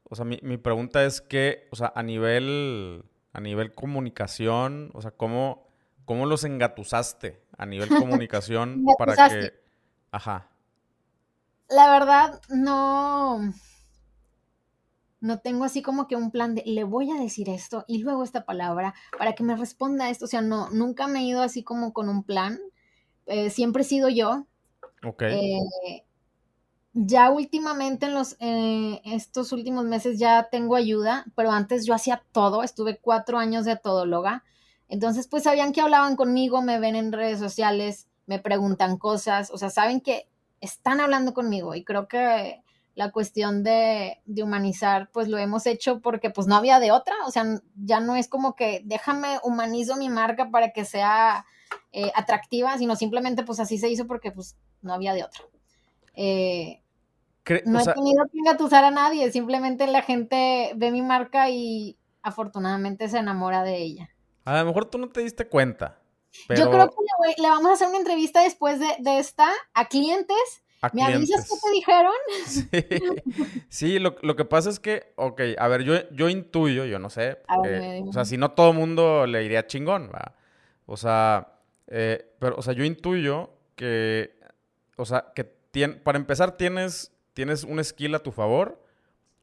O 0.03 0.17
sea, 0.17 0.25
mi, 0.25 0.41
mi 0.43 0.57
pregunta 0.57 1.05
es 1.05 1.21
que, 1.21 1.69
o 1.71 1.77
sea, 1.77 1.93
a 1.95 2.03
nivel, 2.03 3.05
a 3.33 3.41
nivel 3.41 3.73
comunicación, 3.73 4.91
o 4.95 5.01
sea, 5.01 5.13
¿cómo, 5.13 5.69
¿Cómo 6.05 6.27
los 6.27 6.43
engatusaste 6.43 7.41
a 7.57 7.67
nivel 7.67 7.89
comunicación 8.29 8.85
para 8.99 9.29
que... 9.29 9.55
Ajá. 10.11 10.49
La 11.69 11.89
verdad, 11.89 12.41
no... 12.49 13.55
No 15.23 15.39
tengo 15.39 15.65
así 15.65 15.81
como 15.81 16.07
que 16.07 16.17
un 16.17 16.31
plan 16.31 16.55
de, 16.55 16.63
le 16.67 16.85
voy 16.85 17.11
a 17.11 17.15
decir 17.15 17.49
esto 17.49 17.87
y 17.89 17.99
luego 17.99 18.23
esta 18.23 18.45
palabra 18.45 18.95
para 19.17 19.35
que 19.35 19.43
me 19.43 19.57
responda 19.57 20.11
esto. 20.11 20.27
O 20.27 20.29
sea, 20.29 20.43
no, 20.43 20.69
nunca 20.71 21.07
me 21.07 21.21
he 21.21 21.23
ido 21.23 21.41
así 21.41 21.63
como 21.63 21.95
con 21.95 22.11
un 22.11 22.25
plan. 22.25 22.61
Eh, 23.27 23.49
siempre 23.49 23.83
he 23.83 23.87
sido 23.87 24.11
yo. 24.11 24.47
Ok. 25.03 25.23
Eh, 25.23 26.05
ya 26.93 27.31
últimamente 27.31 28.07
en 28.07 28.15
los 28.15 28.37
eh, 28.41 29.01
estos 29.07 29.53
últimos 29.53 29.87
meses 29.87 30.19
ya 30.19 30.49
tengo 30.51 30.77
ayuda, 30.77 31.25
pero 31.35 31.51
antes 31.51 31.87
yo 31.87 31.95
hacía 31.95 32.23
todo, 32.33 32.63
estuve 32.63 32.99
cuatro 32.99 33.39
años 33.39 33.65
de 33.65 33.77
todóloga, 33.77 34.45
entonces, 34.93 35.27
pues 35.27 35.45
sabían 35.45 35.73
que 35.73 35.81
hablaban 35.81 36.17
conmigo, 36.17 36.61
me 36.61 36.79
ven 36.79 36.97
en 36.97 37.13
redes 37.13 37.39
sociales, 37.39 38.09
me 38.27 38.39
preguntan 38.39 38.99
cosas, 38.99 39.51
o 39.51 39.57
sea, 39.57 39.71
saben 39.71 40.03
que 40.03 40.29
están 40.61 41.01
hablando 41.01 41.33
conmigo 41.33 41.75
y 41.75 41.83
creo 41.83 42.09
que 42.09 42.62
la 42.95 43.11
cuestión 43.11 43.65
de, 43.65 44.21
humanizar, 44.27 45.11
pues 45.13 45.29
lo 45.29 45.39
hemos 45.39 45.67
hecho 45.67 46.01
porque 46.01 46.31
pues 46.31 46.47
no 46.47 46.57
había 46.57 46.79
de 46.79 46.93
otra, 46.93 47.15
o 47.27 47.31
sea, 47.31 47.45
ya 47.75 48.01
no 48.01 48.17
es 48.17 48.29
como 48.29 48.55
que 48.55 48.83
déjame 48.85 49.39
humanizo 49.43 49.97
mi 49.97 50.09
marca 50.09 50.51
para 50.51 50.73
que 50.73 50.85
sea 50.85 51.47
eh, 51.93 52.13
atractiva, 52.15 52.77
sino 52.79 52.97
simplemente 52.97 53.45
pues 53.45 53.61
así 53.61 53.79
se 53.79 53.89
hizo 53.89 54.07
porque 54.07 54.31
pues 54.31 54.57
no 54.83 54.93
había 54.93 55.15
de 55.15 55.25
otra. 55.25 55.45
Eh, 56.15 56.83
no 57.65 57.81
he 57.81 57.85
tenido 57.85 58.25
que 58.31 58.39
engatusar 58.39 58.85
a 58.85 58.91
nadie, 58.91 59.33
simplemente 59.33 59.87
la 59.87 60.03
gente 60.03 60.73
ve 60.77 60.93
mi 60.93 61.03
marca 61.03 61.51
y 61.51 61.99
afortunadamente 62.23 63.09
se 63.09 63.19
enamora 63.19 63.63
de 63.63 63.79
ella. 63.79 64.11
A 64.45 64.59
lo 64.59 64.67
mejor 64.67 64.87
tú 64.87 64.99
no 64.99 65.09
te 65.09 65.21
diste 65.21 65.49
cuenta. 65.49 65.99
Yo 66.49 66.71
creo 66.71 66.89
que 66.89 67.43
le, 67.43 67.49
vamos 67.49 67.71
a 67.71 67.75
hacer 67.75 67.89
una 67.89 67.99
entrevista 67.99 68.43
después 68.43 68.81
de, 68.81 69.19
esta 69.19 69.51
a 69.75 69.89
clientes. 69.89 70.62
¿Me 70.93 71.03
avisas 71.05 71.49
qué 71.49 71.57
te 71.63 71.71
dijeron? 71.73 72.13
Sí, 73.69 73.99
lo, 73.99 74.37
que 74.37 74.45
pasa 74.45 74.69
es 74.69 74.81
que, 74.81 75.13
ok, 75.17 75.41
a 75.59 75.69
ver, 75.69 75.83
yo, 75.83 75.95
yo 76.11 76.29
intuyo, 76.29 76.85
yo 76.85 76.99
no 76.99 77.09
sé. 77.09 77.39
o 77.49 78.13
sea, 78.13 78.25
si 78.25 78.37
no 78.37 78.53
todo 78.53 78.71
el 78.71 78.77
mundo 78.77 79.27
le 79.27 79.45
iría 79.45 79.67
chingón, 79.67 80.11
¿va? 80.13 80.35
O 80.87 80.97
sea, 80.97 81.61
eh, 81.87 82.35
pero, 82.39 82.57
o 82.57 82.63
sea, 82.63 82.75
yo 82.75 82.85
intuyo 82.85 83.51
que, 83.77 84.39
o 84.97 85.05
sea, 85.05 85.33
que 85.35 85.45
para 86.03 86.19
empezar 86.19 86.57
tienes, 86.57 87.13
tienes 87.33 87.65
un 87.65 87.83
skill 87.83 88.15
a 88.15 88.19
tu 88.19 88.33
favor, 88.33 88.83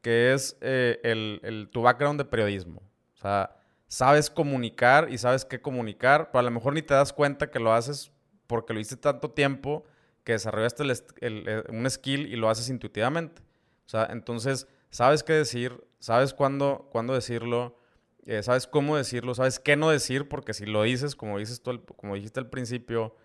que 0.02 0.32
es 0.32 0.56
eh, 0.60 1.00
el, 1.02 1.40
el, 1.42 1.68
tu 1.70 1.82
background 1.82 2.20
de 2.20 2.24
periodismo. 2.24 2.82
O 3.14 3.18
sea, 3.18 3.56
sabes 3.88 4.30
comunicar 4.30 5.08
y 5.10 5.18
sabes 5.18 5.44
qué 5.44 5.60
comunicar, 5.60 6.30
pero 6.30 6.40
a 6.40 6.42
lo 6.42 6.50
mejor 6.50 6.74
ni 6.74 6.82
te 6.82 6.94
das 6.94 7.12
cuenta 7.12 7.50
que 7.50 7.58
lo 7.58 7.72
haces 7.72 8.12
porque 8.46 8.72
lo 8.72 8.80
hiciste 8.80 9.02
tanto 9.02 9.30
tiempo 9.30 9.84
que 10.24 10.32
desarrollaste 10.32 10.84
eh, 11.20 11.62
un 11.68 11.88
skill 11.90 12.32
y 12.32 12.36
lo 12.36 12.50
haces 12.50 12.68
intuitivamente. 12.68 13.42
O 13.86 13.88
sea, 13.88 14.08
entonces 14.10 14.68
sabes 14.90 15.22
qué 15.22 15.32
decir, 15.32 15.84
sabes 15.98 16.34
cuándo, 16.34 16.88
cuándo 16.92 17.14
decirlo 17.14 17.80
eh, 18.26 18.42
sabes 18.42 18.66
cómo 18.66 18.96
decirlo, 18.96 19.34
sabes 19.34 19.58
qué 19.58 19.76
no 19.76 19.90
decir, 19.90 20.28
porque 20.28 20.52
si 20.52 20.66
lo 20.66 20.82
dices, 20.82 21.16
como, 21.16 21.38
dices 21.38 21.62
tú, 21.62 21.84
como 21.96 22.14
dijiste 22.14 22.38
al 22.38 22.50
principio, 22.50 23.16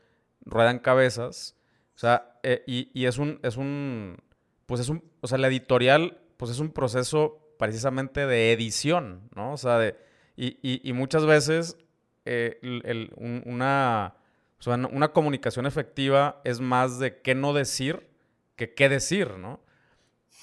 ruedan 0.41 0.79
cabezas. 0.79 1.55
O 1.95 1.99
sea, 1.99 2.39
eh, 2.43 2.63
y, 2.65 3.05
es 3.05 3.17
un, 3.17 3.39
es 3.43 3.57
un, 3.57 4.17
pues 4.65 4.81
es 4.81 4.89
un, 4.89 5.03
o 5.21 5.27
sea, 5.27 5.37
la 5.37 5.47
editorial, 5.47 6.21
pues 6.37 6.51
es 6.51 6.59
un 6.59 6.71
proceso 6.71 7.53
precisamente 7.59 8.25
de 8.25 8.51
edición, 8.51 9.29
¿no? 9.35 9.53
O 9.53 9.57
sea, 9.57 9.77
de, 9.79 9.95
y, 10.37 10.91
muchas 10.93 11.25
veces 11.25 11.77
eh, 12.25 12.59
una, 13.45 14.15
una 14.67 15.09
comunicación 15.09 15.65
efectiva 15.65 16.41
es 16.43 16.59
más 16.59 16.99
de 16.99 17.21
qué 17.21 17.35
no 17.35 17.53
decir 17.53 18.07
que 18.55 18.73
qué 18.73 18.89
decir, 18.89 19.37
¿no? 19.37 19.59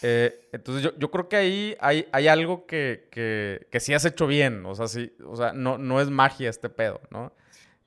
Eh, 0.02 0.48
entonces 0.52 0.92
yo, 0.98 1.10
creo 1.10 1.28
que 1.28 1.36
ahí 1.36 1.76
hay, 1.80 2.08
hay 2.12 2.26
algo 2.26 2.66
que, 2.66 3.08
que, 3.10 3.80
sí 3.80 3.94
has 3.94 4.04
hecho 4.04 4.26
bien, 4.26 4.66
o 4.66 4.74
sea, 4.74 4.88
sí, 4.88 5.12
o 5.24 5.36
sea, 5.36 5.52
no, 5.52 5.78
no 5.78 6.00
es 6.00 6.10
magia 6.10 6.50
este 6.50 6.68
pedo, 6.68 7.00
¿no? 7.10 7.32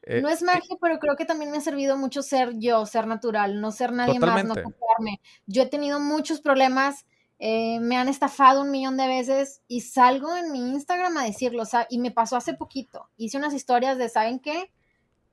Eh, 0.04 0.22
no 0.22 0.30
es 0.30 0.42
magia, 0.42 0.78
pero 0.80 0.98
creo 1.00 1.18
que 1.18 1.26
también 1.26 1.52
me 1.52 1.58
ha 1.58 1.62
servido 1.62 1.98
mucho 1.98 2.22
ser 2.22 2.54
yo, 2.58 2.86
ser 2.86 3.06
natural, 3.08 3.60
no 3.60 3.72
ser 3.72 3.92
nadie 3.92 4.20
más, 4.20 4.46
no 4.46 4.54
confiarme. 4.54 5.20
Yo 5.46 5.64
he 5.64 5.66
tenido 5.66 6.00
muchos 6.00 6.40
problemas, 6.40 7.06
eh, 7.38 7.80
me 7.82 7.98
han 7.98 8.08
estafado 8.08 8.62
un 8.62 8.72
millón 8.72 8.96
de 8.96 9.08
veces 9.08 9.62
y 9.68 9.82
salgo 9.82 10.38
en 10.38 10.54
mi 10.54 10.60
Instagram 10.72 11.18
a 11.18 11.26
decirlo, 11.26 11.64
o 11.64 11.66
sea, 11.66 11.86
y 11.90 11.98
me 11.98 12.12
pasó 12.12 12.38
hace 12.38 12.54
poquito. 12.54 13.10
Hice 13.18 13.38
unas 13.38 13.54
historias 13.54 13.98
de, 13.98 14.08
¿saben 14.08 14.40
qué? 14.40 14.72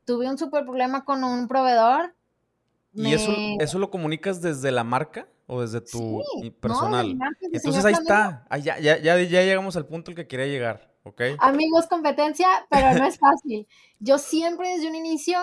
Tuve 0.05 0.29
un 0.29 0.39
súper 0.39 0.65
problema 0.65 1.05
con 1.05 1.25
un 1.25 1.49
provedor. 1.49 2.15
¿Y 2.95 3.15
eso, 3.15 3.33
eso 3.61 3.79
lo 3.79 3.91
comunicas 3.91 4.43
desde 4.43 4.71
la 4.71 4.85
marca? 4.85 5.27
o 5.47 5.61
desde 5.61 5.81
tu 5.81 6.23
personal. 6.61 7.19
Entonces 7.53 7.85
ahí 7.85 7.93
está. 7.93 8.47
ya, 8.63 8.79
ya, 8.79 8.99
ya, 8.99 9.17
llegamos 9.17 9.77
al 9.77 9.87
punto 9.87 10.11
al 10.11 10.15
que 10.15 10.27
quería 10.27 10.47
llegar, 10.47 10.91
¿ok? 11.03 11.23
Amigos, 11.39 11.87
competencia, 11.89 12.47
pero 12.71 12.99
no 12.99 13.05
es 13.05 13.19
fácil. 13.19 13.67
Yo 13.99 14.19
siempre 14.19 14.69
desde 14.71 14.89
un 14.89 14.95
inicio 14.95 15.39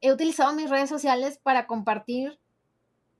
he 0.00 0.12
utilizado 0.12 0.52
mis 0.54 0.68
redes 0.68 0.88
sociales 0.88 1.38
para 1.40 1.66
compartir 1.66 2.40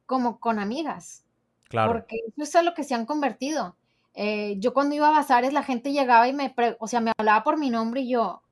como 0.07 0.41
con 0.41 0.59
amigas. 0.59 1.25
Claro. 1.69 1.93
Porque 1.93 2.17
eso 2.37 2.59
es 2.59 2.65
lo 2.65 2.75
que 2.75 2.85
se 2.85 2.95
han 2.95 3.07
convertido. 3.07 3.77
Eh, 4.15 4.57
yo 4.59 4.75
cuando 4.75 4.95
iba 4.95 5.09
a 5.09 5.13
bazares, 5.13 5.53
la 5.53 5.63
gente 5.63 5.93
llegaba 5.93 6.29
y 6.29 6.33
me, 6.33 6.55
o 6.81 6.89
sea, 6.89 7.01
me 7.01 7.13
hablaba 7.17 7.45
por 7.45 7.59
mi 7.59 7.71
nombre 7.71 8.03
y 8.03 8.11
yo, 8.11 8.43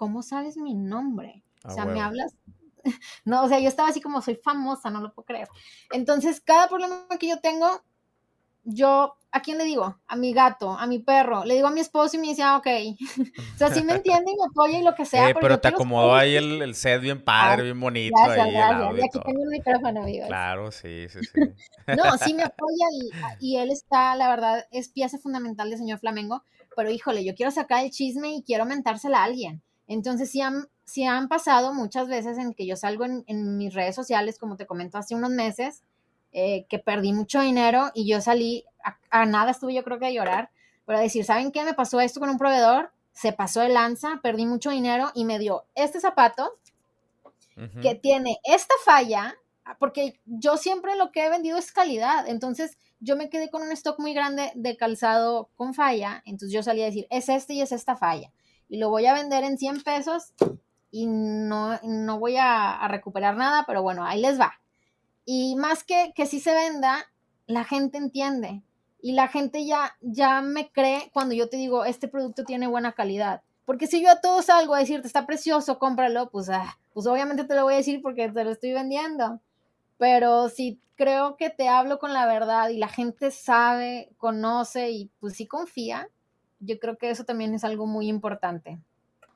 ¿cómo 0.00 0.22
sabes 0.22 0.56
mi 0.56 0.72
nombre? 0.72 1.44
o 1.62 1.70
sea, 1.70 1.84
me 1.84 2.00
hablas 2.00 2.34
no, 3.26 3.44
o 3.44 3.48
sea, 3.50 3.60
yo 3.60 3.68
estaba 3.68 3.90
así 3.90 4.00
como 4.00 4.22
soy 4.22 4.36
famosa, 4.36 4.88
no 4.88 5.02
lo 5.02 5.12
puedo 5.12 5.26
creer. 5.26 5.46
Entonces, 5.92 6.40
cada 6.40 6.66
problema 6.68 7.06
que 7.18 7.28
yo 7.28 7.38
tengo, 7.40 7.68
yo, 8.64 9.18
¿a 9.30 9.42
quién 9.42 9.58
le 9.58 9.64
digo? 9.64 10.00
A 10.06 10.16
mi 10.16 10.32
gato, 10.32 10.70
a 10.70 10.86
mi 10.86 11.00
perro, 11.00 11.44
le 11.44 11.52
digo 11.52 11.66
a 11.66 11.70
mi 11.70 11.80
esposo 11.80 12.16
y 12.16 12.20
me 12.20 12.28
dice, 12.28 12.42
ah, 12.42 12.56
ok. 12.56 12.66
o 13.54 13.58
sea, 13.58 13.68
sí 13.68 13.84
me 13.84 13.92
entiende 13.92 14.32
y 14.32 14.36
me 14.36 14.46
apoya 14.50 14.78
y 14.78 14.82
lo 14.82 14.94
que 14.94 15.04
sea. 15.04 15.28
Eh, 15.28 15.34
pero 15.38 15.60
te 15.60 15.68
acomodó 15.68 16.14
ahí 16.14 16.34
el, 16.34 16.62
el, 16.62 16.74
set 16.74 17.02
bien 17.02 17.22
padre, 17.22 17.60
ah, 17.60 17.64
bien 17.64 17.78
bonito. 17.78 18.16
Gracias, 18.16 18.46
ahí, 18.46 18.52
gracias. 18.54 18.94
Y 18.96 19.04
aquí 19.04 19.26
tengo 19.26 19.42
el 19.42 19.48
micrófono, 19.50 20.00
amigos. 20.00 20.28
Claro, 20.28 20.72
sí, 20.72 21.06
sí, 21.10 21.18
sí. 21.20 21.40
no, 21.88 22.16
sí 22.16 22.32
me 22.32 22.44
apoya 22.44 22.86
y, 23.38 23.50
y 23.50 23.56
él 23.58 23.70
está, 23.70 24.16
la 24.16 24.30
verdad, 24.30 24.66
es 24.70 24.88
pieza 24.88 25.18
fundamental 25.18 25.68
de 25.68 25.76
señor 25.76 25.98
Flamengo, 25.98 26.42
pero 26.74 26.90
híjole, 26.90 27.22
yo 27.26 27.34
quiero 27.34 27.52
sacar 27.52 27.84
el 27.84 27.90
chisme 27.90 28.30
y 28.36 28.42
quiero 28.42 28.64
mentársela 28.64 29.18
a 29.20 29.24
alguien. 29.24 29.62
Entonces, 29.90 30.30
sí 30.30 30.40
han, 30.40 30.68
sí 30.84 31.04
han 31.04 31.26
pasado 31.26 31.74
muchas 31.74 32.06
veces 32.06 32.38
en 32.38 32.54
que 32.54 32.64
yo 32.64 32.76
salgo 32.76 33.04
en, 33.04 33.56
mis 33.56 33.74
redes 33.74 33.96
sociales, 33.96 34.38
como 34.38 34.56
te 34.56 34.64
comento 34.64 34.98
hace 34.98 35.16
unos 35.16 35.30
meses, 35.30 35.82
eh, 36.30 36.64
que 36.68 36.78
perdí 36.78 37.12
mucho 37.12 37.40
dinero 37.40 37.90
y 37.92 38.08
yo 38.08 38.20
salí, 38.20 38.64
a, 39.10 39.26
nada 39.26 39.50
estuve 39.50 39.74
yo 39.74 39.82
creo 39.82 39.98
que 39.98 40.06
a 40.06 40.12
llorar, 40.12 40.50
para 40.84 41.00
decir, 41.00 41.24
¿saben 41.24 41.50
qué? 41.50 41.64
Me 41.64 41.74
pasó 41.74 42.00
esto 42.00 42.20
con 42.20 42.30
un 42.30 42.38
proveedor, 42.38 42.92
se 43.12 43.32
pasó 43.32 43.62
de 43.62 43.68
lanza, 43.68 44.20
perdí 44.22 44.46
mucho 44.46 44.70
dinero 44.70 45.10
y 45.12 45.24
me 45.24 45.40
dio 45.40 45.64
este 45.74 45.98
zapato 45.98 46.56
que 47.82 47.96
tiene 47.96 48.38
esta 48.44 48.74
falla, 48.84 49.36
porque 49.80 50.20
yo 50.24 50.56
siempre 50.56 50.94
lo 50.94 51.10
que 51.10 51.26
he 51.26 51.30
vendido 51.30 51.58
es 51.58 51.72
calidad, 51.72 52.28
entonces 52.28 52.78
yo 53.00 53.16
me 53.16 53.28
quedé 53.28 53.50
con 53.50 53.62
un 53.62 53.72
stock 53.72 53.98
muy 53.98 54.14
grande 54.14 54.52
de 54.54 54.76
calzado 54.76 55.50
con 55.56 55.74
falla, 55.74 56.22
entonces 56.26 56.52
yo 56.52 56.62
salí 56.62 56.80
a 56.82 56.86
decir, 56.86 57.08
es 57.10 57.28
este 57.28 57.54
y 57.54 57.60
es 57.60 57.72
esta 57.72 57.96
falla 57.96 58.30
y 58.70 58.78
lo 58.78 58.88
voy 58.88 59.04
a 59.06 59.14
vender 59.14 59.44
en 59.44 59.58
100 59.58 59.82
pesos 59.82 60.32
y 60.92 61.06
no, 61.06 61.78
no 61.82 62.18
voy 62.18 62.36
a, 62.38 62.86
recuperar 62.88 63.36
nada, 63.36 63.64
pero 63.66 63.82
bueno, 63.82 64.04
ahí 64.04 64.20
les 64.20 64.40
va. 64.40 64.54
Y 65.26 65.56
más 65.56 65.84
que 65.84 66.12
que 66.14 66.24
sí 66.24 66.40
se 66.40 66.54
venda, 66.54 67.10
la 67.46 67.64
gente 67.64 67.98
entiende 67.98 68.62
y 69.02 69.12
la 69.12 69.28
gente 69.28 69.66
ya, 69.66 69.96
ya 70.00 70.40
me 70.40 70.70
cree 70.70 71.10
cuando 71.12 71.34
yo 71.34 71.48
te 71.48 71.56
digo, 71.56 71.84
este 71.84 72.08
producto 72.08 72.44
tiene 72.44 72.68
buena 72.68 72.92
calidad. 72.92 73.42
Porque 73.64 73.86
si 73.86 74.02
yo 74.02 74.10
a 74.10 74.20
todos 74.20 74.46
salgo 74.46 74.74
a 74.74 74.78
decirte, 74.78 75.06
está 75.06 75.26
precioso, 75.26 75.78
cómpralo, 75.78 76.30
pues, 76.30 76.48
ah, 76.48 76.78
pues 76.92 77.06
obviamente 77.06 77.44
te 77.44 77.54
lo 77.54 77.64
voy 77.64 77.74
a 77.74 77.78
decir 77.78 78.00
porque 78.02 78.28
te 78.28 78.44
lo 78.44 78.50
estoy 78.50 78.72
vendiendo. 78.72 79.40
Pero 79.98 80.48
si 80.48 80.80
creo 80.96 81.36
que 81.36 81.50
te 81.50 81.68
hablo 81.68 81.98
con 81.98 82.12
la 82.12 82.26
verdad 82.26 82.68
y 82.70 82.78
la 82.78 82.88
gente 82.88 83.30
sabe, 83.30 84.10
conoce 84.16 84.90
y 84.90 85.10
pues 85.20 85.34
sí 85.34 85.46
confía, 85.46 86.08
yo 86.60 86.78
creo 86.78 86.96
que 86.96 87.10
eso 87.10 87.24
también 87.24 87.54
es 87.54 87.64
algo 87.64 87.86
muy 87.86 88.08
importante. 88.08 88.78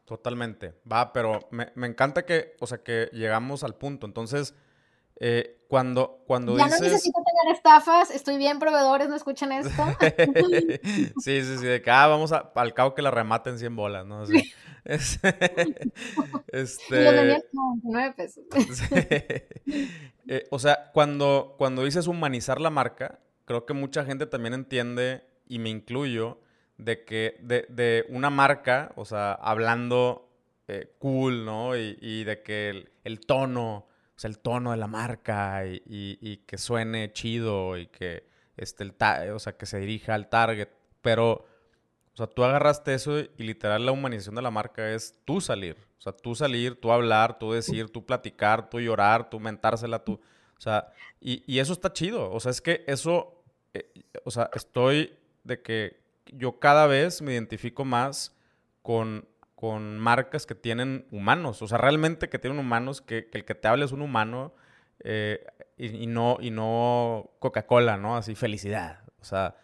Totalmente. 0.05 0.75
Va, 0.91 1.13
pero 1.13 1.49
me, 1.51 1.87
encanta 1.87 2.27
que, 2.27 2.57
o 2.61 2.67
sea, 2.67 2.79
que 2.79 3.09
llegamos 3.13 3.65
al 3.65 3.75
punto. 3.75 4.07
Entonces, 4.07 4.55
eh, 5.17 5.65
cuando, 5.69 6.23
cuando 6.27 6.59
ya 6.59 6.67
no 6.67 6.79
necesito 6.79 7.21
tener 7.25 7.57
estafas, 7.57 8.11
estoy 8.11 8.37
bien, 8.37 8.59
proveedores, 8.59 9.09
¿no 9.09 9.17
escuchan 9.17 9.53
esto? 9.53 9.71
sí, 11.21 11.43
sí, 11.43 11.59
sí, 11.59 11.67
de 11.67 11.81
que, 11.81 11.91
ah, 11.91 12.07
vamos 12.07 12.33
a, 12.33 12.53
al 12.55 12.75
cabo 12.75 12.95
que 12.95 13.01
la 13.01 13.11
rematen 13.11 13.59
100 13.59 13.77
bolas, 13.77 14.05
¿no? 14.05 14.23
Así. 14.23 14.53
este... 16.49 17.05
Lo 17.05 17.13
99 17.13 18.15
pesos. 18.17 18.45
Eh, 20.27 20.47
o 20.51 20.59
sea, 20.59 20.91
cuando, 20.95 21.55
cuando 21.59 21.85
dices 21.85 22.07
humanizar 22.07 22.59
la 22.59 22.71
marca, 22.71 23.19
creo 23.45 23.67
que 23.67 23.75
mucha 23.75 24.07
gente 24.07 24.25
también 24.25 24.55
entiende, 24.55 25.23
y 25.47 25.59
me 25.59 25.69
incluyo, 25.69 26.41
de 26.79 27.05
que 27.05 27.37
de, 27.41 28.07
una 28.09 28.31
marca, 28.31 28.93
o 28.97 29.05
sea, 29.05 29.33
hablando 29.33 30.29
eh, 30.69 30.95
cool, 30.99 31.45
¿no? 31.45 31.77
Y, 31.77 32.25
de 32.25 32.43
que 32.43 32.91
el, 33.05 33.21
tono, 33.21 33.77
o 33.77 33.89
sea, 34.17 34.29
el 34.29 34.39
tono 34.39 34.73
de 34.73 34.77
la 34.77 34.87
marca 34.87 35.63
y, 35.67 36.37
que 36.47 36.59
suene 36.59 37.13
chido 37.13 37.77
y 37.79 37.87
que, 37.87 38.27
este, 38.57 38.85
el 38.85 38.95
o 39.33 39.39
sea, 39.39 39.57
que 39.57 39.67
se 39.67 39.79
dirija 39.79 40.15
al 40.15 40.29
target. 40.29 40.69
Pero, 41.03 41.47
o 42.15 42.17
sea, 42.17 42.27
tú 42.27 42.45
agarraste 42.45 42.95
eso 42.95 43.19
y 43.19 43.29
literal 43.39 43.85
la 43.85 43.93
humanización 43.93 44.35
de 44.35 44.43
la 44.43 44.51
marca 44.51 44.91
es 44.91 45.21
tú 45.25 45.41
salir. 45.41 45.77
O 45.99 46.03
sea, 46.05 46.13
tú 46.13 46.35
salir, 46.35 46.81
tú 46.81 46.93
hablar, 46.93 47.39
tú 47.39 47.53
decir, 47.53 47.91
tú 47.91 48.05
platicar, 48.05 48.69
tú 48.69 48.81
llorar, 48.81 49.31
tú 49.31 49.41
mentársela, 49.41 50.05
tú... 50.05 50.21
O 50.57 50.61
sea, 50.61 50.93
y, 51.21 51.59
eso 51.59 51.73
está 51.73 51.93
chido. 51.93 52.31
O 52.31 52.41
sea, 52.41 52.51
es 52.51 52.61
que 52.61 52.85
eso, 52.87 53.43
eh, 53.75 53.91
o 54.25 54.31
sea, 54.31 54.51
estoy 54.55 55.19
de 55.43 55.61
que 55.61 56.04
yo 56.27 56.59
cada 56.59 56.87
vez 56.87 57.23
me 57.23 57.33
identifico 57.33 57.85
más 57.85 58.37
con, 58.83 59.29
con 59.55 59.99
marcas 59.99 60.47
que 60.47 60.55
tienen 60.55 61.07
humanos, 61.11 61.63
o 61.63 61.69
sea, 61.69 61.79
realmente 61.79 62.29
que 62.29 62.39
tienen 62.39 62.59
humanos, 62.59 63.01
que, 63.01 63.29
el 63.33 63.45
que 63.45 63.55
te 63.55 63.69
hable 63.69 63.85
es 63.85 63.93
un 63.93 64.03
humano 64.03 64.55
eh, 65.01 65.45
y, 65.77 66.07
no, 66.07 66.39
y 66.41 66.51
no 66.51 67.31
Coca-Cola, 67.39 67.97
¿no? 67.97 68.17
Así, 68.17 68.35
felicidad, 68.35 69.01
o 69.21 69.25
sea... 69.25 69.57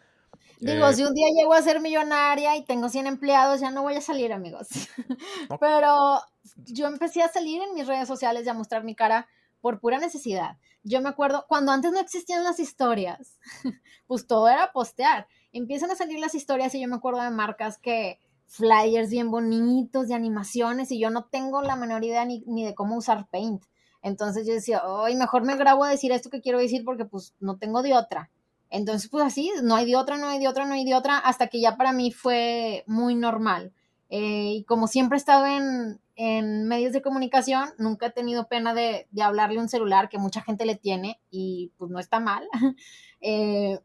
Digo, 0.59 0.89
eh, 0.89 0.95
si 0.95 1.05
un 1.05 1.15
día 1.15 1.29
llego 1.35 1.55
a 1.55 1.63
ser 1.63 1.81
millonaria 1.81 2.55
y 2.57 2.65
tengo 2.65 2.91
100 2.91 3.07
empleados, 3.07 3.61
ya 3.61 3.71
no 3.71 3.83
voy 3.83 3.95
a 3.95 4.03
salir, 4.03 4.31
amigos. 4.31 4.69
Pero 5.61 6.21
yo 6.67 6.87
empecé 6.87 7.23
a 7.23 7.29
salir 7.29 7.63
en 7.63 7.75
mis 7.75 7.87
redes 7.87 8.07
sociales 8.07 8.45
y 8.45 8.51
a 8.51 8.55
mostrar 8.55 8.85
mi 8.85 8.95
cara 8.95 9.27
por 9.63 9.81
pura 9.81 9.99
necesidad. 9.99 10.59
Yo 10.83 11.01
me 11.01 11.09
acuerdo, 11.09 11.47
cuando 11.49 11.73
antes 11.73 11.93
no 11.93 12.01
existían 12.01 12.45
las 12.45 12.59
historias, 12.59 13.39
pues 14.07 14.27
todo 14.27 14.49
era 14.49 14.73
postear 14.73 15.27
empiezan 15.53 15.91
a 15.91 15.97
salir 15.97 16.19
las 16.19 16.35
historias 16.35 16.75
y 16.75 16.81
yo 16.81 16.89
me 16.89 16.97
acuerdo 16.97 17.23
de 17.23 17.31
marcas 17.31 17.79
que 17.79 18.19
flyers 18.47 19.11
bien 19.11 19.31
bonitos 19.31 20.09
de 20.09 20.15
animaciones 20.15 20.91
y 20.91 20.99
yo 20.99 21.11
no 21.11 21.25
tengo 21.25 21.63
la 21.63 21.77
menor 21.77 22.05
idea 22.05 22.25
ni, 22.25 22.65
de 22.65 22.75
cómo 22.75 22.97
usar 22.97 23.29
Paint. 23.31 23.65
Entonces 24.03 24.47
yo 24.47 24.55
decía, 24.55 24.83
ay, 25.05 25.15
mejor 25.15 25.45
me 25.45 25.57
grabo 25.57 25.85
a 25.85 25.91
decir 25.91 26.11
esto 26.11 26.31
que 26.31 26.41
quiero 26.41 26.59
decir 26.59 26.85
porque 26.85 27.05
pues 27.05 27.35
no 27.39 27.59
tengo 27.59 27.83
de 27.83 27.95
otra. 27.95 28.31
Entonces 28.69 29.09
pues 29.09 29.25
así, 29.25 29.51
no 29.63 29.77
hay 29.77 29.87
de 29.87 29.97
otra, 29.97 30.17
no 30.17 30.27
hay 30.29 30.41
de 30.41 30.49
otra, 30.49 30.65
no 30.65 30.75
hay 30.75 30.85
de 30.85 30.95
otra, 30.95 31.19
hasta 31.19 31.49
que 31.49 31.61
ya 31.61 31.77
para 31.77 31.93
mí 31.93 32.11
fue 32.11 32.85
muy 32.87 33.15
normal. 33.15 33.73
Eh, 34.09 34.55
y 34.57 34.65
como 34.65 34.89
siempre 34.89 35.17
he 35.17 35.21
estado 35.21 35.47
en, 35.47 36.01
en, 36.17 36.67
medios 36.67 36.93
de 36.93 37.03
comunicación, 37.03 37.69
nunca 37.79 38.07
he 38.07 38.11
tenido 38.11 38.49
pena 38.49 38.75
de, 38.75 39.07
de, 39.13 39.23
hablarle 39.23 39.61
un 39.61 39.69
celular 39.69 40.09
que 40.09 40.19
mucha 40.19 40.43
gente 40.43 40.67
le 40.67 40.75
tiene 40.75 41.21
y 41.31 41.73
pues 41.79 41.93
no 41.93 42.01
está 42.01 42.19
mal. 42.19 42.49
eh, 43.21 43.79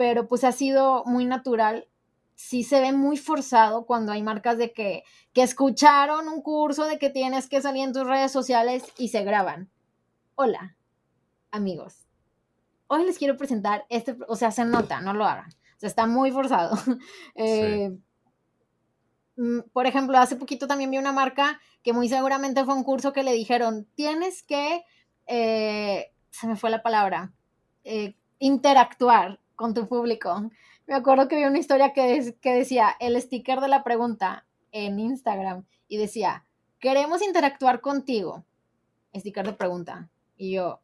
pero 0.00 0.26
pues 0.26 0.44
ha 0.44 0.52
sido 0.52 1.04
muy 1.04 1.26
natural. 1.26 1.86
Sí 2.34 2.64
se 2.64 2.80
ve 2.80 2.90
muy 2.90 3.18
forzado 3.18 3.84
cuando 3.84 4.12
hay 4.12 4.22
marcas 4.22 4.56
de 4.56 4.72
que, 4.72 5.04
que 5.34 5.42
escucharon 5.42 6.26
un 6.26 6.40
curso 6.40 6.86
de 6.86 6.98
que 6.98 7.10
tienes 7.10 7.50
que 7.50 7.60
salir 7.60 7.84
en 7.84 7.92
tus 7.92 8.06
redes 8.06 8.32
sociales 8.32 8.82
y 8.96 9.08
se 9.08 9.22
graban. 9.24 9.70
Hola, 10.36 10.74
amigos. 11.50 12.08
Hoy 12.86 13.04
les 13.04 13.18
quiero 13.18 13.36
presentar 13.36 13.84
este, 13.90 14.16
o 14.26 14.36
sea, 14.36 14.50
se 14.52 14.64
nota, 14.64 15.02
no 15.02 15.12
lo 15.12 15.26
hagan. 15.26 15.50
O 15.50 15.80
sea, 15.80 15.90
está 15.90 16.06
muy 16.06 16.32
forzado. 16.32 16.78
Eh, 17.34 17.90
mm, 19.36 19.68
por 19.74 19.86
ejemplo, 19.86 20.16
hace 20.16 20.36
poquito 20.36 20.66
también 20.66 20.90
vi 20.90 20.96
una 20.96 21.12
marca 21.12 21.60
que 21.82 21.92
muy 21.92 22.08
seguramente 22.08 22.64
fue 22.64 22.72
un 22.72 22.84
curso 22.84 23.12
que 23.12 23.22
le 23.22 23.34
dijeron, 23.34 23.86
tienes 23.96 24.42
que, 24.42 24.82
eh, 25.26 26.10
se 26.30 26.46
me 26.46 26.56
fue 26.56 26.70
la 26.70 26.82
palabra, 26.82 27.34
eh, 27.84 28.16
interactuar 28.38 29.40
con 29.60 29.74
tu 29.74 29.86
público. 29.86 30.50
Me 30.86 30.94
acuerdo 30.94 31.28
que 31.28 31.36
vi 31.36 31.44
una 31.44 31.58
historia 31.58 31.92
que, 31.92 32.34
que 32.40 32.54
decía 32.54 32.96
el 32.98 33.20
sticker 33.20 33.60
de 33.60 33.68
la 33.68 33.84
pregunta 33.84 34.46
en 34.72 34.98
Instagram 34.98 35.66
y 35.86 35.98
decía, 35.98 36.46
queremos 36.78 37.20
interactuar 37.20 37.82
contigo. 37.82 38.42
Sticker 39.14 39.44
de 39.44 39.52
pregunta. 39.52 40.08
Y 40.38 40.52
yo, 40.52 40.80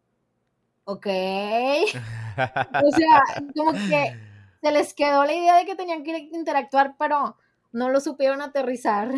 ok. 0.84 1.06
o 1.06 2.90
sea, 2.90 3.22
como 3.56 3.72
que 3.72 4.14
se 4.60 4.72
les 4.72 4.92
quedó 4.92 5.24
la 5.24 5.32
idea 5.32 5.56
de 5.56 5.64
que 5.64 5.74
tenían 5.74 6.04
que 6.04 6.28
interactuar, 6.34 6.96
pero 6.98 7.38
no 7.72 7.88
lo 7.88 8.00
supieron 8.00 8.42
aterrizar. 8.42 9.10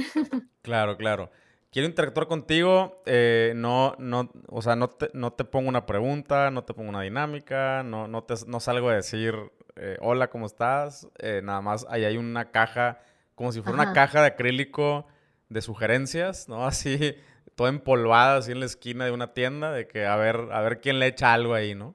claro, 0.63 0.97
claro. 0.97 1.33
Quiero 1.71 1.87
interactuar 1.87 2.29
contigo, 2.29 3.03
eh, 3.05 3.53
no, 3.55 3.95
no, 3.99 4.31
o 4.49 4.62
sea, 4.62 4.75
no 4.75 4.89
te, 4.89 5.11
no 5.12 5.35
te 5.35 5.45
pongo 5.45 5.69
una 5.69 5.85
pregunta, 5.85 6.51
no 6.51 6.64
te 6.64 6.73
pongo 6.73 6.89
una 6.89 7.03
dinámica, 7.03 7.83
no, 7.83 8.09
no, 8.09 8.25
te, 8.25 8.35
no 8.47 8.59
salgo 8.59 8.89
a 8.89 8.95
decir, 8.95 9.35
eh, 9.77 9.99
hola, 10.01 10.31
¿cómo 10.31 10.47
estás? 10.47 11.07
Eh, 11.19 11.43
nada 11.45 11.61
más 11.61 11.85
ahí 11.91 12.05
hay 12.05 12.16
una 12.16 12.51
caja, 12.53 13.01
como 13.35 13.53
si 13.53 13.61
fuera 13.61 13.83
una 13.83 13.93
caja 13.93 14.23
de 14.23 14.29
acrílico 14.29 15.07
de 15.51 15.61
sugerencias, 15.61 16.49
¿no? 16.49 16.66
Así, 16.66 17.16
toda 17.55 17.69
empolvada, 17.69 18.39
así 18.39 18.53
en 18.53 18.61
la 18.61 18.66
esquina 18.66 19.05
de 19.05 19.11
una 19.11 19.35
tienda, 19.35 19.71
de 19.71 19.87
que 19.87 20.07
a 20.07 20.16
ver, 20.16 20.49
a 20.51 20.62
ver 20.62 20.81
quién 20.81 20.99
le 20.99 21.07
echa 21.07 21.35
algo 21.35 21.53
ahí, 21.53 21.75
¿no? 21.75 21.95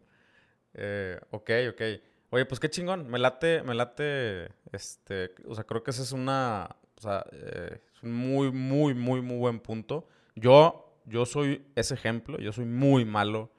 ok, 1.32 1.50
ok. 1.72 1.82
Oye, 2.30 2.46
pues 2.46 2.60
qué 2.60 2.70
chingón, 2.70 3.08
me 3.10 3.20
late, 3.20 3.62
me 3.64 3.76
late, 3.76 4.50
este, 4.72 5.36
o 5.48 5.54
sea, 5.54 5.66
creo 5.66 5.84
que 5.84 5.92
esa 5.92 6.02
es 6.02 6.12
una, 6.12 6.68
o 6.98 7.02
sea, 7.02 7.24
eh, 7.32 7.80
muy, 8.04 8.52
muy, 8.52 8.94
muy, 8.94 9.22
muy 9.22 9.38
buen 9.38 9.60
punto. 9.60 10.08
Yo, 10.36 11.00
yo 11.06 11.26
soy 11.26 11.66
ese 11.76 11.94
ejemplo, 11.94 12.38
yo 12.40 12.52
soy 12.52 12.66
muy 12.66 13.06
malo 13.06 13.52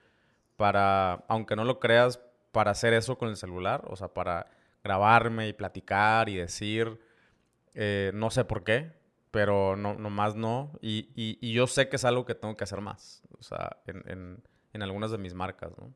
para, 0.56 1.24
aunque 1.28 1.56
no 1.56 1.64
lo 1.64 1.80
creas, 1.80 2.20
para 2.52 2.70
hacer 2.70 2.94
eso 2.94 3.18
con 3.18 3.28
el 3.28 3.36
celular, 3.36 3.84
o 3.88 3.96
sea, 3.96 4.08
para 4.08 4.46
grabarme 4.82 5.48
y 5.48 5.52
platicar 5.52 6.28
y 6.28 6.36
decir, 6.36 7.00
eh, 7.74 8.12
no 8.14 8.30
sé 8.30 8.44
por 8.44 8.62
qué, 8.62 8.92
pero 9.30 9.74
no, 9.74 9.94
nomás 9.94 10.36
no, 10.36 10.70
y, 10.80 11.10
y, 11.16 11.52
yo 11.52 11.66
sé 11.66 11.88
que 11.88 11.96
es 11.96 12.04
algo 12.04 12.24
que 12.24 12.36
tengo 12.36 12.56
que 12.56 12.62
hacer 12.62 12.80
más, 12.80 13.22
o 13.36 13.42
sea, 13.42 13.78
en, 13.86 14.04
en, 14.06 14.44
en 14.72 14.82
algunas 14.82 15.10
de 15.10 15.18
mis 15.18 15.34
marcas, 15.34 15.72
¿no? 15.76 15.92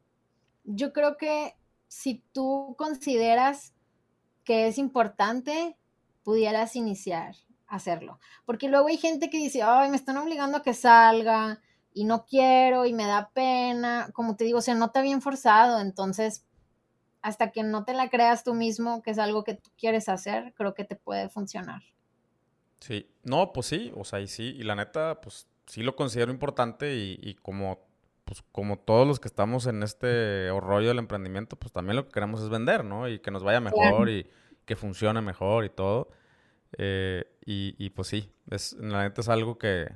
Yo 0.65 0.93
creo 0.93 1.17
que 1.17 1.55
si 1.87 2.25
tú 2.33 2.75
consideras 2.77 3.75
que 4.43 4.67
es 4.67 4.79
importante, 4.79 5.77
pudieras 6.25 6.75
iniciar 6.75 7.37
hacerlo. 7.69 8.19
Porque 8.45 8.69
luego 8.69 8.89
hay 8.89 8.97
gente 8.97 9.31
que 9.31 9.39
dice, 9.39 9.63
ay, 9.63 9.91
me 9.91 9.97
están 9.97 10.17
obligando 10.17 10.59
a 10.59 10.63
que 10.63 10.75
salga 10.75 11.61
y 11.93 12.05
no 12.05 12.25
quiero 12.25 12.87
y 12.87 12.93
me 12.93 13.07
da 13.07 13.31
pena. 13.33 14.09
Como 14.13 14.37
te 14.37 14.45
digo, 14.45 14.61
se 14.61 14.75
nota 14.75 15.03
bien 15.03 15.23
forzado. 15.23 15.81
Entonces, 15.81 16.45
hasta 17.23 17.51
que 17.51 17.63
no 17.63 17.85
te 17.85 17.95
la 17.95 18.09
creas 18.11 18.45
tú 18.45 18.55
mismo, 18.55 19.03
que 19.03 19.11
es 19.11 19.19
algo 19.19 19.45
que 19.45 19.55
tú 19.55 19.71
quieres 19.79 20.09
hacer, 20.09 20.55
creo 20.55 20.75
que 20.75 20.85
te 20.85 20.97
puede 20.97 21.29
funcionar. 21.29 21.83
Sí, 22.81 23.11
no, 23.25 23.53
pues 23.53 23.67
sí, 23.67 23.93
o 23.97 24.05
sea, 24.05 24.21
y 24.21 24.29
sí, 24.29 24.55
y 24.57 24.63
la 24.63 24.77
neta, 24.77 25.21
pues 25.21 25.49
sí 25.67 25.83
lo 25.83 25.97
considero 25.97 26.31
importante 26.31 26.95
y, 26.95 27.19
y 27.21 27.35
como 27.35 27.89
pues 28.29 28.45
como 28.53 28.79
todos 28.79 29.07
los 29.07 29.21
que 29.21 29.29
estamos 29.29 29.67
en 29.67 29.83
este 29.83 30.51
rollo 30.51 30.89
del 30.89 30.99
emprendimiento, 30.99 31.57
pues 31.57 31.73
también 31.73 31.97
lo 31.97 32.05
que 32.05 32.13
queremos 32.13 32.43
es 32.43 32.51
vender, 32.51 32.85
¿no? 32.85 33.09
Y 33.09 33.21
que 33.21 33.31
nos 33.31 33.43
vaya 33.43 33.59
mejor 33.59 34.11
y 34.11 34.27
que 34.67 34.77
funcione 34.77 35.23
mejor 35.23 35.65
y 35.65 35.71
todo. 35.71 36.11
Eh, 36.77 37.25
y, 37.45 37.91
pues 37.91 38.09
sí, 38.09 38.31
es, 38.51 38.75
la 38.75 39.03
neta 39.03 39.23
es 39.23 39.29
algo 39.29 39.59
que, 39.59 39.89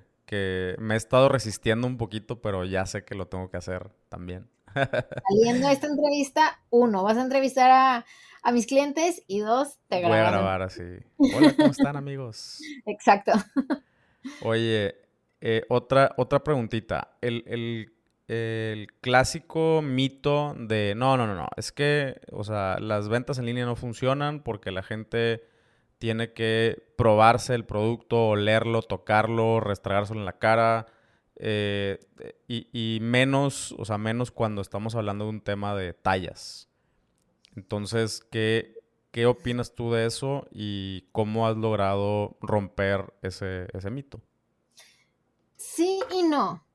me 0.79 0.95
he 0.95 0.97
estado 0.97 1.29
resistiendo 1.29 1.87
un 1.87 1.99
poquito, 1.99 2.41
pero 2.41 2.65
ya 2.65 2.87
sé 2.87 3.05
que 3.05 3.15
lo 3.15 3.27
tengo 3.27 3.51
que 3.51 3.59
hacer 3.59 3.91
también. 4.09 4.49
Saliendo 4.75 5.69
esta 5.69 5.87
entrevista, 5.89 6.59
uno, 6.71 7.03
vas 7.03 7.19
a 7.19 7.23
entrevistar 7.23 7.71
a, 7.71 8.53
mis 8.53 8.67
clientes 8.67 9.23
y 9.27 9.41
dos, 9.41 9.79
te 9.89 10.01
grabas. 10.01 10.19
Voy 10.19 10.27
a 10.27 10.31
grabar 10.31 10.63
así. 10.63 10.83
Hola, 11.19 11.55
¿cómo 11.55 11.71
están 11.71 11.97
amigos? 11.97 12.61
Exacto. 12.87 13.33
Oye, 14.43 14.97
eh, 15.43 15.65
otra, 15.69 16.15
otra 16.17 16.43
preguntita. 16.43 17.17
El, 17.21 17.45
el 17.47 17.93
el 18.33 18.87
clásico 19.01 19.83
mito 19.83 20.55
de 20.57 20.95
no, 20.97 21.17
no, 21.19 21.27
no, 21.27 21.35
no, 21.35 21.49
es 21.57 21.71
que, 21.71 22.21
o 22.31 22.45
sea, 22.45 22.79
las 22.81 23.09
ventas 23.09 23.39
en 23.39 23.45
línea 23.45 23.67
no 23.67 23.77
funcionan 23.77 24.43
porque 24.43 24.71
la 24.71 24.83
gente 24.83 25.45
tiene 26.03 26.33
que 26.33 26.83
probarse 26.97 27.55
el 27.55 27.65
producto, 27.65 28.31
olerlo, 28.31 28.83
tocarlo, 28.83 29.61
restregárselo 29.61 30.19
en 30.19 30.27
la 30.27 30.37
cara. 30.37 30.87
Eh, 31.37 32.01
y, 32.49 32.99
menos, 33.01 33.73
o 33.79 33.85
sea, 33.85 33.99
menos 33.99 34.33
cuando 34.33 34.63
estamos 34.63 34.97
hablando 34.97 35.27
de 35.27 35.31
un 35.31 35.41
tema 35.41 35.77
de 35.77 35.93
tallas. 35.93 36.69
Entonces, 37.55 38.21
¿qué, 38.33 38.81
¿qué 39.13 39.27
opinas 39.27 39.77
tú 39.77 39.93
de 39.93 40.07
eso 40.07 40.49
y 40.51 41.03
cómo 41.13 41.47
has 41.47 41.57
logrado 41.57 42.37
romper 42.41 43.15
ese, 43.23 43.69
ese 43.73 43.91
mito? 43.93 44.21
Sí 45.55 46.01
y 46.11 46.25
no. 46.25 46.67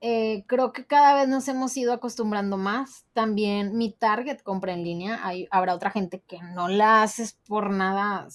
Eh, 0.00 0.44
creo 0.46 0.72
que 0.72 0.86
cada 0.86 1.14
vez 1.14 1.28
nos 1.28 1.48
hemos 1.48 1.76
ido 1.76 1.92
acostumbrando 1.92 2.56
más. 2.58 3.06
También 3.12 3.76
mi 3.76 3.90
target 3.90 4.40
compra 4.40 4.72
en 4.72 4.84
línea. 4.84 5.20
Habrá 5.50 5.74
otra 5.74 5.90
gente 5.90 6.20
que 6.20 6.40
no 6.40 6.68
la 6.68 7.02
haces 7.02 7.32
por 7.32 7.70
nada 7.70 8.28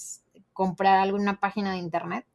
comprar 0.53 0.99
algo 0.99 1.17
en 1.17 1.23
una 1.23 1.39
página 1.39 1.73
de 1.73 1.79
internet. 1.79 2.25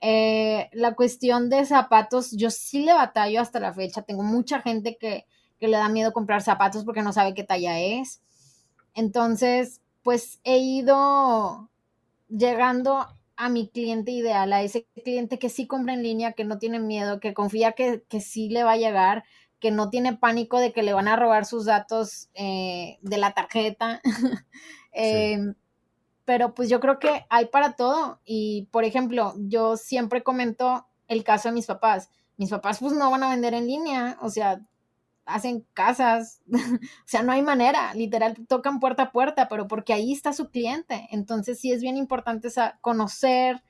Eh, 0.00 0.70
la 0.72 0.94
cuestión 0.94 1.50
de 1.50 1.64
zapatos, 1.66 2.32
yo 2.32 2.50
sí 2.50 2.84
le 2.84 2.94
batallo 2.94 3.40
hasta 3.40 3.60
la 3.60 3.74
fecha. 3.74 4.02
Tengo 4.02 4.22
mucha 4.22 4.60
gente 4.60 4.96
que, 4.98 5.26
que 5.58 5.68
le 5.68 5.76
da 5.76 5.88
miedo 5.88 6.12
comprar 6.12 6.42
zapatos 6.42 6.84
porque 6.84 7.02
no 7.02 7.12
sabe 7.12 7.34
qué 7.34 7.44
talla 7.44 7.78
es. 7.80 8.22
Entonces, 8.94 9.80
pues 10.02 10.40
he 10.44 10.58
ido 10.58 11.68
llegando 12.28 13.06
a 13.36 13.48
mi 13.48 13.68
cliente 13.68 14.10
ideal, 14.10 14.52
a 14.52 14.62
ese 14.62 14.86
cliente 15.02 15.38
que 15.38 15.48
sí 15.48 15.66
compra 15.66 15.94
en 15.94 16.02
línea, 16.02 16.32
que 16.32 16.44
no 16.44 16.58
tiene 16.58 16.78
miedo, 16.78 17.20
que 17.20 17.32
confía 17.32 17.72
que, 17.72 18.02
que 18.08 18.20
sí 18.20 18.48
le 18.50 18.64
va 18.64 18.72
a 18.72 18.76
llegar, 18.76 19.24
que 19.60 19.70
no 19.70 19.90
tiene 19.90 20.14
pánico 20.14 20.58
de 20.58 20.72
que 20.72 20.82
le 20.82 20.92
van 20.92 21.08
a 21.08 21.16
robar 21.16 21.44
sus 21.44 21.66
datos 21.66 22.28
eh, 22.34 22.98
de 23.02 23.18
la 23.18 23.32
tarjeta. 23.32 24.00
Em, 24.92 25.54
pero 26.30 26.54
pues 26.54 26.68
yo 26.68 26.78
creo 26.78 27.00
que 27.00 27.26
hay 27.28 27.46
para 27.46 27.72
todo. 27.72 28.20
Y 28.24 28.68
por 28.70 28.84
ejemplo, 28.84 29.34
yo 29.36 29.76
siempre 29.76 30.22
comento 30.22 30.86
el 31.08 31.24
caso 31.24 31.48
de 31.48 31.54
mis 31.54 31.66
papás. 31.66 32.08
Mis 32.36 32.50
papás 32.50 32.78
pues 32.78 32.92
no 32.92 33.10
van 33.10 33.24
a 33.24 33.30
vender 33.30 33.52
en 33.52 33.66
línea, 33.66 34.16
o 34.22 34.30
sea, 34.30 34.64
hacen 35.24 35.66
casas, 35.74 36.40
o 36.52 36.78
sea, 37.04 37.24
no 37.24 37.32
hay 37.32 37.42
manera, 37.42 37.92
literal, 37.94 38.36
tocan 38.46 38.78
puerta 38.78 39.02
a 39.02 39.10
puerta, 39.10 39.48
pero 39.48 39.66
porque 39.66 39.92
ahí 39.92 40.12
está 40.12 40.32
su 40.32 40.50
cliente. 40.50 41.08
Entonces 41.10 41.58
sí 41.58 41.72
es 41.72 41.82
bien 41.82 41.96
importante 41.96 42.48
conocer 42.80 43.64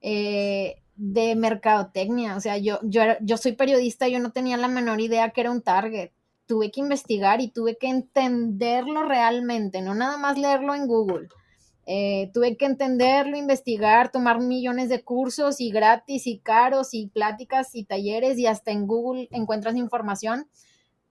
eh, 0.00 0.82
de 0.96 1.36
mercadotecnia, 1.36 2.34
o 2.34 2.40
sea, 2.40 2.58
yo, 2.58 2.80
yo, 2.82 3.02
yo 3.20 3.36
soy 3.36 3.52
periodista, 3.52 4.08
yo 4.08 4.18
no 4.18 4.32
tenía 4.32 4.56
la 4.56 4.66
menor 4.66 5.00
idea 5.00 5.30
que 5.30 5.42
era 5.42 5.52
un 5.52 5.62
target. 5.62 6.10
Tuve 6.46 6.72
que 6.72 6.80
investigar 6.80 7.40
y 7.40 7.52
tuve 7.52 7.78
que 7.78 7.86
entenderlo 7.86 9.04
realmente, 9.04 9.80
no 9.80 9.94
nada 9.94 10.16
más 10.16 10.36
leerlo 10.36 10.74
en 10.74 10.88
Google. 10.88 11.28
Eh, 11.92 12.30
tuve 12.32 12.56
que 12.56 12.66
entenderlo, 12.66 13.36
investigar, 13.36 14.12
tomar 14.12 14.38
millones 14.38 14.88
de 14.88 15.02
cursos 15.02 15.60
y 15.60 15.72
gratis 15.72 16.28
y 16.28 16.38
caros 16.38 16.94
y 16.94 17.08
pláticas 17.08 17.74
y 17.74 17.84
talleres 17.84 18.38
y 18.38 18.46
hasta 18.46 18.70
en 18.70 18.86
Google 18.86 19.28
encuentras 19.32 19.74
información 19.74 20.46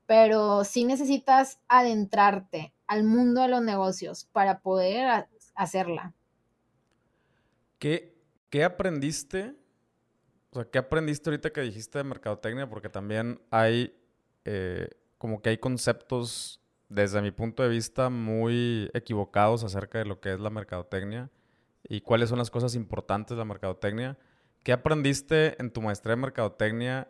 pero 0.09 0.63
sí 0.63 0.85
necesitas 0.85 1.59
adentrarte 1.67 2.73
al 2.87 3.03
mundo 3.03 3.43
de 3.43 3.47
los 3.47 3.61
negocios 3.61 4.27
para 4.31 4.59
poder 4.61 5.27
hacerla. 5.53 6.15
¿Qué, 7.77 8.19
¿Qué 8.49 8.63
aprendiste? 8.63 9.55
O 10.49 10.67
¿qué 10.67 10.79
aprendiste 10.79 11.29
ahorita 11.29 11.51
que 11.51 11.61
dijiste 11.61 11.99
de 11.99 12.05
mercadotecnia? 12.05 12.67
Porque 12.67 12.89
también 12.89 13.39
hay, 13.51 13.95
eh, 14.45 14.89
como 15.19 15.43
que 15.43 15.49
hay 15.49 15.59
conceptos, 15.59 16.58
desde 16.89 17.21
mi 17.21 17.31
punto 17.31 17.63
de 17.63 17.69
vista, 17.69 18.09
muy 18.09 18.89
equivocados 18.93 19.63
acerca 19.63 19.99
de 19.99 20.05
lo 20.05 20.19
que 20.19 20.33
es 20.33 20.39
la 20.39 20.49
mercadotecnia 20.49 21.29
y 21.87 22.01
cuáles 22.01 22.29
son 22.29 22.39
las 22.39 22.49
cosas 22.49 22.75
importantes 22.75 23.35
de 23.35 23.37
la 23.37 23.45
mercadotecnia. 23.45 24.17
¿Qué 24.63 24.73
aprendiste 24.73 25.55
en 25.61 25.71
tu 25.71 25.81
maestría 25.81 26.15
de 26.15 26.21
mercadotecnia 26.21 27.07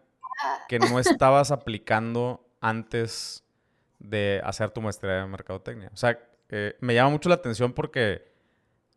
que 0.68 0.80
no 0.80 1.00
estabas 1.00 1.52
aplicando 1.52 2.46
antes 2.62 3.44
de 4.00 4.42
hacer 4.44 4.72
tu 4.72 4.82
maestría 4.82 5.14
de 5.14 5.28
mercadotecnia? 5.28 5.90
O 5.94 5.98
sea, 5.98 6.20
eh, 6.50 6.76
me 6.82 6.94
llama 6.94 7.12
mucho 7.12 7.30
la 7.30 7.36
atención 7.36 7.74
porque, 7.74 8.32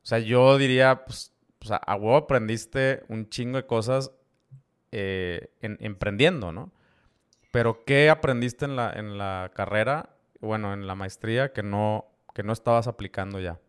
o 0.03 0.07
sea, 0.07 0.19
yo 0.19 0.59
diría, 0.59 1.05
pues, 1.05 1.33
a 1.71 1.95
huevo 1.95 2.17
aprendiste 2.17 3.05
un 3.09 3.29
chingo 3.29 3.57
de 3.57 3.67
cosas 3.67 4.11
eh, 4.91 5.55
en, 5.61 5.79
emprendiendo, 5.81 6.51
¿no? 6.51 6.73
Pero 7.53 7.85
¿qué 7.85 8.11
aprendiste 8.11 8.65
en 8.65 8.77
la, 8.77 8.91
en 8.93 9.17
la 9.17 9.53
carrera, 9.55 10.12
bueno, 10.47 10.73
en 10.75 10.87
la 10.87 10.95
maestría 10.95 11.53
que 11.53 11.63
no, 11.63 12.07
que 12.35 12.43
no 12.43 12.53
estabas 12.53 12.89
aplicando 12.89 13.41
ya? 13.41 13.61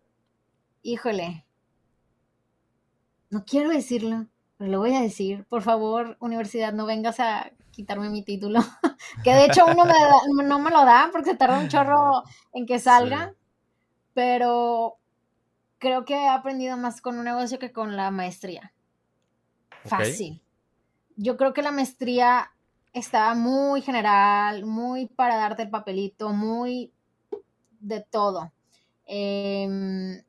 Híjole. 0.81 1.45
no 3.29 3.45
quiero 3.45 3.69
decirlo, 3.69 4.27
pero 4.57 4.71
lo 4.71 4.79
voy 4.79 4.93
a 4.93 5.01
decir. 5.01 5.45
Por 5.45 5.61
favor, 5.61 6.17
universidad, 6.19 6.73
no 6.73 6.85
vengas 6.85 7.19
a 7.19 7.51
quitarme 7.71 8.09
mi 8.09 8.23
título. 8.23 8.59
que 9.23 9.33
de 9.33 9.45
hecho 9.45 9.65
uno 9.65 9.85
no 10.43 10.59
me 10.59 10.71
lo 10.71 10.85
da 10.85 11.09
porque 11.11 11.31
se 11.31 11.37
tarda 11.37 11.59
un 11.59 11.69
chorro 11.69 12.23
en 12.51 12.65
que 12.65 12.79
salga. 12.79 13.33
Pero 14.13 14.97
creo 15.79 16.05
que 16.05 16.15
he 16.15 16.27
aprendido 16.27 16.77
más 16.77 17.01
con 17.01 17.17
un 17.17 17.25
negocio 17.25 17.59
que 17.59 17.71
con 17.71 17.95
la 17.95 18.11
maestría. 18.11 18.73
Fácil. 19.85 20.41
Yo 21.15 21.37
creo 21.37 21.53
que 21.53 21.61
la 21.61 21.71
maestría 21.71 22.53
estaba 22.93 23.33
muy 23.33 23.81
general, 23.81 24.65
muy 24.65 25.07
para 25.07 25.35
darte 25.35 25.63
el 25.63 25.69
papelito, 25.69 26.29
muy 26.29 26.91
de 27.79 28.01
todo. 28.01 28.51
Em, 29.05 30.23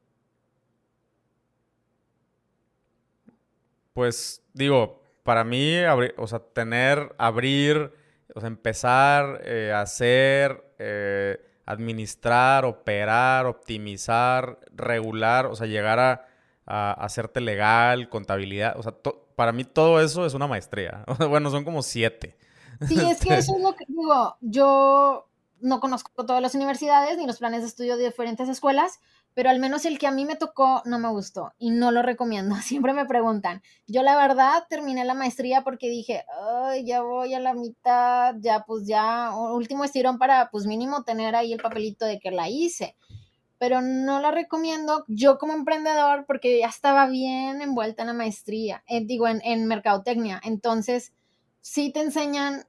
pues 3.93 4.43
digo, 4.53 5.03
para 5.23 5.45
mí, 5.45 5.75
o 6.17 6.27
sea, 6.27 6.41
tener, 6.41 7.15
abrir, 7.19 7.93
o 8.35 8.41
sea, 8.41 8.49
empezar, 8.49 9.41
eh, 9.45 9.73
hacer, 9.75 10.65
eh, 10.79 11.39
administrar, 11.67 12.65
operar, 12.65 13.47
optimizar, 13.47 14.59
regular, 14.73 15.47
o 15.47 15.55
sea, 15.55 15.67
llegar 15.67 15.99
a, 15.99 16.29
hacerte 16.67 17.43
legal, 17.43 18.09
contabilidad, 18.09 18.79
o 18.79 18.83
sea, 18.83 18.95
para 19.37 19.53
mí 19.53 19.65
todo 19.65 20.01
eso 20.01 20.25
es 20.25 20.33
una 20.33 20.47
maestría. 20.47 21.05
bueno, 21.29 21.51
son 21.51 21.63
como 21.63 21.83
siete. 21.83 22.37
Sí, 22.89 22.99
es 23.01 23.21
que 23.21 23.37
eso 23.37 23.57
es 23.57 23.63
lo 23.63 23.75
que 23.75 23.85
digo, 23.89 24.37
yo 24.41 25.29
no 25.61 25.81
conozco 25.81 26.27
todas 26.27 26.43
las 26.43 26.55
universidades 26.55 27.17
ni 27.17 27.27
los 27.27 27.39
planes 27.39 27.63
de 27.63 27.69
estudio 27.69 27.97
de 27.97 28.05
diferentes 28.05 28.49
escuelas, 28.49 29.01
pero 29.33 29.51
al 29.51 29.59
menos 29.59 29.85
el 29.85 29.99
que 29.99 30.07
a 30.07 30.13
mí 30.13 30.27
me 30.27 30.37
tocó 30.37 30.83
no 30.85 30.99
me 30.99 31.09
gustó 31.09 31.55
y 31.59 31.71
no 31.71 31.91
lo 31.91 32.03
recomiendo. 32.03 32.55
Siempre 32.63 32.93
me 32.93 33.07
preguntan. 33.07 33.63
Yo 33.87 34.03
la 34.03 34.17
verdad 34.17 34.65
terminé 34.69 35.05
la 35.05 35.15
maestría 35.15 35.63
porque 35.63 35.89
dije, 35.89 36.25
ay, 36.63 36.85
ya 36.85 37.03
voy 37.03 37.35
a 37.35 37.41
la 37.41 37.55
mitad, 37.55 38.35
ya 38.39 38.65
pues 38.65 38.87
ya, 38.87 39.35
último 39.35 39.85
estirón 39.85 40.19
para 40.19 40.51
pues 40.51 40.67
mínimo 40.67 41.03
tener 41.03 41.35
ahí 41.35 41.53
el 41.53 41.63
papelito 41.63 42.05
de 42.05 42.21
que 42.21 42.31
la 42.31 42.49
hice. 42.49 42.97
Pero 43.59 43.81
no 43.81 44.21
la 44.21 44.31
recomiendo 44.31 45.05
yo 45.09 45.39
como 45.39 45.55
emprendedor 45.55 46.27
porque 46.27 46.59
ya 46.59 46.69
estaba 46.69 47.07
bien 47.07 47.63
envuelta 47.63 48.03
en 48.03 48.09
la 48.09 48.15
maestría, 48.15 48.85
eh, 48.87 49.05
digo, 49.05 49.27
en, 49.29 49.41
en 49.43 49.67
mercadotecnia. 49.67 50.41
Entonces, 50.45 51.15
sí 51.63 51.91
te 51.91 52.01
enseñan 52.01 52.67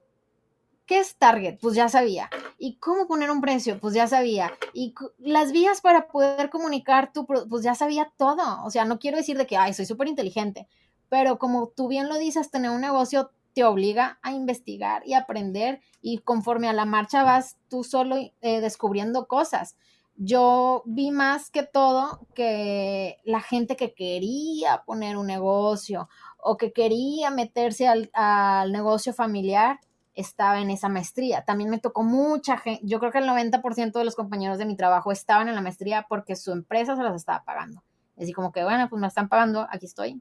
¿Qué 0.86 1.00
es 1.00 1.16
Target? 1.16 1.58
Pues 1.60 1.74
ya 1.74 1.88
sabía. 1.88 2.30
¿Y 2.58 2.76
cómo 2.76 3.08
poner 3.08 3.30
un 3.30 3.40
precio? 3.40 3.80
Pues 3.80 3.92
ya 3.92 4.06
sabía. 4.06 4.52
Y 4.72 4.94
las 5.18 5.50
vías 5.50 5.80
para 5.80 6.06
poder 6.06 6.48
comunicar 6.48 7.12
tu, 7.12 7.26
pues 7.26 7.64
ya 7.64 7.74
sabía 7.74 8.12
todo. 8.16 8.64
O 8.64 8.70
sea, 8.70 8.84
no 8.84 9.00
quiero 9.00 9.16
decir 9.16 9.36
de 9.36 9.46
que, 9.46 9.56
ay, 9.56 9.74
soy 9.74 9.84
súper 9.84 10.06
inteligente, 10.06 10.68
pero 11.08 11.38
como 11.38 11.68
tú 11.68 11.88
bien 11.88 12.08
lo 12.08 12.16
dices, 12.16 12.50
tener 12.50 12.70
un 12.70 12.80
negocio 12.80 13.32
te 13.52 13.64
obliga 13.64 14.18
a 14.22 14.32
investigar 14.32 15.02
y 15.06 15.14
aprender 15.14 15.80
y 16.02 16.18
conforme 16.18 16.68
a 16.68 16.74
la 16.74 16.84
marcha 16.84 17.24
vas 17.24 17.56
tú 17.68 17.84
solo 17.84 18.16
eh, 18.16 18.60
descubriendo 18.60 19.26
cosas. 19.26 19.76
Yo 20.14 20.82
vi 20.84 21.10
más 21.10 21.50
que 21.50 21.62
todo 21.62 22.26
que 22.34 23.16
la 23.24 23.40
gente 23.40 23.76
que 23.76 23.94
quería 23.94 24.82
poner 24.86 25.16
un 25.16 25.26
negocio 25.26 26.08
o 26.38 26.56
que 26.56 26.72
quería 26.72 27.30
meterse 27.30 27.88
al, 27.88 28.10
al 28.12 28.72
negocio 28.72 29.12
familiar, 29.14 29.80
estaba 30.16 30.60
en 30.60 30.70
esa 30.70 30.88
maestría. 30.88 31.44
También 31.44 31.70
me 31.70 31.78
tocó 31.78 32.02
mucha 32.02 32.56
gente, 32.58 32.80
yo 32.84 32.98
creo 32.98 33.12
que 33.12 33.18
el 33.18 33.28
90% 33.28 33.92
de 33.92 34.04
los 34.04 34.16
compañeros 34.16 34.58
de 34.58 34.64
mi 34.64 34.76
trabajo 34.76 35.12
estaban 35.12 35.48
en 35.48 35.54
la 35.54 35.60
maestría 35.60 36.06
porque 36.08 36.34
su 36.34 36.52
empresa 36.52 36.96
se 36.96 37.02
las 37.02 37.14
estaba 37.14 37.44
pagando. 37.44 37.84
Así 38.18 38.32
como 38.32 38.50
que, 38.50 38.64
bueno, 38.64 38.88
pues 38.88 39.00
me 39.00 39.06
están 39.06 39.28
pagando, 39.28 39.66
aquí 39.70 39.86
estoy. 39.86 40.20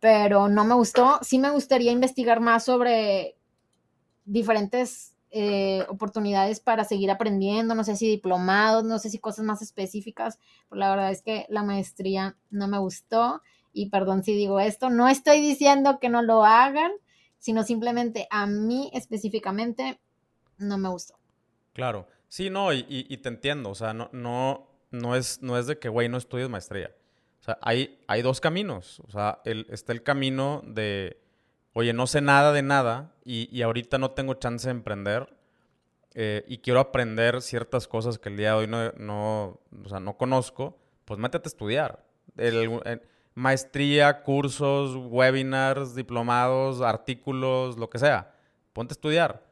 Pero 0.00 0.48
no 0.48 0.64
me 0.64 0.74
gustó. 0.74 1.18
Sí 1.22 1.38
me 1.38 1.50
gustaría 1.50 1.92
investigar 1.92 2.40
más 2.40 2.64
sobre 2.64 3.36
diferentes 4.24 5.14
eh, 5.30 5.84
oportunidades 5.88 6.60
para 6.60 6.84
seguir 6.84 7.10
aprendiendo, 7.10 7.74
no 7.74 7.84
sé 7.84 7.96
si 7.96 8.08
diplomados, 8.08 8.84
no 8.84 8.98
sé 8.98 9.10
si 9.10 9.18
cosas 9.18 9.44
más 9.44 9.62
específicas, 9.62 10.38
pero 10.68 10.78
la 10.78 10.90
verdad 10.90 11.10
es 11.10 11.22
que 11.22 11.46
la 11.48 11.62
maestría 11.62 12.36
no 12.50 12.68
me 12.68 12.78
gustó. 12.78 13.42
Y 13.72 13.90
perdón 13.90 14.22
si 14.22 14.34
digo 14.34 14.60
esto, 14.60 14.90
no 14.90 15.08
estoy 15.08 15.40
diciendo 15.40 15.98
que 15.98 16.08
no 16.08 16.22
lo 16.22 16.44
hagan, 16.44 16.92
sino 17.44 17.62
simplemente 17.62 18.26
a 18.30 18.46
mí 18.46 18.90
específicamente 18.94 20.00
no 20.56 20.78
me 20.78 20.88
gustó. 20.88 21.18
Claro, 21.74 22.08
sí, 22.26 22.48
no, 22.48 22.72
y, 22.72 23.18
te 23.18 23.28
entiendo, 23.28 23.68
o 23.68 23.74
sea, 23.74 23.92
no, 23.92 24.08
no, 24.12 24.66
no, 24.90 25.14
es, 25.14 25.42
no 25.42 25.58
es 25.58 25.66
de 25.66 25.78
que, 25.78 25.90
güey, 25.90 26.08
no 26.08 26.16
estudies 26.16 26.48
maestría. 26.48 26.96
O 27.40 27.44
sea, 27.44 27.58
hay, 27.60 28.02
hay 28.06 28.22
dos 28.22 28.40
caminos, 28.40 28.98
o 29.00 29.10
sea, 29.10 29.42
el, 29.44 29.66
está 29.68 29.92
el 29.92 30.02
camino 30.02 30.62
de, 30.64 31.20
oye, 31.74 31.92
no 31.92 32.06
sé 32.06 32.22
nada 32.22 32.50
de 32.50 32.62
nada 32.62 33.14
y, 33.26 33.60
ahorita 33.60 33.98
no 33.98 34.12
tengo 34.12 34.32
chance 34.32 34.66
de 34.66 34.70
emprender 34.70 35.28
eh, 36.14 36.46
y 36.48 36.58
quiero 36.58 36.80
aprender 36.80 37.42
ciertas 37.42 37.86
cosas 37.86 38.18
que 38.18 38.30
el 38.30 38.38
día 38.38 38.52
de 38.52 38.54
hoy 38.54 38.66
no, 38.68 38.90
no, 38.92 39.60
o 39.84 39.88
sea, 39.90 40.00
no 40.00 40.16
conozco, 40.16 40.78
pues 41.04 41.20
métete 41.20 41.46
a 41.46 41.50
estudiar. 41.50 42.06
Maestría, 43.34 44.22
cursos, 44.22 44.96
webinars, 44.96 45.94
diplomados, 45.94 46.80
artículos, 46.80 47.76
lo 47.76 47.90
que 47.90 47.98
sea. 47.98 48.34
Ponte 48.72 48.92
a 48.92 48.96
estudiar. 48.96 49.44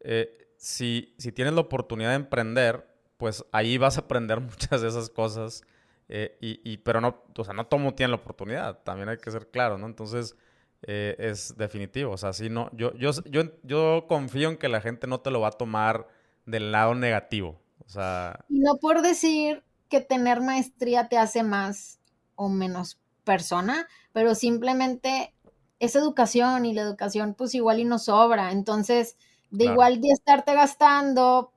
Eh, 0.00 0.52
si, 0.56 1.14
si, 1.18 1.32
tienes 1.32 1.54
la 1.54 1.60
oportunidad 1.60 2.10
de 2.10 2.16
emprender, 2.16 2.86
pues 3.16 3.44
ahí 3.52 3.78
vas 3.78 3.96
a 3.96 4.02
aprender 4.02 4.40
muchas 4.40 4.82
de 4.82 4.88
esas 4.88 5.08
cosas. 5.10 5.62
Eh, 6.10 6.36
y, 6.40 6.78
pero 6.78 7.00
no, 7.00 7.22
o 7.36 7.44
sea, 7.44 7.52
no 7.52 7.66
todo 7.66 7.78
mundo 7.80 7.94
tiene 7.94 8.10
la 8.10 8.16
oportunidad, 8.16 8.78
también 8.82 9.10
hay 9.10 9.18
que 9.18 9.30
ser 9.30 9.50
claro, 9.50 9.76
¿no? 9.76 9.86
Entonces, 9.86 10.36
eh, 10.82 11.14
es 11.18 11.54
definitivo. 11.56 12.12
O 12.12 12.16
sea, 12.16 12.32
si 12.32 12.48
no, 12.48 12.70
yo, 12.72 12.94
yo, 12.94 13.10
yo, 13.26 13.42
yo 13.62 14.06
confío 14.08 14.48
en 14.48 14.56
que 14.56 14.68
la 14.68 14.80
gente 14.80 15.06
no 15.06 15.20
te 15.20 15.30
lo 15.30 15.40
va 15.40 15.48
a 15.48 15.52
tomar 15.52 16.08
del 16.46 16.72
lado 16.72 16.94
negativo. 16.94 17.60
O 17.84 17.88
sea. 17.88 18.44
no 18.48 18.76
por 18.80 19.02
decir 19.02 19.62
que 19.88 20.00
tener 20.00 20.40
maestría 20.40 21.08
te 21.08 21.18
hace 21.18 21.42
más 21.42 22.00
o 22.36 22.48
menos 22.48 23.00
persona, 23.28 23.86
pero 24.14 24.34
simplemente 24.34 25.34
es 25.80 25.94
educación 25.94 26.64
y 26.64 26.72
la 26.72 26.80
educación 26.80 27.34
pues 27.34 27.54
igual 27.54 27.78
y 27.78 27.84
no 27.84 27.98
sobra. 27.98 28.52
Entonces, 28.52 29.18
de 29.50 29.66
igual 29.66 30.00
de 30.00 30.08
estarte 30.08 30.54
gastando 30.54 31.52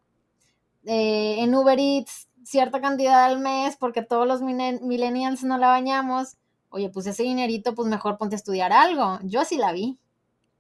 eh, 0.84 1.38
en 1.39 1.55
Uber 1.55 1.80
Eats 1.80 2.28
cierta 2.43 2.82
cantidad 2.82 3.24
al 3.24 3.39
mes 3.39 3.78
porque 3.78 4.01
todos 4.01 4.28
los 4.28 4.41
millennials 4.41 5.43
no 5.43 5.57
la 5.57 5.67
bañamos, 5.67 6.36
oye, 6.69 6.89
pues 6.89 7.07
ese 7.07 7.24
dinerito 7.24 7.74
pues 7.74 7.88
mejor 7.88 8.17
ponte 8.17 8.36
a 8.36 8.41
estudiar 8.41 8.74
algo. 8.74 9.19
Yo 9.24 9.39
así 9.39 9.55
la 9.55 9.72
vi. 9.72 9.97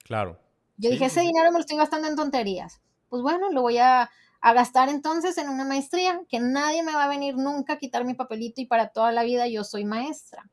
Claro. 0.05 0.39
Yo 0.77 0.89
dije, 0.89 1.05
ese 1.05 1.21
dinero 1.21 1.51
me 1.51 1.57
lo 1.57 1.59
estoy 1.59 1.77
gastando 1.77 2.07
en 2.07 2.15
tonterías. 2.15 2.81
Pues 3.09 3.21
bueno, 3.21 3.51
lo 3.51 3.61
voy 3.61 3.79
a, 3.79 4.09
a 4.39 4.53
gastar 4.53 4.87
entonces 4.87 5.37
en 5.37 5.49
una 5.49 5.65
maestría, 5.65 6.21
que 6.29 6.39
nadie 6.39 6.83
me 6.83 6.93
va 6.93 7.03
a 7.03 7.09
venir 7.09 7.35
nunca 7.35 7.73
a 7.73 7.77
quitar 7.77 8.05
mi 8.05 8.13
papelito 8.13 8.61
y 8.61 8.65
para 8.65 8.87
toda 8.87 9.11
la 9.11 9.23
vida 9.23 9.47
yo 9.47 9.65
soy 9.65 9.83
maestra. 9.83 10.49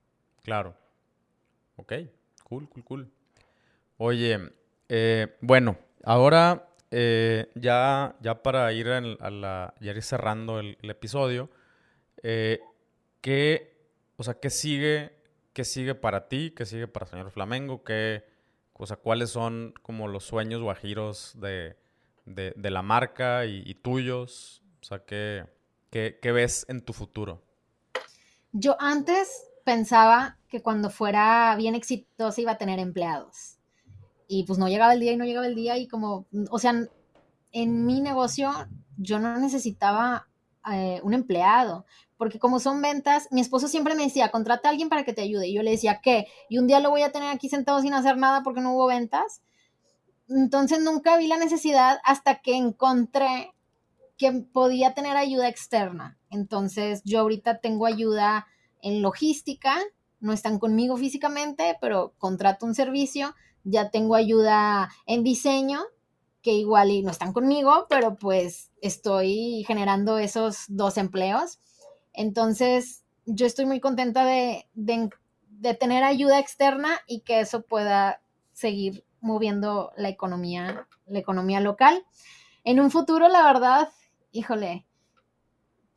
Claro. 0.49 0.75
Ok, 1.77 1.93
cool, 2.45 2.71
cool, 2.71 2.85
cool. 2.85 3.13
Oye, 3.99 4.51
eh, 4.89 5.37
bueno, 5.43 5.77
ahora 6.03 6.71
eh, 6.91 7.51
ya, 7.55 8.17
ya 8.23 8.43
para 8.43 8.73
ir 8.73 8.89
a 8.89 9.31
la, 9.31 9.75
ya 9.79 9.93
ir 9.93 10.03
cerrando 10.03 10.59
el, 10.59 10.79
episodio, 10.81 11.51
eh, 12.23 12.61
¿qué, 13.21 13.77
o 14.17 14.23
sea, 14.23 14.41
qué 14.41 14.49
sigue, 14.49 15.13
qué 15.53 15.65
sigue 15.65 15.95
para 15.95 16.29
ti, 16.29 16.55
qué 16.57 16.65
sigue 16.65 16.89
para 16.89 17.05
señor 17.05 17.31
Flamengo, 17.31 17.85
qué, 17.85 18.25
o 18.73 18.87
sea, 18.87 18.97
cuáles 18.97 19.29
son 19.29 19.75
como 19.83 20.09
los 20.09 20.25
sueños 20.25 20.63
guajiros 20.63 21.35
de, 21.39 21.77
de, 22.25 22.55
de 22.57 22.71
la 22.71 22.81
marca 22.81 23.45
y, 23.45 23.65
y, 23.67 23.75
tuyos, 23.75 24.63
o 24.81 24.85
sea, 24.87 25.01
qué, 25.05 25.45
qué, 25.91 26.19
qué 26.23 26.33
ves 26.33 26.65
en 26.71 26.81
tu 26.81 26.95
futuro. 26.95 27.43
Yo 28.53 28.77
antes 28.81 29.45
pensaba 29.69 30.39
que 30.49 30.63
cuando 30.63 30.89
fuera 30.89 31.55
bien 31.57 31.75
exitosa 31.75 32.41
iba 32.41 32.53
a 32.53 32.57
tener 32.57 32.79
empleados. 32.79 33.59
Y 34.27 34.45
pues 34.45 34.59
no 34.59 34.67
llegaba 34.67 34.95
el 34.95 35.01
día 35.01 35.13
y 35.13 35.19
no 35.19 35.27
llegaba 35.27 35.47
el 35.47 35.55
día 35.55 35.77
y 35.77 35.87
como, 35.87 36.25
o 36.51 36.59
sea, 36.59 36.73
en 37.53 37.85
mi 37.85 38.01
negocio 38.01 38.51
yo 38.97 39.19
no 39.19 39.39
necesitaba 39.39 40.27
eh, 40.73 41.01
un 41.03 41.13
empleado, 41.13 41.85
porque 42.17 42.39
como 42.39 42.61
son 42.61 42.81
ventas, 42.81 43.29
mi 43.31 43.43
esposo 43.43 43.69
siempre 43.69 43.95
me 43.95 44.05
decía, 44.05 44.31
contrata 44.31 44.69
a 44.69 44.71
alguien 44.71 44.89
para 44.89 45.05
que 45.05 45.13
te 45.13 45.21
ayude. 45.21 45.49
Y 45.49 45.53
yo 45.53 45.63
le 45.63 45.73
decía, 45.73 46.01
¿qué? 46.03 46.29
Y 46.49 46.57
un 46.57 46.67
día 46.67 46.81
lo 46.81 46.89
voy 46.89 47.03
a 47.03 47.13
tener 47.13 47.29
aquí 47.29 47.51
sentado 47.51 47.83
sin 47.83 47.93
hacer 47.93 48.17
nada 48.17 48.43
porque 48.43 48.63
no 48.63 48.73
hubo 48.73 48.87
ventas. 48.87 49.43
Entonces 50.31 50.81
nunca 50.81 51.19
vi 51.19 51.27
la 51.27 51.37
necesidad 51.37 51.99
hasta 52.05 52.37
que 52.37 52.57
encontré 52.57 53.53
que 54.17 54.33
podía 54.33 54.95
tener 54.95 55.19
ayuda 55.19 55.47
externa. 55.47 56.17
Entonces 56.31 57.03
yo 57.05 57.21
ahorita 57.21 57.59
tengo 57.59 57.85
ayuda 57.85 58.47
en 58.83 59.03
logística, 59.03 59.77
no 60.21 60.33
están 60.33 60.59
conmigo 60.59 60.97
físicamente, 60.97 61.77
pero 61.81 62.15
contrato 62.19 62.67
un 62.67 62.75
servicio, 62.75 63.35
ya 63.65 63.91
tengo 63.91 64.15
ayuda 64.15 64.91
en 65.07 65.23
diseño, 65.23 65.81
que 66.43 66.53
igual 66.53 67.03
no 67.05 67.11
están 67.11 67.33
conmigo, 67.33 67.87
pero 67.89 68.17
pues 68.17 68.71
estoy 68.81 69.65
generando 69.67 70.19
esos 70.19 70.65
dos 70.69 70.97
empleos. 70.97 71.61
Entonces, 72.13 73.05
yo 73.27 73.47
estoy 73.47 73.67
muy 73.67 73.81
contenta 73.81 74.25
de, 74.25 74.67
de 74.75 75.75
tener 75.75 76.05
ayuda 76.05 76.39
externa 76.39 77.01
y 77.07 77.21
que 77.21 77.41
eso 77.41 77.63
pueda 77.63 78.23
seguir 78.53 79.05
moviendo 79.21 79.93
la 79.97 80.09
economía, 80.09 80.89
la 81.07 81.19
economía 81.19 81.61
local. 81.61 82.05
En 82.65 82.81
un 82.81 82.91
futuro, 82.91 83.29
la 83.29 83.43
verdad, 83.43 83.89
híjole, 84.33 84.87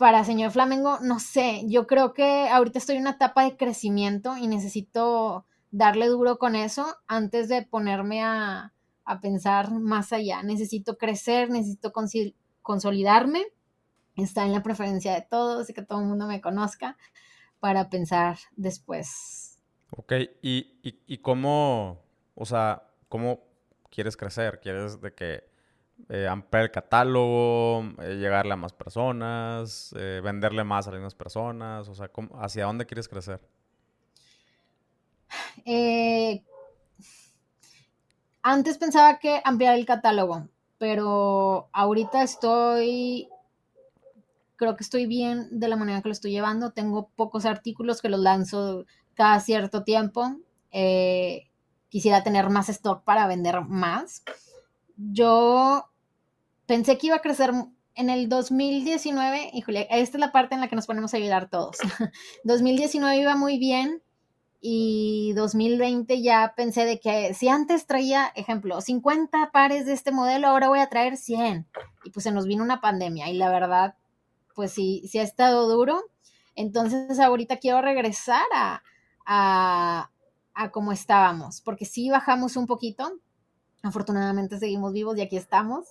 para 0.02 0.24
señor 0.24 0.50
Flamengo, 0.50 0.98
no 1.04 1.20
sé, 1.20 1.62
yo 1.68 1.86
creo 1.86 2.12
que 2.12 2.50
ahorita 2.50 2.80
estoy 2.80 2.96
en 2.96 3.04
una 3.04 3.12
etapa 3.12 3.44
de 3.44 3.56
crecimiento 3.56 4.36
y 4.36 4.48
necesito 4.48 5.46
darle 5.70 6.08
duro 6.08 6.40
con 6.40 6.56
eso 6.56 6.98
antes 7.06 7.48
de 7.50 7.62
ponerme 7.62 8.24
a, 8.24 8.74
pensar 9.22 9.70
más 9.70 10.12
allá. 10.12 10.42
Necesito 10.42 10.98
crecer, 10.98 11.52
necesito 11.52 11.94
consolidarme, 12.64 13.46
está 14.16 14.44
en 14.44 14.54
la 14.54 14.64
preferencia 14.64 15.14
de 15.14 15.22
todos 15.22 15.70
y 15.70 15.74
que 15.74 15.84
todo 15.84 16.00
el 16.00 16.08
mundo 16.08 16.26
me 16.26 16.42
conozca 16.42 16.98
para 17.60 17.92
pensar 17.92 18.40
después. 18.56 19.60
Ok, 19.92 20.14
¿y, 20.42 20.80
y 20.82 21.18
cómo, 21.20 22.02
o 22.34 22.46
sea, 22.46 22.88
cómo 23.08 23.44
quieres 23.92 24.18
crecer? 24.18 24.62
¿Quieres 24.62 25.00
de 25.00 25.14
que 25.14 25.51
eh, 26.10 26.28
ampliar 26.28 26.64
el 26.64 26.72
catálogo, 26.72 27.84
eh, 28.02 28.16
llegarle 28.16 28.54
a 28.54 28.58
más 28.58 28.74
personas, 28.74 29.94
eh, 29.98 30.22
venderle 30.24 30.64
más 30.64 30.88
a 30.88 30.92
las 30.92 31.00
mismas 31.00 31.16
personas? 31.16 31.88
O 31.88 31.96
sea, 31.96 32.10
¿hacia 32.40 32.66
dónde 32.66 32.86
quieres 32.86 33.08
crecer? 33.08 33.40
antes 38.42 38.78
pensaba 38.78 39.20
que 39.20 39.42
ampliar 39.46 39.76
el 39.76 39.86
catálogo, 39.86 40.48
pero 40.78 41.70
ahorita 41.72 42.24
estoy, 42.24 43.30
creo 44.56 44.76
que 44.76 44.84
estoy 44.84 45.06
bien 45.06 45.48
de 45.52 45.68
la 45.68 45.78
manera 45.78 46.02
que 46.02 46.10
lo 46.10 46.14
estoy 46.14 46.32
llevando. 46.32 46.72
Tengo 46.72 47.10
pocos 47.16 47.46
artículos 47.46 48.02
que 48.02 48.10
los 48.10 48.20
lanzo 48.20 48.86
cada 49.14 49.40
cierto 49.40 49.84
tiempo. 49.84 50.38
quisiera 51.90 52.24
tener 52.24 52.50
más 52.50 52.70
stock 52.70 53.04
para 53.04 53.28
vender 53.28 53.62
más. 53.62 54.24
Yo 54.98 55.91
pensé 56.72 56.98
que 56.98 57.08
iba 57.08 57.18
a 57.18 57.22
crecer 57.22 57.52
en 57.96 58.10
el 58.10 58.30
2019, 58.30 59.52
híjole, 59.52 59.90
esta 59.92 60.16
es 60.16 60.22
la 60.22 60.32
parte 60.32 60.56
en 60.56 60.62
la 60.62 60.70
que 60.70 60.78
nos 60.78 60.88
ponemos 60.88 61.14
a 61.14 61.18
ayudar 61.18 61.50
todos. 61.50 61.76
2019 62.46 63.18
iba 63.18 63.36
muy 63.36 63.60
bien 63.60 64.02
y 64.62 65.34
2020 65.36 66.22
ya 66.22 66.54
pensé 66.56 66.86
de 66.86 67.02
que 67.02 67.34
si 67.34 67.50
antes 67.50 67.88
traía, 67.88 68.32
ejemplo, 68.36 68.80
50 68.80 69.52
pares 69.52 69.86
de 69.86 69.92
este 69.92 70.14
modelo, 70.14 70.48
ahora 70.48 70.70
voy 70.70 70.80
a 70.80 70.88
traer 70.88 71.18
100. 71.18 71.68
Y 72.06 72.12
pues 72.12 72.24
se 72.24 72.32
nos 72.32 72.46
vino 72.46 72.64
una 72.64 72.80
pandemia 72.80 73.30
y 73.30 73.34
la 73.34 73.50
verdad, 73.50 73.96
pues 74.56 74.72
sí, 74.72 75.04
sí 75.10 75.20
ha 75.20 75.24
estado 75.24 75.68
duro. 75.68 76.02
Entonces 76.56 77.20
ahorita 77.20 77.58
quiero 77.58 77.82
regresar 77.82 78.46
a, 78.56 78.82
a, 79.26 80.10
a 80.54 80.72
como 80.72 80.94
estábamos, 80.94 81.60
porque 81.60 81.84
sí 81.84 82.10
bajamos 82.10 82.56
un 82.56 82.66
poquito. 82.66 83.12
Afortunadamente 83.84 84.58
seguimos 84.58 84.94
vivos 84.94 85.18
y 85.18 85.22
aquí 85.22 85.36
estamos 85.36 85.86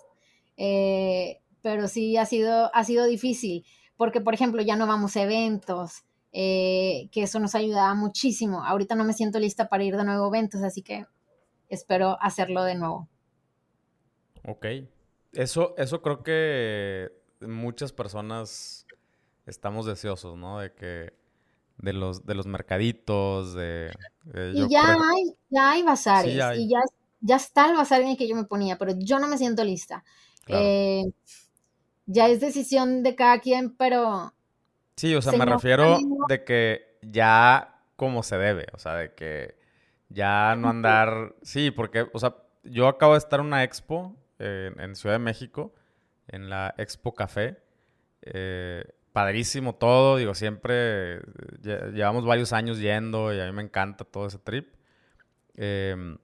eh, 0.62 1.40
pero 1.62 1.88
sí 1.88 2.18
ha 2.18 2.26
sido, 2.26 2.70
ha 2.74 2.84
sido 2.84 3.06
difícil, 3.06 3.64
porque 3.96 4.20
por 4.20 4.34
ejemplo 4.34 4.61
ya 4.61 4.76
no 4.76 4.86
vamos 4.86 5.16
a 5.16 5.22
eventos, 5.22 6.04
eh, 6.32 7.08
que 7.12 7.22
eso 7.22 7.40
nos 7.40 7.54
ayudaba 7.54 7.94
muchísimo. 7.94 8.62
Ahorita 8.62 8.94
no 8.94 9.04
me 9.04 9.14
siento 9.14 9.38
lista 9.38 9.70
para 9.70 9.84
ir 9.84 9.96
de 9.96 10.04
nuevo 10.04 10.26
a 10.26 10.28
eventos, 10.28 10.62
así 10.62 10.82
que 10.82 11.06
espero 11.70 12.18
hacerlo 12.20 12.62
de 12.64 12.74
nuevo. 12.74 13.08
Ok. 14.46 14.66
Eso, 15.32 15.74
eso 15.78 16.02
creo 16.02 16.22
que 16.22 17.11
muchas 17.40 17.92
personas 17.92 18.86
estamos 19.46 19.86
deseosos, 19.86 20.36
¿no? 20.36 20.58
De 20.58 20.74
que 20.74 21.14
de 21.78 21.94
los, 21.94 22.26
de 22.26 22.34
los 22.34 22.46
mercaditos, 22.46 23.54
de... 23.54 23.90
y 24.52 24.68
ya, 24.68 24.92
hay, 24.92 25.34
ya 25.48 25.70
hay 25.70 25.82
bazares, 25.82 26.34
y 26.34 26.68
ya, 26.68 26.80
ya 27.20 27.36
está 27.36 27.70
el 27.70 27.76
bazar 27.76 28.02
en 28.02 28.08
el 28.08 28.16
que 28.18 28.28
yo 28.28 28.36
me 28.36 28.44
ponía, 28.44 28.76
pero 28.76 28.92
yo 28.98 29.18
no 29.18 29.26
me 29.26 29.38
siento 29.38 29.64
lista. 29.64 30.04
Eh, 30.53 31.12
ya 32.07 32.28
es 32.28 32.40
decisión 32.40 33.03
de 33.03 33.14
cada 33.14 33.40
quien, 33.40 33.76
pero... 33.76 34.32
Sí, 34.96 35.14
o 35.14 35.22
sea, 35.22 35.32
me 35.32 35.44
refiero 35.44 35.98
de 36.28 36.44
que 36.44 36.98
ya 37.03 37.82
como 37.96 38.22
se 38.22 38.36
debe, 38.36 38.66
o 38.72 38.78
sea, 38.78 38.94
de 38.94 39.14
que 39.14 39.57
ya 40.09 40.57
no 40.57 40.68
andar... 40.68 41.34
Sí, 41.42 41.70
porque, 41.70 42.07
o 42.12 42.18
sea, 42.18 42.36
yo 42.64 42.88
acabo 42.88 43.12
de 43.12 43.18
estar 43.18 43.40
en 43.40 43.46
una 43.46 43.62
expo 43.64 44.16
en 44.38 44.96
Ciudad 44.96 45.16
de 45.16 45.20
México, 45.20 45.74
en 46.28 46.48
la 46.48 46.74
Expo 46.78 47.14
Café. 47.14 47.59
Eh, 48.22 48.84
padrísimo 49.12 49.74
todo, 49.74 50.16
digo, 50.16 50.34
siempre 50.34 51.20
llevamos 51.62 52.24
varios 52.24 52.53
años 52.53 52.78
yendo 52.78 53.34
y 53.34 53.40
a 53.40 53.46
mí 53.46 53.53
me 53.53 53.62
encanta 53.62 54.05
todo 54.05 54.26
ese 54.26 54.38
trip. 54.38 54.74
Em, 55.55 56.16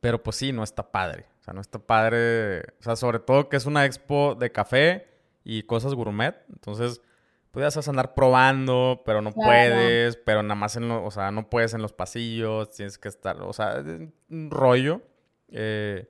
pero 0.00 0.22
pues 0.22 0.36
sí, 0.36 0.52
no 0.52 0.62
está 0.62 0.90
padre 0.90 1.26
sea, 1.48 1.54
no 1.54 1.60
está 1.60 1.78
padre. 1.78 2.60
O 2.80 2.82
sea, 2.82 2.96
sobre 2.96 3.18
todo 3.18 3.48
que 3.48 3.56
es 3.56 3.66
una 3.66 3.84
expo 3.86 4.34
de 4.34 4.52
café 4.52 5.08
y 5.44 5.62
cosas 5.62 5.94
gourmet. 5.94 6.36
Entonces, 6.50 7.00
puedes 7.50 7.88
andar 7.88 8.14
probando, 8.14 9.02
pero 9.04 9.22
no 9.22 9.32
puedes, 9.32 10.16
pero 10.16 10.42
nada 10.42 10.54
más 10.54 10.76
en 10.76 10.88
los, 10.88 11.02
o 11.04 11.10
sea, 11.10 11.30
no 11.30 11.48
puedes 11.48 11.74
en 11.74 11.82
los 11.82 11.92
pasillos, 11.92 12.70
tienes 12.70 12.98
que 12.98 13.08
estar, 13.08 13.40
o 13.42 13.52
sea, 13.52 13.82
un 14.30 14.50
rollo. 14.50 15.02
Eh, 15.48 16.08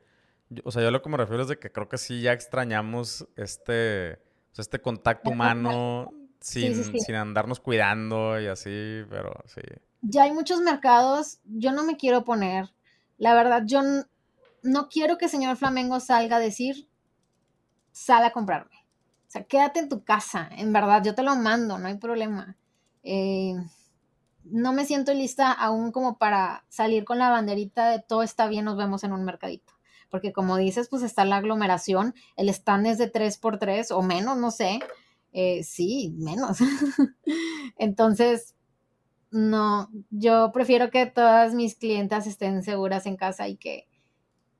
o 0.64 0.70
sea, 0.70 0.82
yo 0.82 0.90
lo 0.90 1.02
que 1.02 1.08
me 1.10 1.16
refiero 1.16 1.42
es 1.42 1.48
de 1.48 1.58
que 1.58 1.70
creo 1.70 1.88
que 1.88 1.98
sí 1.98 2.20
ya 2.20 2.32
extrañamos 2.32 3.26
este, 3.36 4.18
este 4.56 4.80
contacto 4.80 5.30
humano 5.30 6.12
sin, 6.40 7.00
sin 7.00 7.14
andarnos 7.14 7.60
cuidando 7.60 8.40
y 8.40 8.46
así, 8.46 9.04
pero 9.08 9.32
sí. 9.46 9.60
Ya 10.00 10.24
hay 10.24 10.32
muchos 10.32 10.60
mercados, 10.60 11.40
yo 11.44 11.72
no 11.72 11.84
me 11.84 11.96
quiero 11.96 12.24
poner, 12.24 12.70
la 13.18 13.34
verdad, 13.34 13.62
yo 13.66 13.82
no 14.62 14.88
quiero 14.88 15.18
que 15.18 15.26
el 15.26 15.30
señor 15.30 15.56
Flamengo 15.56 16.00
salga 16.00 16.36
a 16.36 16.40
decir, 16.40 16.88
sal 17.92 18.24
a 18.24 18.32
comprarme. 18.32 18.76
O 19.26 19.30
sea, 19.30 19.44
quédate 19.44 19.80
en 19.80 19.88
tu 19.88 20.04
casa, 20.04 20.48
en 20.52 20.72
verdad, 20.72 21.02
yo 21.04 21.14
te 21.14 21.22
lo 21.22 21.36
mando, 21.36 21.78
no 21.78 21.88
hay 21.88 21.96
problema. 21.98 22.56
Eh, 23.02 23.54
no 24.44 24.72
me 24.72 24.84
siento 24.84 25.12
lista 25.12 25.52
aún 25.52 25.92
como 25.92 26.18
para 26.18 26.64
salir 26.68 27.04
con 27.04 27.18
la 27.18 27.30
banderita 27.30 27.90
de 27.90 28.00
todo 28.00 28.22
está 28.22 28.48
bien, 28.48 28.64
nos 28.64 28.76
vemos 28.76 29.04
en 29.04 29.12
un 29.12 29.24
mercadito. 29.24 29.74
Porque 30.10 30.32
como 30.32 30.56
dices, 30.56 30.88
pues 30.88 31.02
está 31.02 31.24
la 31.24 31.36
aglomeración, 31.36 32.14
el 32.36 32.48
stand 32.48 32.86
es 32.86 32.98
de 32.98 33.12
3x3 33.12 33.90
o 33.90 34.02
menos, 34.02 34.38
no 34.38 34.50
sé. 34.50 34.80
Eh, 35.32 35.62
sí, 35.62 36.14
menos. 36.16 36.58
Entonces, 37.78 38.54
no, 39.30 39.90
yo 40.10 40.52
prefiero 40.52 40.90
que 40.90 41.04
todas 41.04 41.54
mis 41.54 41.74
clientas 41.74 42.26
estén 42.26 42.62
seguras 42.62 43.04
en 43.04 43.16
casa 43.16 43.48
y 43.48 43.56
que 43.56 43.87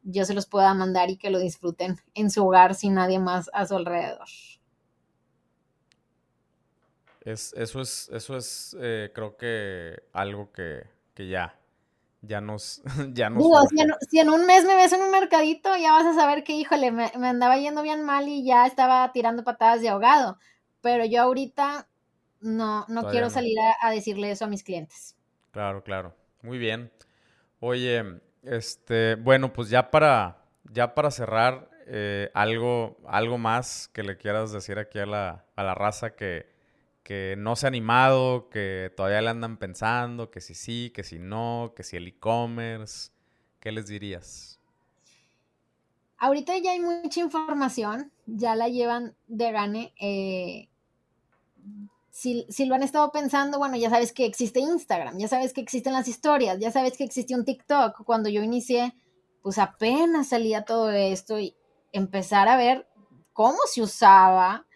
yo 0.02 0.24
se 0.24 0.34
los 0.34 0.46
pueda 0.46 0.72
mandar 0.74 1.10
y 1.10 1.16
que 1.16 1.30
lo 1.30 1.38
disfruten 1.38 1.98
en 2.14 2.30
su 2.30 2.46
hogar 2.46 2.74
sin 2.74 2.94
nadie 2.94 3.18
más 3.18 3.50
a 3.52 3.66
su 3.66 3.76
alrededor. 3.76 4.26
Es, 7.24 7.52
eso 7.54 7.80
es, 7.80 8.08
eso 8.12 8.36
es 8.36 8.76
eh, 8.80 9.10
creo 9.14 9.36
que 9.36 10.02
algo 10.12 10.50
que, 10.52 10.86
ya, 11.16 11.58
ya 12.22 12.40
nos, 12.40 12.82
ya 13.12 13.28
nos 13.28 13.42
Digo, 13.42 13.58
si 14.08 14.20
en, 14.20 14.30
un 14.30 14.46
mes 14.46 14.64
me 14.64 14.76
ves 14.76 14.92
en 14.92 15.02
un 15.02 15.10
mercadito, 15.10 15.76
ya 15.76 15.92
vas 15.92 16.06
a 16.06 16.14
saber 16.14 16.44
que, 16.44 16.54
híjole, 16.54 16.90
me, 16.90 17.10
andaba 17.28 17.58
yendo 17.58 17.82
bien 17.82 18.02
mal 18.02 18.28
y 18.28 18.44
ya 18.44 18.66
estaba 18.66 19.12
tirando 19.12 19.44
patadas 19.44 19.82
de 19.82 19.90
ahogado. 19.90 20.38
Pero 20.80 21.04
yo 21.04 21.22
ahorita 21.22 21.88
no, 22.40 22.86
no 22.88 23.08
quiero 23.08 23.30
salir 23.30 23.58
a, 23.60 23.86
a 23.86 23.90
decirle 23.90 24.30
eso 24.30 24.44
a 24.44 24.48
mis 24.48 24.62
clientes. 24.62 25.16
Claro, 25.50 25.82
claro. 25.82 26.14
Muy 26.42 26.56
bien. 26.56 26.92
Oye, 27.60 28.20
este, 28.42 29.16
bueno, 29.16 29.52
pues 29.52 29.70
ya 29.70 29.90
para, 29.90 30.44
ya 30.72 30.94
para 30.94 31.10
cerrar, 31.10 31.70
eh, 31.86 32.30
algo, 32.34 32.98
algo 33.06 33.38
más 33.38 33.88
que 33.88 34.02
le 34.02 34.18
quieras 34.18 34.52
decir 34.52 34.78
aquí 34.78 34.98
a 34.98 35.06
la, 35.06 35.46
a 35.56 35.62
la 35.62 35.74
raza 35.74 36.14
que, 36.14 36.46
que 37.02 37.34
no 37.38 37.56
se 37.56 37.66
ha 37.66 37.68
animado, 37.68 38.50
que 38.50 38.92
todavía 38.94 39.22
le 39.22 39.30
andan 39.30 39.56
pensando, 39.56 40.30
que 40.30 40.42
si 40.42 40.54
sí, 40.54 40.92
que 40.94 41.02
si 41.02 41.18
no, 41.18 41.72
que 41.74 41.82
si 41.82 41.96
el 41.96 42.06
e-commerce, 42.06 43.10
¿qué 43.60 43.72
les 43.72 43.86
dirías? 43.86 44.60
Ahorita 46.18 46.58
ya 46.58 46.72
hay 46.72 46.80
mucha 46.80 47.20
información, 47.20 48.12
ya 48.26 48.54
la 48.54 48.68
llevan 48.68 49.14
de 49.26 49.52
gane. 49.52 49.94
Eh, 49.98 50.68
si, 52.18 52.66
lo 52.66 52.74
han 52.74 52.82
estado 52.82 53.12
pensando, 53.12 53.58
bueno, 53.58 53.76
ya 53.76 53.90
sabes 53.90 54.12
que 54.12 54.26
existe 54.26 54.58
Instagram, 54.58 55.18
ya 55.18 55.28
sabes 55.28 55.52
que 55.52 55.60
existen 55.60 55.92
las 55.92 56.08
historias, 56.08 56.58
ya 56.58 56.72
sabes 56.72 56.96
que 56.96 57.04
existe 57.04 57.32
un 57.32 57.44
TikTok. 57.44 58.02
Cuando 58.04 58.28
yo 58.28 58.42
inicié, 58.42 58.92
pues 59.40 59.58
apenas 59.58 60.30
salía 60.30 60.64
todo 60.64 60.90
esto 60.90 61.38
y 61.38 61.54
empezar 61.92 62.48
a 62.48 62.56
ver 62.56 62.88
cómo 63.32 63.58
se 63.72 63.82
usaba. 63.82 64.66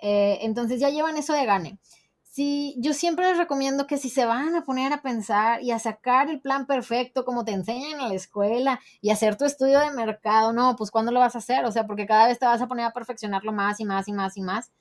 Eh, 0.00 0.38
entonces 0.40 0.80
ya 0.80 0.88
llevan 0.88 1.18
eso 1.18 1.34
de 1.34 1.44
gane. 1.44 1.78
Sí, 2.22 2.74
yo 2.78 2.94
siempre 2.94 3.28
les 3.28 3.36
recomiendo 3.36 3.86
que 3.86 3.98
si 3.98 4.08
se 4.08 4.24
van 4.24 4.54
a 4.54 4.64
poner 4.64 4.94
a 4.94 5.02
pensar 5.02 5.62
y 5.62 5.72
a 5.72 5.78
sacar 5.78 6.30
el 6.30 6.40
plan 6.40 6.66
perfecto 6.66 7.26
como 7.26 7.44
te 7.44 7.52
enseñan 7.52 8.00
en 8.00 8.08
la 8.08 8.14
escuela 8.14 8.80
y 9.02 9.10
hacer 9.10 9.36
tu 9.36 9.44
estudio 9.44 9.80
de 9.80 9.90
mercado, 9.90 10.54
no, 10.54 10.76
pues 10.76 10.90
¿cuándo 10.90 11.12
lo 11.12 11.20
vas 11.20 11.34
a 11.34 11.38
hacer? 11.38 11.66
O 11.66 11.72
sea, 11.72 11.86
porque 11.86 12.06
cada 12.06 12.26
vez 12.26 12.38
te 12.38 12.46
vas 12.46 12.62
a 12.62 12.68
poner 12.68 12.86
a 12.86 12.92
perfeccionarlo 12.92 13.52
más 13.52 13.80
y 13.80 13.84
más 13.84 14.08
y 14.08 14.12
más 14.12 14.36
y 14.38 14.40
más 14.40 14.72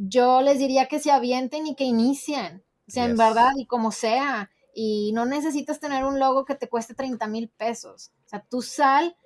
yo 0.00 0.42
les 0.42 0.58
diría 0.60 0.86
que 0.86 1.00
se 1.00 1.10
avienten 1.10 1.66
y 1.66 1.74
que 1.74 1.84
inicien, 1.84 2.62
o 2.86 2.90
sea, 2.90 3.04
en 3.04 3.16
verdad 3.16 3.50
y 3.56 3.66
como 3.66 3.90
sea, 3.90 4.48
y 4.72 5.10
no 5.12 5.26
necesitas 5.26 5.80
tener 5.80 6.04
un 6.04 6.20
logo 6.20 6.44
que 6.44 6.54
te 6.54 6.68
cueste 6.68 6.94
30 6.94 7.26
mil 7.26 7.48
pesos. 7.48 8.12
O 8.24 8.28
sea, 8.28 8.46
tú 8.48 8.62
sal 8.62 9.16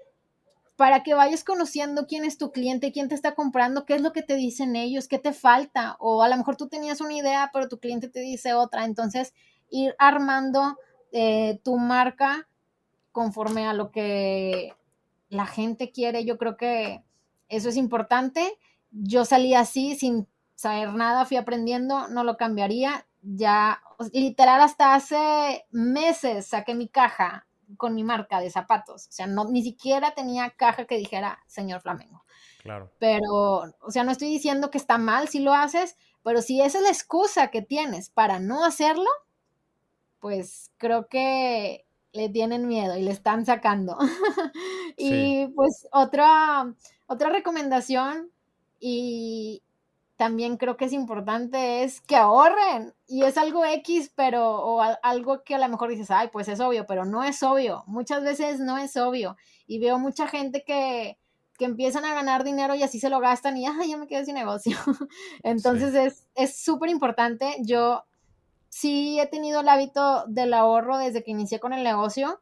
para 0.76 1.02
que 1.02 1.12
vayas 1.12 1.44
conociendo 1.44 2.06
quién 2.06 2.24
es 2.24 2.38
tu 2.38 2.52
cliente, 2.52 2.90
quién 2.90 3.10
te 3.10 3.14
está 3.14 3.34
comprando, 3.34 3.84
qué 3.84 3.94
es 3.94 4.00
lo 4.00 4.14
que 4.14 4.22
te 4.22 4.34
dicen 4.34 4.74
ellos, 4.74 5.08
qué 5.08 5.18
te 5.18 5.34
falta, 5.34 5.96
o 6.00 6.22
a 6.22 6.28
lo 6.30 6.38
mejor 6.38 6.56
tú 6.56 6.68
tenías 6.68 7.02
una 7.02 7.12
idea, 7.12 7.50
pero 7.52 7.68
tu 7.68 7.78
cliente 7.78 8.08
te 8.08 8.20
dice 8.20 8.54
otra. 8.54 8.86
Entonces, 8.86 9.34
ir 9.68 9.94
armando 9.98 10.78
eh, 11.12 11.60
tu 11.62 11.76
marca 11.76 12.48
conforme 13.12 13.66
a 13.66 13.74
lo 13.74 13.90
que 13.90 14.72
la 15.28 15.44
gente 15.44 15.92
quiere, 15.92 16.24
yo 16.24 16.38
creo 16.38 16.56
que 16.56 17.04
eso 17.50 17.68
es 17.68 17.76
importante. 17.76 18.58
Yo 18.90 19.26
salí 19.26 19.54
así 19.54 19.96
sin 19.96 20.26
saber 20.62 20.94
nada, 20.94 21.24
fui 21.24 21.36
aprendiendo, 21.36 22.08
no 22.08 22.22
lo 22.22 22.36
cambiaría. 22.36 23.04
Ya, 23.20 23.82
literal, 24.12 24.60
hasta 24.60 24.94
hace 24.94 25.66
meses 25.72 26.46
saqué 26.46 26.74
mi 26.74 26.88
caja 26.88 27.46
con 27.76 27.94
mi 27.94 28.04
marca 28.04 28.40
de 28.40 28.50
zapatos. 28.50 29.08
O 29.08 29.12
sea, 29.12 29.26
no, 29.26 29.44
ni 29.46 29.62
siquiera 29.62 30.12
tenía 30.12 30.50
caja 30.50 30.84
que 30.86 30.96
dijera 30.96 31.40
señor 31.46 31.80
Flamengo. 31.80 32.24
Claro. 32.62 32.92
Pero, 33.00 33.74
o 33.80 33.90
sea, 33.90 34.04
no 34.04 34.12
estoy 34.12 34.28
diciendo 34.28 34.70
que 34.70 34.78
está 34.78 34.98
mal 34.98 35.28
si 35.28 35.40
lo 35.40 35.52
haces, 35.52 35.96
pero 36.22 36.42
si 36.42 36.60
esa 36.60 36.78
es 36.78 36.84
la 36.84 36.90
excusa 36.90 37.48
que 37.48 37.62
tienes 37.62 38.08
para 38.08 38.38
no 38.38 38.64
hacerlo, 38.64 39.08
pues 40.20 40.70
creo 40.76 41.08
que 41.08 41.86
le 42.12 42.28
tienen 42.28 42.68
miedo 42.68 42.96
y 42.96 43.02
le 43.02 43.10
están 43.10 43.44
sacando. 43.46 43.98
y 44.96 45.48
pues 45.56 45.88
otra, 45.90 46.72
otra 47.08 47.30
recomendación 47.30 48.30
y, 48.78 49.62
también 50.16 50.56
creo 50.56 50.76
que 50.76 50.84
es 50.84 50.92
importante 50.92 51.82
es 51.84 52.00
que 52.00 52.16
ahorren. 52.16 52.94
Y 53.06 53.24
es 53.24 53.36
algo 53.36 53.64
X, 53.64 54.12
pero, 54.14 54.50
o 54.50 54.80
algo 55.02 55.42
que 55.42 55.54
a 55.54 55.58
lo 55.58 55.68
mejor 55.68 55.90
dices, 55.90 56.10
ay, 56.10 56.28
pues 56.32 56.48
es 56.48 56.60
obvio, 56.60 56.86
pero 56.86 57.04
no 57.04 57.24
es 57.24 57.42
obvio. 57.42 57.84
Muchas 57.86 58.22
veces 58.22 58.60
no 58.60 58.78
es 58.78 58.96
obvio. 58.96 59.36
Y 59.66 59.80
veo 59.80 59.98
mucha 59.98 60.28
gente 60.28 60.64
que, 60.64 61.18
que 61.58 61.64
empiezan 61.64 62.04
a 62.04 62.14
ganar 62.14 62.44
dinero 62.44 62.74
y 62.74 62.82
así 62.82 63.00
se 63.00 63.10
lo 63.10 63.20
gastan 63.20 63.56
y, 63.56 63.66
ay, 63.66 63.90
ya 63.90 63.96
me 63.96 64.06
quedé 64.06 64.24
sin 64.24 64.34
negocio. 64.34 64.76
Entonces 65.42 66.26
es 66.34 66.62
súper 66.62 66.90
importante. 66.90 67.56
Yo 67.60 68.04
sí 68.68 69.20
he 69.20 69.26
tenido 69.26 69.60
el 69.60 69.68
hábito 69.68 70.24
del 70.28 70.54
ahorro 70.54 70.98
desde 70.98 71.22
que 71.22 71.30
inicié 71.30 71.60
con 71.60 71.72
el 71.72 71.84
negocio. 71.84 72.40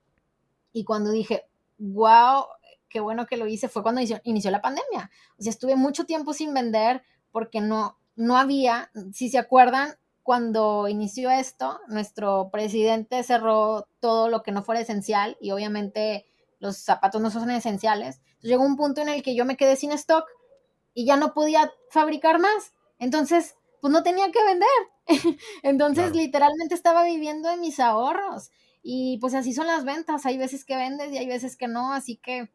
Y 0.72 0.84
cuando 0.84 1.10
dije, 1.10 1.46
wow, 1.78 2.44
qué 2.88 3.00
bueno 3.00 3.26
que 3.26 3.36
lo 3.36 3.46
hice, 3.46 3.68
fue 3.68 3.82
cuando 3.82 4.00
inició, 4.00 4.20
inició 4.24 4.50
la 4.50 4.60
pandemia. 4.60 5.10
O 5.38 5.42
sea, 5.42 5.50
estuve 5.50 5.76
mucho 5.76 6.04
tiempo 6.04 6.32
sin 6.32 6.54
vender 6.54 7.02
porque 7.32 7.60
no, 7.60 7.98
no 8.16 8.36
había, 8.36 8.90
si 9.12 9.28
se 9.28 9.38
acuerdan, 9.38 9.96
cuando 10.22 10.86
inició 10.88 11.30
esto, 11.30 11.80
nuestro 11.88 12.50
presidente 12.50 13.22
cerró 13.22 13.88
todo 14.00 14.28
lo 14.28 14.42
que 14.42 14.52
no 14.52 14.62
fuera 14.62 14.80
esencial 14.80 15.36
y 15.40 15.50
obviamente 15.50 16.26
los 16.60 16.76
zapatos 16.76 17.20
no 17.20 17.30
son 17.30 17.50
esenciales. 17.50 18.20
llegó 18.40 18.62
un 18.62 18.76
punto 18.76 19.00
en 19.00 19.08
el 19.08 19.22
que 19.22 19.34
yo 19.34 19.44
me 19.44 19.56
quedé 19.56 19.76
sin 19.76 19.92
stock 19.92 20.26
y 20.94 21.06
ya 21.06 21.16
no 21.16 21.32
podía 21.32 21.72
fabricar 21.90 22.38
más. 22.38 22.74
Entonces, 22.98 23.56
pues 23.80 23.92
no 23.92 24.02
tenía 24.02 24.30
que 24.30 24.44
vender. 24.44 24.68
Entonces, 25.62 26.14
literalmente 26.14 26.74
estaba 26.74 27.04
viviendo 27.04 27.48
de 27.48 27.56
mis 27.56 27.80
ahorros. 27.80 28.50
Y 28.82 29.18
pues 29.18 29.34
así 29.34 29.52
son 29.52 29.66
las 29.66 29.84
ventas. 29.84 30.26
Hay 30.26 30.38
veces 30.38 30.64
que 30.64 30.76
vendes 30.76 31.12
y 31.12 31.18
hay 31.18 31.26
veces 31.26 31.56
que 31.56 31.68
no. 31.68 31.92
Así 31.92 32.16
que 32.16 32.52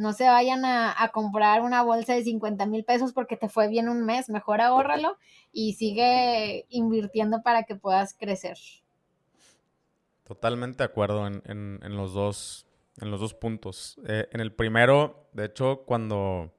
no 0.00 0.14
se 0.14 0.24
vayan 0.24 0.64
a, 0.64 1.10
comprar 1.12 1.60
una 1.60 1.82
bolsa 1.82 2.14
de 2.14 2.24
50 2.24 2.64
mil 2.66 2.84
pesos 2.84 3.12
porque 3.12 3.36
te 3.36 3.48
fue 3.50 3.68
bien 3.68 3.88
un 3.88 4.04
mes, 4.04 4.30
mejor 4.30 4.62
ahórralo 4.62 5.18
y 5.52 5.74
sigue 5.74 6.64
invirtiendo 6.70 7.42
para 7.42 7.64
que 7.64 7.76
puedas 7.76 8.14
crecer. 8.14 8.56
Totalmente 10.24 10.78
de 10.78 10.84
acuerdo 10.84 11.26
en, 11.26 11.80
los, 11.82 12.14
dos, 12.14 12.66
en 12.98 13.10
los 13.10 13.20
dos 13.20 13.34
puntos. 13.34 14.00
Eh, 14.06 14.26
en 14.32 14.40
el 14.40 14.54
primero, 14.54 15.28
de 15.34 15.44
hecho, 15.44 15.82
cuando, 15.84 16.50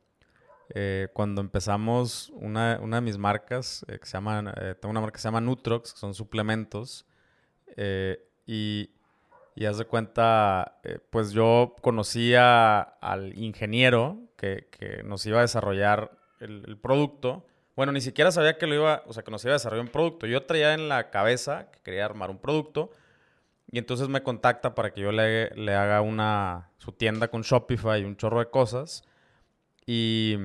eh, 0.70 1.08
cuando 1.14 1.42
empezamos 1.42 2.30
una, 2.36 2.78
de 2.78 3.02
mis 3.02 3.18
marcas, 3.18 3.84
eh, 3.88 3.98
que 3.98 4.06
se 4.06 4.14
llama, 4.14 4.54
tengo 4.80 4.92
una 4.92 5.02
marca 5.02 5.16
que 5.16 5.22
se 5.22 5.28
llama 5.28 5.42
Nutrox, 5.42 5.94
que 5.94 6.00
son 6.00 6.14
suplementos, 6.14 7.08
y 8.46 8.92
y 9.56 9.66
haz 9.66 9.78
de 9.78 9.86
cuenta, 9.86 10.80
eh, 10.84 11.00
pues 11.10 11.32
yo 11.32 11.76
conocía 11.82 12.80
al 12.80 13.38
ingeniero 13.38 14.20
que, 14.38 14.70
nos 15.06 15.26
iba 15.26 15.40
a 15.40 15.42
desarrollar 15.42 16.18
el, 16.40 16.78
producto. 16.78 17.46
Bueno, 17.76 17.92
ni 17.92 18.02
siquiera 18.02 18.32
sabía 18.32 18.58
que 18.58 18.66
lo 18.66 18.76
iba, 18.76 19.04
o 19.08 19.14
sea, 19.14 19.24
que 19.24 19.32
nos 19.32 19.44
iba 19.44 19.52
a 19.52 19.56
desarrollar 19.56 19.86
un 19.86 19.92
producto. 19.92 20.26
Yo 20.26 20.44
traía 20.44 20.74
en 20.74 20.90
la 20.90 21.10
cabeza 21.10 21.70
que 21.72 21.80
quería 21.82 22.06
armar 22.06 22.30
un 22.30 22.40
producto. 22.40 22.92
Y 23.74 23.78
entonces 23.78 24.10
me 24.10 24.24
contacta 24.24 24.76
para 24.76 24.94
que 24.94 25.02
yo 25.02 25.12
le, 25.12 25.50
le 25.52 25.76
haga 25.76 26.02
una, 26.02 26.72
su 26.78 26.92
tienda 26.92 27.30
con 27.30 27.42
Shopify 27.42 28.02
y 28.02 28.06
un 28.06 28.18
chorro 28.18 28.40
de 28.40 28.50
cosas. 28.50 29.04
Y, 29.86 30.38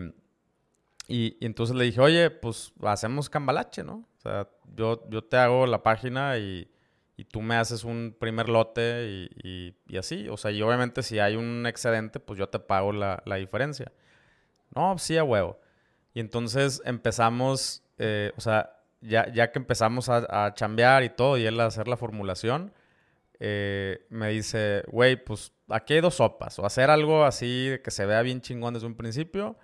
y, 1.09 1.37
y, 1.41 1.47
entonces 1.47 1.75
le 1.75 1.85
dije, 1.85 2.01
oye, 2.01 2.31
pues 2.31 2.73
hacemos 2.83 3.29
cambalache, 3.29 3.83
¿no? 3.83 4.07
O 4.19 4.21
sea, 4.21 4.49
yo, 4.77 5.09
yo 5.09 5.25
te 5.25 5.37
hago 5.39 5.67
la 5.67 5.83
página 5.83 6.39
y, 6.39 6.71
y 7.17 7.25
tú 7.25 7.41
me 7.41 7.57
haces 7.57 7.85
un 7.85 8.14
primer 8.19 8.49
lote 8.49 9.29
y, 9.43 9.75
y, 9.87 9.97
así. 9.97 10.29
O 10.29 10.37
sea, 10.37 10.51
y 10.51 10.61
obviamente 10.62 11.03
si 11.03 11.19
hay 11.19 11.37
un 11.37 11.67
excedente, 11.67 12.21
pues 12.21 12.39
yo 12.39 12.49
te 12.49 12.59
pago 12.59 12.93
la, 12.93 13.23
la 13.25 13.37
diferencia. 13.37 13.91
No, 14.75 14.99
sí, 14.99 15.17
a 15.17 15.25
huevo. 15.25 15.59
Y 16.12 16.21
entonces 16.21 16.83
empezamos, 16.85 17.83
eh, 17.99 18.33
o 18.37 18.41
sea, 18.41 18.79
ya, 19.01 19.33
ya 19.33 19.51
que 19.51 19.59
empezamos 19.59 20.09
a, 20.09 20.47
a, 20.47 20.55
chambear 20.55 21.05
y 21.05 21.11
todo, 21.11 21.39
y 21.39 21.47
él 21.47 21.59
a 21.61 21.67
hacer 21.67 21.89
la 21.89 21.97
formulación, 21.97 22.73
eh, 23.41 24.07
me 24.11 24.29
dice, 24.31 24.83
güey, 24.89 25.17
pues 25.23 25.53
aquí 25.69 25.95
hay 25.95 26.01
dos 26.01 26.17
sopas. 26.17 26.59
O 26.59 26.67
hacer 26.67 26.91
algo 26.91 27.25
así 27.25 27.79
que 27.83 27.91
se 27.91 28.07
vea 28.07 28.23
bien 28.23 28.41
chingón 28.41 28.75
desde 28.75 28.87
un 28.87 28.97
principio, 28.97 29.57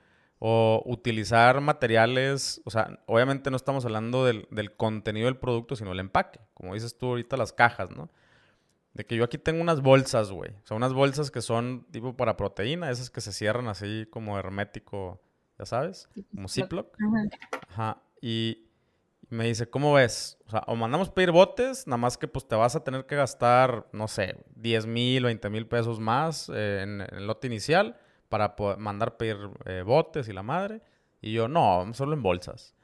o 0.45 0.83
utilizar 0.87 1.61
materiales, 1.61 2.61
o 2.65 2.71
sea, 2.73 2.99
obviamente 3.07 3.49
no 3.49 3.57
estamos 3.57 3.85
hablando 3.85 4.25
del, 4.25 4.49
contenido 4.77 5.27
del 5.27 5.37
producto, 5.37 5.77
sino 5.77 5.93
el 5.93 6.01
empaque, 6.01 6.41
como 6.53 6.75
dices 6.75 6.99
tú 6.99 7.11
ahorita 7.11 7.37
las 7.37 7.53
cajas, 7.53 7.93
¿no? 7.93 8.11
De 8.93 9.07
que 9.07 9.15
yo 9.15 9.23
aquí 9.23 9.39
tengo 9.39 9.63
unas 9.63 9.83
bolsas, 9.83 10.33
güey, 10.33 10.51
o 10.51 10.67
sea, 10.67 10.77
unas 10.77 10.95
bolsas 10.95 11.31
que 11.31 11.43
son 11.43 11.87
tipo 11.93 12.17
para 12.17 12.37
proteína, 12.37 12.91
esas 12.91 13.09
que 13.09 13.21
se 13.21 13.33
cierran 13.33 13.69
así 13.69 14.09
como 14.11 14.37
hermético, 14.37 15.23
ya 15.61 15.65
sabes, 15.65 16.09
como 16.35 16.49
Ziploc. 16.49 16.97
Ajá. 17.69 18.03
Y 18.21 18.67
me 19.29 19.45
dice, 19.45 19.71
¿cómo 19.71 19.93
ves? 19.93 20.39
O 20.49 20.51
sea, 20.51 20.65
o 20.67 20.75
mandamos 20.75 21.09
pedir 21.09 21.31
botes, 21.31 21.87
nada 21.87 21.99
más 21.99 22.19
que 22.19 22.27
pues 22.27 22.49
te 22.49 22.57
vas 22.57 22.75
a 22.75 22.83
tener 22.83 23.07
que 23.07 23.15
gastar, 23.15 23.87
no 23.93 24.09
sé, 24.09 24.45
10 24.57 24.87
mil, 24.87 25.23
20 25.23 25.51
mil 25.51 25.69
pesos 25.69 26.01
más 26.01 26.51
eh, 26.53 26.81
en 26.83 27.01
el 27.01 27.29
lote 27.29 27.47
inicial 27.47 27.97
para 28.33 28.57
poder 28.57 28.79
mandar 28.79 29.19
pedir 29.19 29.37
eh, 29.67 29.83
botes 29.85 30.27
y 30.27 30.33
la 30.33 30.43
madre. 30.43 30.81
Y 31.21 31.35
yo, 31.35 31.49
no, 31.49 31.93
solo 31.93 32.15
en 32.15 32.23
bolsas. 32.23 32.75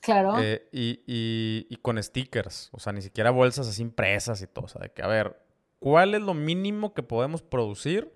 Claro. 0.00 0.38
Eh, 0.40 0.66
y, 0.72 1.02
y, 1.06 1.76
con 1.82 2.02
stickers, 2.02 2.70
o 2.72 2.80
sea, 2.80 2.94
ni 2.94 3.02
siquiera 3.02 3.30
bolsas 3.30 3.68
así 3.68 3.82
impresas 3.82 4.40
y 4.40 4.46
todo. 4.46 4.64
O 4.64 4.68
sea, 4.68 4.80
de 4.80 4.92
que, 4.92 5.02
a 5.02 5.06
ver, 5.06 5.38
¿cuál 5.78 6.14
es 6.14 6.22
lo 6.22 6.32
mínimo 6.32 6.94
que 6.94 7.02
podemos 7.02 7.42
producir 7.42 8.14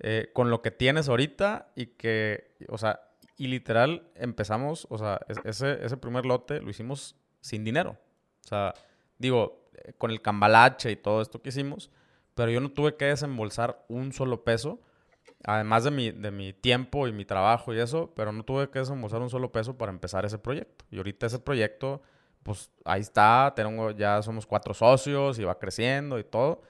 eh, 0.00 0.32
con 0.34 0.50
lo 0.50 0.60
que 0.60 0.72
tienes 0.72 1.08
ahorita? 1.08 1.68
Y 1.76 1.86
que, 1.86 2.56
o 2.68 2.78
sea, 2.78 3.00
y 3.36 3.46
literal 3.46 4.10
empezamos, 4.16 4.88
o 4.90 4.98
sea, 4.98 5.20
ese, 5.44 5.84
ese 5.84 5.96
primer 5.98 6.26
lote 6.26 6.60
lo 6.60 6.68
hicimos 6.68 7.14
sin 7.42 7.62
dinero. 7.62 7.96
O 8.44 8.48
sea, 8.48 8.74
digo, 9.18 9.68
con 9.98 10.10
el 10.10 10.20
cambalache 10.20 10.90
y 10.90 10.96
todo 10.96 11.22
esto 11.22 11.42
que 11.42 11.50
hicimos, 11.50 11.92
pero 12.34 12.50
yo 12.50 12.58
no 12.58 12.72
tuve 12.72 12.96
que 12.96 13.04
desembolsar 13.04 13.84
un 13.86 14.12
solo 14.12 14.42
peso 14.42 14.80
además 15.44 15.84
de 15.84 15.90
mi, 15.90 16.10
de 16.10 16.30
mi 16.30 16.52
tiempo 16.52 17.06
y 17.06 17.12
mi 17.12 17.24
trabajo 17.24 17.72
y 17.74 17.78
eso, 17.78 18.12
pero 18.16 18.32
no 18.32 18.44
tuve 18.44 18.70
que 18.70 18.78
desembolsar 18.78 19.20
un 19.20 19.30
solo 19.30 19.52
peso 19.52 19.76
para 19.76 19.92
empezar 19.92 20.24
ese 20.24 20.38
proyecto. 20.38 20.84
Y 20.90 20.96
ahorita 20.96 21.26
ese 21.26 21.38
proyecto, 21.38 22.02
pues 22.42 22.70
ahí 22.84 23.00
está, 23.00 23.52
tengo, 23.54 23.90
ya 23.90 24.22
somos 24.22 24.46
cuatro 24.46 24.74
socios 24.74 25.38
y 25.38 25.44
va 25.44 25.58
creciendo 25.58 26.18
y 26.18 26.24
todo. 26.24 26.62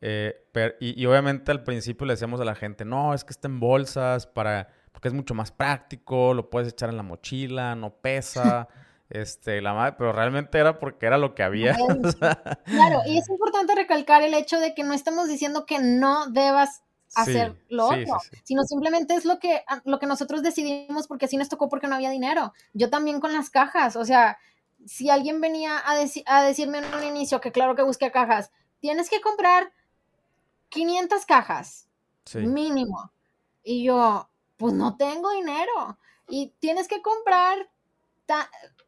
Eh, 0.00 0.48
y, 0.80 1.06
obviamente 1.06 1.50
al 1.50 1.62
principio 1.62 2.06
le 2.06 2.14
decíamos 2.14 2.40
a 2.40 2.44
la 2.44 2.54
gente, 2.54 2.84
no, 2.84 3.14
es 3.14 3.24
que 3.24 3.30
está 3.30 3.48
en 3.48 3.60
bolsas 3.60 4.26
para, 4.26 4.68
porque 4.92 5.08
es 5.08 5.14
mucho 5.14 5.34
más 5.34 5.50
práctico, 5.50 6.34
lo 6.34 6.50
puedes 6.50 6.68
echar 6.68 6.90
en 6.90 6.96
la 6.96 7.02
mochila, 7.02 7.74
no 7.74 7.94
pesa. 7.94 8.68
este, 9.10 9.60
la 9.60 9.74
madre, 9.74 9.94
pero 9.98 10.12
realmente 10.12 10.58
era 10.58 10.78
porque 10.78 11.06
era 11.06 11.18
lo 11.18 11.34
que 11.34 11.42
había. 11.42 11.74
claro, 12.64 13.02
y 13.06 13.18
es 13.18 13.28
importante 13.28 13.74
recalcar 13.74 14.22
el 14.22 14.34
hecho 14.34 14.58
de 14.58 14.74
que 14.74 14.82
no 14.82 14.94
estamos 14.94 15.28
diciendo 15.28 15.66
que 15.66 15.78
no 15.78 16.26
debas 16.30 16.82
hacer 17.14 17.56
lo 17.68 17.86
otro, 17.86 18.18
sino 18.42 18.62
simplemente 18.64 19.14
es 19.14 19.24
lo 19.24 19.38
que, 19.38 19.62
ah, 19.66 19.80
lo 19.84 19.98
que 19.98 20.06
nosotros 20.06 20.42
decidimos 20.42 21.06
porque 21.06 21.26
así 21.26 21.36
nos 21.36 21.48
tocó 21.48 21.68
porque 21.68 21.86
no 21.86 21.94
había 21.94 22.10
dinero. 22.10 22.52
Yo 22.72 22.90
también 22.90 23.20
con 23.20 23.32
las 23.32 23.50
cajas, 23.50 23.96
o 23.96 24.04
sea, 24.04 24.38
si 24.86 25.10
alguien 25.10 25.40
venía 25.40 25.78
a, 25.78 25.92
a 26.26 26.42
decirme 26.42 26.78
en 26.78 26.94
un 26.94 27.04
inicio 27.04 27.40
que 27.40 27.52
claro 27.52 27.74
que 27.74 27.82
busqué 27.82 28.10
cajas, 28.10 28.50
tienes 28.80 29.08
que 29.08 29.20
comprar 29.20 29.72
500 30.68 31.24
cajas, 31.24 31.86
mínimo. 32.34 33.12
Y 33.62 33.84
yo, 33.84 34.28
pues 34.56 34.74
no 34.74 34.96
tengo 34.96 35.30
dinero. 35.30 35.98
Y 36.28 36.52
tienes 36.58 36.88
que 36.88 37.00
comprar 37.00 37.70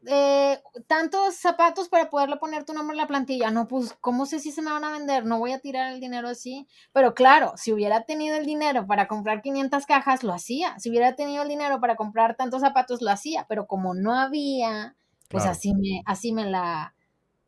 eh, 0.05 0.61
tantos 0.87 1.35
zapatos 1.35 1.89
para 1.89 2.09
poderle 2.09 2.37
poner 2.37 2.63
tu 2.63 2.73
nombre 2.73 2.93
en 2.93 3.01
la 3.01 3.07
plantilla. 3.07 3.51
No, 3.51 3.67
pues, 3.67 3.95
¿cómo 3.99 4.25
sé 4.25 4.39
si 4.39 4.51
se 4.51 4.61
me 4.61 4.71
van 4.71 4.83
a 4.83 4.91
vender? 4.91 5.25
No 5.25 5.39
voy 5.39 5.51
a 5.51 5.59
tirar 5.59 5.93
el 5.93 5.99
dinero 5.99 6.29
así. 6.29 6.67
Pero 6.93 7.13
claro, 7.13 7.53
si 7.57 7.73
hubiera 7.73 8.03
tenido 8.03 8.35
el 8.35 8.45
dinero 8.45 8.85
para 8.85 9.07
comprar 9.07 9.41
500 9.41 9.85
cajas, 9.85 10.23
lo 10.23 10.33
hacía. 10.33 10.77
Si 10.79 10.89
hubiera 10.89 11.15
tenido 11.15 11.43
el 11.43 11.49
dinero 11.49 11.79
para 11.79 11.95
comprar 11.95 12.35
tantos 12.35 12.61
zapatos, 12.61 13.01
lo 13.01 13.11
hacía. 13.11 13.45
Pero 13.49 13.67
como 13.67 13.93
no 13.93 14.13
había, 14.13 14.95
pues 15.29 15.45
así, 15.45 15.73
me, 15.73 16.03
así 16.05 16.31
me 16.31 16.45
la 16.45 16.93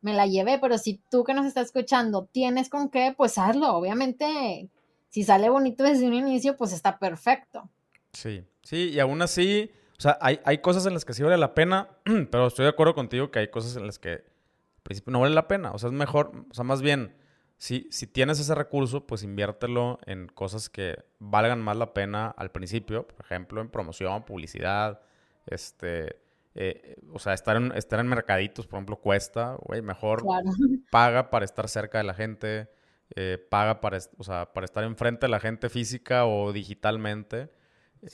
me 0.02 0.14
la 0.14 0.26
llevé, 0.26 0.58
pero 0.58 0.78
si 0.78 1.00
tú 1.10 1.24
que 1.24 1.34
nos 1.34 1.46
estás 1.46 1.66
escuchando 1.66 2.26
tienes 2.32 2.68
con 2.68 2.88
qué, 2.88 3.14
pues 3.16 3.38
hazlo. 3.38 3.74
Obviamente, 3.74 4.70
si 5.08 5.24
sale 5.24 5.50
bonito 5.50 5.84
desde 5.84 6.06
un 6.06 6.14
inicio, 6.14 6.56
pues 6.56 6.72
está 6.72 6.98
perfecto. 6.98 7.68
Sí, 8.12 8.44
sí, 8.62 8.90
y 8.90 9.00
aún 9.00 9.22
así, 9.22 9.70
o 10.00 10.02
sea, 10.02 10.16
hay, 10.22 10.40
hay 10.46 10.62
cosas 10.62 10.86
en 10.86 10.94
las 10.94 11.04
que 11.04 11.12
sí 11.12 11.22
vale 11.22 11.36
la 11.36 11.52
pena, 11.52 11.90
pero 12.30 12.46
estoy 12.46 12.62
de 12.62 12.70
acuerdo 12.70 12.94
contigo 12.94 13.30
que 13.30 13.40
hay 13.40 13.48
cosas 13.48 13.76
en 13.76 13.84
las 13.84 13.98
que 13.98 14.12
al 14.12 14.82
principio 14.82 15.12
no 15.12 15.20
vale 15.20 15.34
la 15.34 15.46
pena. 15.46 15.72
O 15.72 15.78
sea, 15.78 15.90
es 15.90 15.92
mejor, 15.92 16.32
o 16.50 16.54
sea, 16.54 16.64
más 16.64 16.80
bien, 16.80 17.14
si, 17.58 17.86
si 17.90 18.06
tienes 18.06 18.40
ese 18.40 18.54
recurso, 18.54 19.06
pues 19.06 19.22
inviértelo 19.22 19.98
en 20.06 20.28
cosas 20.28 20.70
que 20.70 21.04
valgan 21.18 21.60
más 21.60 21.76
la 21.76 21.92
pena 21.92 22.28
al 22.28 22.50
principio, 22.50 23.06
por 23.06 23.26
ejemplo, 23.26 23.60
en 23.60 23.68
promoción, 23.68 24.24
publicidad, 24.24 25.02
este, 25.44 26.16
eh, 26.54 26.96
o 27.12 27.18
sea, 27.18 27.34
estar 27.34 27.58
en, 27.58 27.70
estar 27.72 28.00
en 28.00 28.06
mercaditos, 28.06 28.66
por 28.66 28.78
ejemplo, 28.78 28.96
cuesta, 28.96 29.58
güey, 29.66 29.82
mejor 29.82 30.24
paga 30.90 31.28
para 31.28 31.44
estar 31.44 31.68
cerca 31.68 31.98
de 31.98 32.04
la 32.04 32.14
gente, 32.14 32.70
eh, 33.16 33.36
paga 33.50 33.82
para, 33.82 33.98
o 34.16 34.24
sea, 34.24 34.50
para 34.54 34.64
estar 34.64 34.82
enfrente 34.82 35.26
de 35.26 35.30
la 35.30 35.40
gente 35.40 35.68
física 35.68 36.24
o 36.24 36.54
digitalmente. 36.54 37.50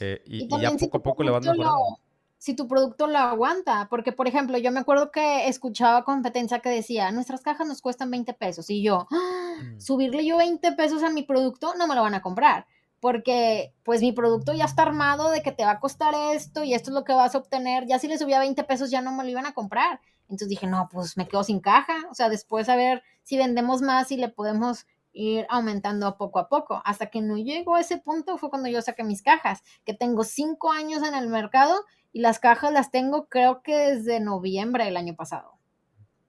Eh, 0.01 0.23
y, 0.27 0.49
ya 0.61 0.73
poco 0.73 0.99
a 0.99 1.03
poco 1.03 1.23
le 1.23 1.31
vas 1.31 1.45
mejorando. 1.45 1.99
si 2.39 2.55
tu 2.55 2.67
producto 2.67 3.07
lo 3.07 3.19
aguanta, 3.19 3.87
porque 3.89 4.13
por 4.13 4.29
ejemplo, 4.29 4.59
yo 4.59 4.73
me 4.73 4.81
acuerdo 4.81 5.11
que 5.11 5.49
escuchaba 5.49 6.05
competencia 6.05 6.61
que 6.61 6.69
decía, 6.69 7.11
nuestras 7.13 7.43
cajas 7.43 7.67
nos 7.67 7.81
cuestan 7.81 8.11
20 8.11 8.33
pesos 8.35 8.69
y 8.71 8.83
yo, 8.83 9.07
¡Ah! 9.11 9.55
mm. 9.63 9.81
subirle 9.81 10.27
yo 10.27 10.37
20 10.37 10.73
pesos 10.73 11.03
a 11.03 11.11
mi 11.11 11.23
producto, 11.23 11.75
no 11.77 11.87
me 11.87 11.95
lo 11.95 12.03
van 12.03 12.15
a 12.15 12.23
comprar, 12.23 12.67
porque 13.01 13.73
pues 13.85 14.01
mi 14.01 14.13
producto 14.13 14.53
ya 14.53 14.65
está 14.65 14.83
armado 14.83 15.31
de 15.31 15.43
que 15.43 15.53
te 15.53 15.65
va 15.65 15.73
a 15.73 15.81
costar 15.81 16.15
esto 16.35 16.65
y 16.65 16.75
esto 16.75 16.91
es 16.91 16.95
lo 16.95 17.05
que 17.05 17.13
vas 17.13 17.35
a 17.35 17.39
obtener, 17.39 17.87
ya 17.87 17.99
si 17.99 18.09
le 18.09 18.19
subía 18.19 18.41
20 18.41 18.65
pesos 18.65 18.91
ya 18.91 19.01
no 19.03 19.13
me 19.13 19.25
lo 19.25 19.31
iban 19.31 19.47
a 19.47 19.55
comprar. 19.55 20.01
Entonces 20.29 20.49
dije, 20.49 20.67
no, 20.67 20.89
pues 20.91 21.17
me 21.17 21.29
quedo 21.29 21.45
sin 21.45 21.61
caja, 21.61 21.95
o 22.11 22.15
sea, 22.15 22.29
después 22.29 22.69
a 22.69 22.75
ver 22.75 23.05
si 23.23 23.37
vendemos 23.37 23.81
más 23.81 24.11
y 24.11 24.17
le 24.17 24.29
podemos 24.29 24.87
ir 25.17 25.47
aumentando 25.49 26.17
poco 26.17 26.39
a 26.39 26.49
poco. 26.49 26.83
Hasta 26.85 27.07
que 27.07 27.23
no 27.23 27.37
llegó 27.39 27.75
a 27.75 27.81
ese 27.81 27.99
punto 27.99 28.37
fue 28.37 28.51
cuando 28.51 28.69
yo 28.69 28.83
saqué 28.83 29.03
mis 29.03 29.23
cajas, 29.23 29.63
que 29.85 29.95
tengo 29.95 30.23
cinco 30.25 30.71
años 30.71 31.03
en 31.03 31.15
el 31.15 31.29
mercado 31.29 31.85
y 32.13 32.21
las 32.21 32.39
cajas 32.39 32.73
las 32.73 32.91
tengo 32.91 33.29
creo 33.29 33.63
que 33.63 33.77
desde 33.77 34.21
noviembre 34.21 34.85
del 34.85 34.97
año 34.97 35.17
pasado. 35.17 35.53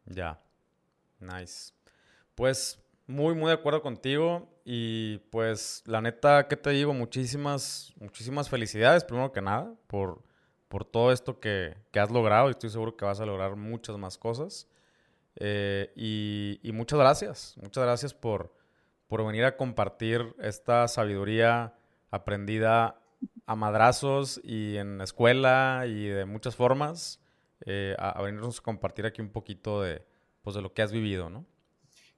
Ya, 0.06 0.40
nice. 1.20 1.74
Pues 2.34 2.80
muy, 3.08 3.36
muy 3.36 3.48
de 3.48 3.54
acuerdo 3.54 3.82
contigo 3.82 4.50
y 4.64 5.18
pues 5.32 5.84
la 5.86 6.02
neta, 6.02 6.48
¿qué 6.48 6.56
te 6.56 6.70
digo? 6.70 6.94
Muchísimas, 6.94 7.94
muchísimas 8.00 8.50
felicidades, 8.50 9.04
primero 9.04 9.32
que 9.32 9.42
nada, 9.42 9.74
por, 9.88 10.24
por 10.68 10.86
todo 10.86 11.12
esto 11.12 11.40
que, 11.40 11.78
que 11.92 12.00
has 12.00 12.12
logrado 12.12 12.48
y 12.48 12.52
estoy 12.52 12.70
seguro 12.70 12.96
que 12.96 13.06
vas 13.06 13.20
a 13.20 13.26
lograr 13.26 13.56
muchas 13.56 13.98
más 13.98 14.18
cosas. 14.18 14.68
Eh, 15.36 15.92
y, 15.96 16.60
y, 16.64 16.72
muchas 16.72 16.98
gracias, 16.98 17.56
muchas 17.62 17.84
gracias 17.84 18.14
por, 18.14 18.57
por 19.08 19.26
venir 19.26 19.45
a 19.45 19.58
compartir 19.58 20.36
esta 20.39 20.88
sabiduría 20.88 21.74
aprendida 22.12 22.99
a 23.45 23.55
madrazos 23.55 24.39
y 24.43 24.78
en 24.78 25.01
escuela 25.01 25.86
y 25.88 26.08
de 26.08 26.26
muchas 26.26 26.55
formas, 26.55 27.22
eh, 27.66 27.95
a, 27.97 28.22
venirnos 28.22 28.60
a 28.60 28.64
compartir 28.64 29.05
aquí 29.05 29.22
un 29.22 29.32
poquito 29.32 29.82
de, 29.82 30.05
pues, 30.41 30.55
de 30.55 30.62
lo 30.62 30.74
que 30.74 30.82
has 30.82 30.91
vivido, 30.91 31.30
¿no? 31.30 31.45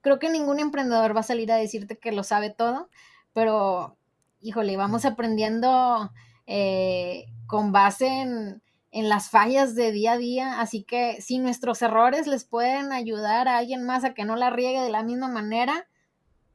Creo 0.02 0.18
que 0.18 0.30
ningún 0.30 0.58
emprendedor 0.60 1.14
va 1.14 1.20
a 1.20 1.24
salir 1.24 1.52
a 1.52 1.56
decirte 1.56 1.98
que 1.98 2.12
lo 2.12 2.24
sabe 2.24 2.50
todo, 2.50 2.88
pero, 3.32 3.96
híjole, 4.40 4.76
vamos 4.76 5.04
aprendiendo 5.04 6.10
eh, 6.46 7.26
con 7.46 7.70
base 7.70 8.06
en, 8.06 8.62
en 8.90 9.08
las 9.08 9.30
fallas 9.30 9.74
de 9.74 9.92
día 9.92 10.12
a 10.12 10.18
día, 10.18 10.60
así 10.60 10.82
que 10.82 11.20
si 11.20 11.38
nuestros 11.38 11.80
errores 11.82 12.26
les 12.26 12.44
pueden 12.44 12.92
ayudar 12.92 13.46
a 13.46 13.58
alguien 13.58 13.84
más 13.84 14.04
a 14.04 14.14
que 14.14 14.24
no 14.24 14.36
la 14.36 14.50
riegue 14.50 14.80
de 14.80 14.90
la 14.90 15.02
misma 15.02 15.28
manera, 15.28 15.86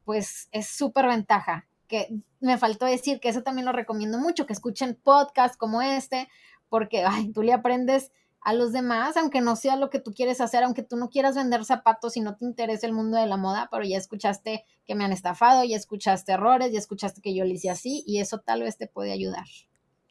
pues 0.06 0.48
es 0.52 0.68
súper 0.68 1.06
ventaja. 1.06 1.66
Que 1.88 2.08
me 2.40 2.56
faltó 2.56 2.86
decir 2.86 3.20
que 3.20 3.28
eso 3.28 3.42
también 3.42 3.66
lo 3.66 3.72
recomiendo 3.72 4.18
mucho, 4.18 4.46
que 4.46 4.54
escuchen 4.54 4.98
podcasts 5.02 5.58
como 5.58 5.82
este, 5.82 6.28
porque 6.68 7.04
ay, 7.04 7.32
tú 7.32 7.42
le 7.42 7.52
aprendes 7.52 8.12
a 8.40 8.54
los 8.54 8.72
demás, 8.72 9.16
aunque 9.16 9.40
no 9.40 9.56
sea 9.56 9.74
lo 9.74 9.90
que 9.90 9.98
tú 9.98 10.12
quieres 10.14 10.40
hacer, 10.40 10.62
aunque 10.62 10.84
tú 10.84 10.96
no 10.96 11.10
quieras 11.10 11.34
vender 11.34 11.64
zapatos 11.64 12.16
y 12.16 12.20
no 12.20 12.36
te 12.36 12.44
interese 12.44 12.86
el 12.86 12.92
mundo 12.92 13.18
de 13.18 13.26
la 13.26 13.36
moda, 13.36 13.68
pero 13.70 13.82
ya 13.82 13.98
escuchaste 13.98 14.64
que 14.86 14.94
me 14.94 15.04
han 15.04 15.12
estafado, 15.12 15.64
ya 15.64 15.76
escuchaste 15.76 16.32
errores, 16.32 16.72
ya 16.72 16.78
escuchaste 16.78 17.20
que 17.20 17.34
yo 17.34 17.44
le 17.44 17.54
hice 17.54 17.70
así 17.70 18.04
y 18.06 18.20
eso 18.20 18.38
tal 18.38 18.62
vez 18.62 18.78
te 18.78 18.86
puede 18.86 19.10
ayudar. 19.10 19.46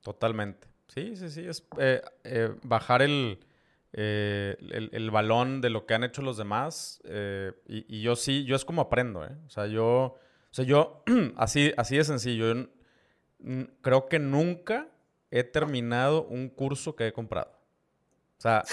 Totalmente. 0.03 0.67
Sí, 0.93 1.15
sí, 1.15 1.29
sí, 1.29 1.47
es 1.47 1.65
eh, 1.79 2.01
eh, 2.25 2.53
bajar 2.63 3.01
el, 3.01 3.39
eh, 3.97 4.57
el, 4.91 5.09
balón 5.09 5.61
de 5.61 5.69
lo 5.69 5.85
que 5.85 5.93
han 5.93 6.03
hecho 6.03 6.21
los 6.21 6.35
demás. 6.35 7.01
Eh, 7.05 7.53
y, 7.65 8.01
yo 8.01 8.17
sí, 8.17 8.43
yo 8.43 8.57
es 8.57 8.65
como 8.65 8.81
aprendo, 8.81 9.23
¿eh? 9.23 9.31
O 9.47 9.49
sea, 9.49 9.67
yo, 9.67 9.87
o 9.87 10.19
sea, 10.51 10.65
yo, 10.65 11.03
así, 11.37 11.71
así 11.77 11.95
de 11.95 12.03
sencillo, 12.03 12.53
yo 12.53 12.67
creo 13.81 14.09
que 14.09 14.19
nunca 14.19 14.89
he 15.31 15.45
terminado 15.45 16.25
un 16.25 16.49
curso 16.49 16.97
que 16.97 17.07
he 17.07 17.13
comprado. 17.13 17.51
O 18.37 18.41
sea, 18.41 18.65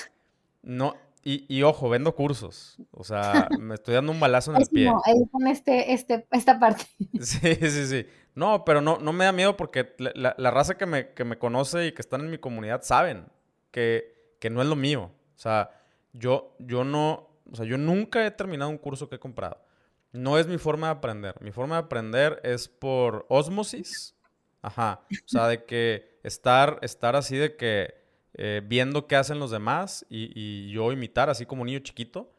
no, 0.61 0.97
y, 1.23 1.63
ojo, 1.63 1.89
vendo 1.89 2.17
cursos. 2.17 2.79
O 2.91 3.05
sea, 3.05 3.47
me 3.61 3.77
estoy 3.77 3.95
dando 3.95 4.11
un 4.11 4.19
balazo 4.19 4.53
en 4.53 4.61
el 4.61 4.67
pie. 4.67 4.87
No, 4.87 5.01
con 5.31 5.47
este, 5.47 5.93
este, 5.93 6.27
esta 6.33 6.59
parte. 6.59 6.85
Sí, 7.21 7.55
sí, 7.55 7.87
sí. 7.87 8.07
No, 8.35 8.65
pero 8.65 8.81
no, 8.81 8.99
no 8.99 9.13
me 9.13 9.27
da 9.27 9.31
miedo 9.31 9.57
porque 9.57 9.95
la, 9.99 10.35
la 10.37 10.51
raza 10.51 10.77
que 10.77 10.87
me, 10.87 11.11
que 11.11 11.23
me 11.23 11.39
conoce 11.39 11.87
y 11.87 11.93
que 11.93 12.03
están 12.03 12.23
en 12.23 12.31
mi 12.31 12.39
comunidad 12.39 12.83
saben 12.83 13.27
que 13.71 14.22
que 14.43 14.51
no 14.51 14.61
es 14.61 14.67
lo 14.67 14.75
mío. 14.75 15.13
O 15.37 15.39
sea, 15.39 15.71
yo, 16.13 16.57
yo 16.59 16.83
no, 16.83 17.31
o 17.49 17.55
sea, 17.55 17.65
yo 17.65 17.79
nunca 17.79 18.27
he 18.27 18.31
terminado 18.33 18.73
un 18.73 18.77
curso 18.77 19.09
que 19.09 19.15
he 19.15 19.21
comprado. 19.21 19.65
No 20.11 20.37
es 20.37 20.49
mi 20.49 20.59
forma 20.59 20.89
de 20.89 20.95
aprender. 20.95 21.41
Mi 21.41 21.53
forma 21.53 21.77
de 21.77 21.83
aprender 21.83 22.41
es 22.43 22.67
por 22.67 23.25
osmosis. 23.29 24.17
Ajá. 24.61 25.07
O 25.09 25.29
sea, 25.29 25.47
de 25.47 25.65
que 25.65 26.19
estar, 26.25 26.81
estar 26.83 27.15
así 27.15 27.37
de 27.37 27.55
que 27.55 27.95
eh, 28.35 28.63
viendo 28.65 29.07
qué 29.07 29.15
hacen 29.15 29.39
los 29.39 29.53
demás 29.53 30.05
y, 30.09 30.73
yo 30.73 30.91
imitar 30.91 31.31
así 31.31 31.47
como 31.47 31.63
un 31.63 31.67
niño 31.67 31.79
chiquito. 31.79 32.33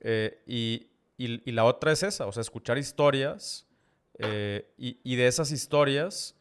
Eh, 0.00 0.42
y, 0.46 0.88
la 1.52 1.64
otra 1.64 1.92
es 1.92 2.02
esa, 2.02 2.26
o 2.26 2.32
sea, 2.32 2.40
escuchar 2.40 2.78
historias 2.78 3.66
eh, 4.18 4.72
y, 4.78 5.16
de 5.16 5.26
esas 5.26 5.50
historias, 5.50 6.34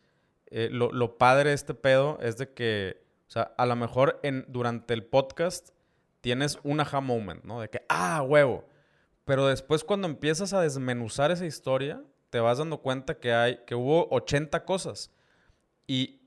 lo, 0.49 0.93
lo, 0.93 1.17
padre 1.17 1.49
de 1.49 1.55
este 1.55 1.73
pedo 1.73 2.17
es 2.21 2.37
de 2.37 2.53
que 2.53 3.04
o 3.27 3.31
sea, 3.31 3.53
a 3.57 3.65
lo 3.65 3.75
mejor 3.75 4.19
en, 4.23 4.45
durante 4.47 4.93
el 4.93 5.03
podcast 5.05 5.69
tienes 6.21 6.59
un 6.63 6.79
aha 6.79 7.01
moment, 7.01 7.43
¿no? 7.43 7.61
De 7.61 7.69
que, 7.69 7.81
ah, 7.89 8.21
huevo. 8.21 8.65
Pero 9.25 9.47
después 9.47 9.83
cuando 9.83 10.07
empiezas 10.07 10.53
a 10.53 10.61
desmenuzar 10.61 11.31
esa 11.31 11.45
historia, 11.45 12.03
te 12.29 12.39
vas 12.39 12.57
dando 12.59 12.81
cuenta 12.81 13.19
que 13.19 13.33
hay, 13.33 13.59
que 13.65 13.75
hubo 13.75 14.07
80 14.11 14.65
cosas. 14.65 15.11
Y, 15.87 16.21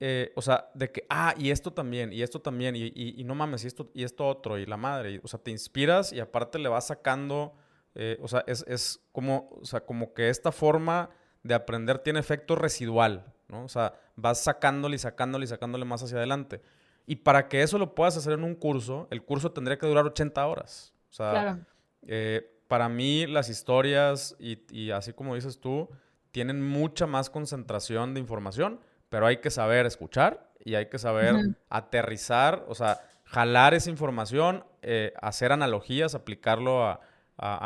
eh, 0.00 0.32
o 0.36 0.42
sea, 0.42 0.70
de 0.74 0.90
que, 0.92 1.04
ah, 1.10 1.34
y 1.36 1.50
esto 1.50 1.72
también, 1.72 2.12
y 2.12 2.22
esto 2.22 2.40
también, 2.40 2.76
y, 2.76 2.92
y, 2.94 3.24
no 3.24 3.34
mames, 3.34 3.64
y 3.64 3.66
esto, 3.66 3.90
y 3.94 4.04
esto 4.04 4.26
otro, 4.26 4.58
y 4.58 4.66
la 4.66 4.76
madre. 4.76 5.20
o 5.22 5.28
sea, 5.28 5.40
te 5.40 5.50
inspiras 5.50 6.12
y 6.12 6.20
aparte 6.20 6.58
le 6.58 6.68
vas 6.68 6.86
sacando, 6.88 7.54
eh, 7.94 8.18
o 8.22 8.28
sea, 8.28 8.44
es, 8.46 8.64
es, 8.68 9.00
como, 9.12 9.50
o 9.60 9.64
sea, 9.64 9.80
como 9.80 10.14
que 10.14 10.28
esta 10.28 10.52
forma 10.52 11.10
de 11.42 11.54
aprender 11.54 11.98
tiene 11.98 12.20
efecto 12.20 12.54
residual, 12.54 13.32
¿no? 13.48 13.64
O 13.64 13.68
sea, 13.68 13.94
vas 14.18 14.42
sacándole 14.42 14.96
y 14.96 14.98
sacándole 14.98 15.44
y 15.44 15.48
sacándole 15.48 15.84
más 15.84 16.02
hacia 16.02 16.18
adelante. 16.18 16.60
Y 17.06 17.16
para 17.16 17.48
que 17.48 17.62
eso 17.62 17.78
lo 17.78 17.94
puedas 17.94 18.16
hacer 18.16 18.32
en 18.34 18.44
un 18.44 18.54
curso, 18.54 19.06
el 19.10 19.22
curso 19.22 19.52
tendría 19.52 19.78
que 19.78 19.86
durar 19.86 20.04
80 20.04 20.46
horas. 20.46 20.92
O 21.08 21.12
sea, 21.12 21.58
eh, 22.06 22.60
para 22.66 22.88
mí 22.88 23.26
las 23.26 23.48
historias 23.48 24.36
y, 24.38 24.90
así 24.90 25.12
como 25.12 25.36
dices 25.36 25.60
tú, 25.60 25.88
tienen 26.32 26.62
mucha 26.68 27.06
más 27.06 27.30
concentración 27.30 28.12
de 28.12 28.20
información, 28.20 28.80
pero 29.08 29.26
hay 29.26 29.38
que 29.38 29.50
saber 29.50 29.86
escuchar 29.86 30.50
y 30.64 30.74
hay 30.74 30.86
que 30.86 30.98
saber 30.98 31.36
aterrizar, 31.70 32.64
o 32.68 32.74
sea, 32.74 33.00
jalar 33.24 33.72
esa 33.72 33.88
información, 33.88 34.64
eh, 34.82 35.14
hacer 35.22 35.52
analogías, 35.52 36.14
aplicarlo 36.14 36.86
a, 36.86 37.00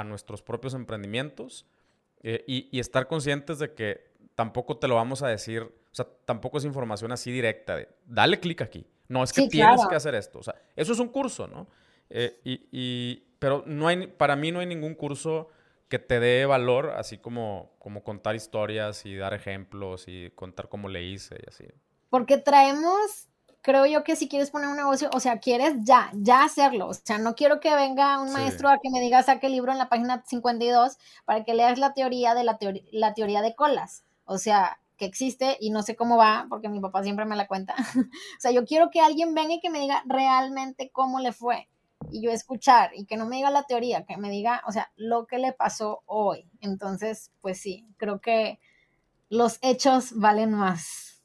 nuestros 0.04 0.42
propios 0.42 0.74
emprendimientos 0.74 1.64
eh, 2.22 2.44
y 2.46 2.78
estar 2.78 3.08
conscientes 3.08 3.58
de 3.58 3.72
que 3.72 4.12
tampoco 4.34 4.76
te 4.76 4.86
lo 4.86 4.96
vamos 4.96 5.22
a 5.22 5.28
decir, 5.28 5.72
o 5.92 5.94
sea, 5.94 6.06
tampoco 6.24 6.58
es 6.58 6.64
información 6.64 7.12
así 7.12 7.30
directa 7.30 7.76
de, 7.76 7.88
dale 8.06 8.40
clic 8.40 8.62
aquí. 8.62 8.86
No, 9.08 9.22
es 9.22 9.32
que 9.32 9.46
tienes 9.48 9.86
que 9.86 9.94
hacer 9.94 10.14
esto. 10.14 10.38
O 10.38 10.42
sea, 10.42 10.54
eso 10.74 10.94
es 10.94 10.98
un 10.98 11.08
curso, 11.08 11.46
¿no? 11.46 11.66
Eh, 12.08 12.40
y, 12.44 13.16
pero 13.38 13.62
no 13.66 13.88
hay, 13.88 14.06
para 14.06 14.36
mí 14.36 14.50
no 14.50 14.60
hay 14.60 14.66
ningún 14.66 14.94
curso 14.94 15.48
que 15.88 15.98
te 15.98 16.18
dé 16.18 16.46
valor, 16.46 16.94
así 16.96 17.18
como, 17.18 17.72
como 17.78 18.02
contar 18.02 18.34
historias 18.34 19.04
y 19.04 19.16
dar 19.16 19.34
ejemplos 19.34 20.04
y 20.06 20.30
contar 20.30 20.70
cómo 20.70 20.88
le 20.88 21.02
hice 21.02 21.36
y 21.44 21.48
así. 21.48 21.64
Porque 22.08 22.38
traemos 22.38 23.28
creo 23.62 23.86
yo 23.86 24.02
que 24.02 24.16
si 24.16 24.28
quieres 24.28 24.50
poner 24.50 24.68
un 24.68 24.76
negocio, 24.76 25.08
o 25.14 25.20
sea, 25.20 25.38
quieres 25.38 25.74
ya, 25.82 26.10
ya 26.14 26.44
hacerlo. 26.44 26.88
O 26.88 26.94
sea, 26.94 27.18
no 27.18 27.34
quiero 27.34 27.60
que 27.60 27.74
venga 27.74 28.20
un 28.20 28.32
maestro 28.32 28.68
a 28.68 28.78
que 28.82 28.90
me 28.90 29.00
diga, 29.00 29.22
saque 29.22 29.46
el 29.46 29.52
libro 29.52 29.72
en 29.72 29.78
la 29.78 29.88
página 29.88 30.24
52 30.26 30.98
para 31.24 31.44
que 31.44 31.54
leas 31.54 31.78
la 31.78 31.94
teoría 31.94 32.34
de 32.34 32.44
la, 32.44 32.58
la 32.90 33.14
teoría 33.14 33.40
de 33.40 33.54
colas. 33.54 34.04
O 34.24 34.38
sea, 34.38 34.80
que 35.02 35.06
existe 35.06 35.56
y 35.58 35.70
no 35.70 35.82
sé 35.82 35.96
cómo 35.96 36.16
va, 36.16 36.46
porque 36.48 36.68
mi 36.68 36.78
papá 36.78 37.02
siempre 37.02 37.24
me 37.24 37.34
la 37.34 37.48
cuenta. 37.48 37.74
o 37.98 38.40
sea, 38.40 38.52
yo 38.52 38.64
quiero 38.64 38.88
que 38.88 39.00
alguien 39.00 39.34
venga 39.34 39.54
y 39.54 39.60
que 39.60 39.68
me 39.68 39.80
diga 39.80 40.04
realmente 40.06 40.92
cómo 40.92 41.18
le 41.18 41.32
fue. 41.32 41.68
Y 42.12 42.22
yo 42.22 42.30
escuchar 42.30 42.92
y 42.94 43.04
que 43.04 43.16
no 43.16 43.26
me 43.26 43.34
diga 43.34 43.50
la 43.50 43.64
teoría, 43.64 44.04
que 44.04 44.16
me 44.16 44.30
diga, 44.30 44.62
o 44.68 44.70
sea, 44.70 44.92
lo 44.94 45.26
que 45.26 45.38
le 45.38 45.52
pasó 45.52 46.04
hoy. 46.06 46.48
Entonces, 46.60 47.32
pues 47.40 47.60
sí, 47.60 47.84
creo 47.96 48.20
que 48.20 48.60
los 49.28 49.58
hechos 49.60 50.12
valen 50.14 50.52
más. 50.52 51.24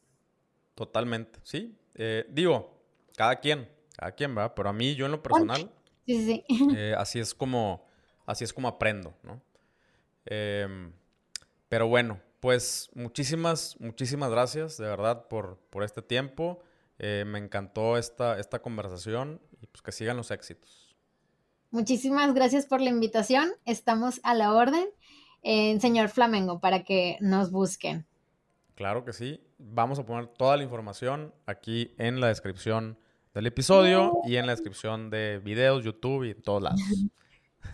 Totalmente, 0.74 1.40
sí. 1.44 1.78
Eh, 1.94 2.26
digo, 2.32 2.82
cada 3.16 3.36
quien, 3.36 3.70
cada 3.96 4.14
quien, 4.14 4.36
va, 4.36 4.56
pero 4.56 4.70
a 4.70 4.74
mí, 4.74 4.96
yo 4.96 5.06
en 5.06 5.12
lo 5.12 5.22
personal, 5.22 5.72
sí, 6.08 6.26
sí, 6.26 6.46
eh, 6.76 6.96
así 6.98 7.20
es 7.20 7.36
como, 7.36 7.86
así 8.26 8.44
es 8.44 8.54
como 8.54 8.70
aprendo, 8.70 9.14
¿no? 9.22 9.40
Em, 10.26 10.94
pero 11.70 11.88
bueno, 11.88 12.20
pues 12.48 12.90
muchísimas, 12.96 13.76
muchísimas 13.78 14.32
gracias, 14.32 14.78
de 14.78 14.86
verdad, 14.86 15.28
por, 15.28 15.60
por 15.70 15.84
este 15.84 16.02
tiempo. 16.02 16.64
Eh, 16.98 17.26
me 17.28 17.40
encantó 17.40 17.98
esta, 17.98 18.40
esta 18.40 18.62
conversación 18.62 19.42
y 19.60 19.68
pues 19.68 19.82
que 19.82 19.92
sigan 19.92 20.16
los 20.16 20.32
éxitos. 20.32 20.96
Muchísimas 21.72 22.34
gracias 22.34 22.66
por 22.66 22.80
la 22.80 22.90
invitación. 22.90 23.50
Estamos 23.66 24.22
a 24.24 24.34
la 24.34 24.54
orden 24.54 24.88
en 25.42 25.82
Señor 25.82 26.08
Flamengo 26.08 26.62
para 26.62 26.86
que 26.86 27.18
nos 27.20 27.52
busquen. 27.52 28.08
Claro 28.76 29.04
que 29.04 29.12
sí. 29.12 29.42
Vamos 29.58 30.00
a 30.00 30.06
poner 30.06 30.28
toda 30.28 30.56
la 30.56 30.64
información 30.64 31.34
aquí 31.48 31.96
en 31.98 32.22
la 32.22 32.28
descripción 32.28 32.98
del 33.34 33.48
episodio 33.48 34.22
y 34.26 34.38
en 34.38 34.46
la 34.46 34.54
descripción 34.54 35.10
de 35.10 35.40
videos, 35.44 35.84
YouTube 35.84 36.24
y 36.24 36.32
en 36.32 36.42
todos 36.42 36.64
lados. 36.64 36.80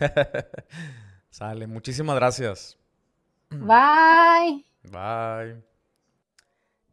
Sale, 1.30 1.68
muchísimas 1.68 2.16
gracias. 2.16 2.76
Bye. 3.60 4.64
Bye. 4.90 5.62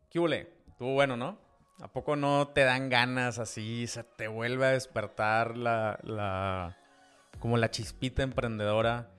¿Qué 0.10 0.20
huele? 0.20 0.54
Estuvo 0.68 0.94
bueno, 0.94 1.18
¿no? 1.18 1.38
¿A 1.82 1.88
poco 1.92 2.16
no 2.16 2.50
te 2.50 2.64
dan 2.64 2.90
ganas 2.90 3.40
así? 3.40 3.88
Se 3.88 4.04
te 4.04 4.28
vuelve 4.28 4.66
a 4.66 4.72
despertar 4.72 5.58
la, 5.58 6.00
la 6.04 6.78
como 7.40 7.58
la 7.58 7.72
chispita 7.72 8.22
emprendedora 8.22 9.10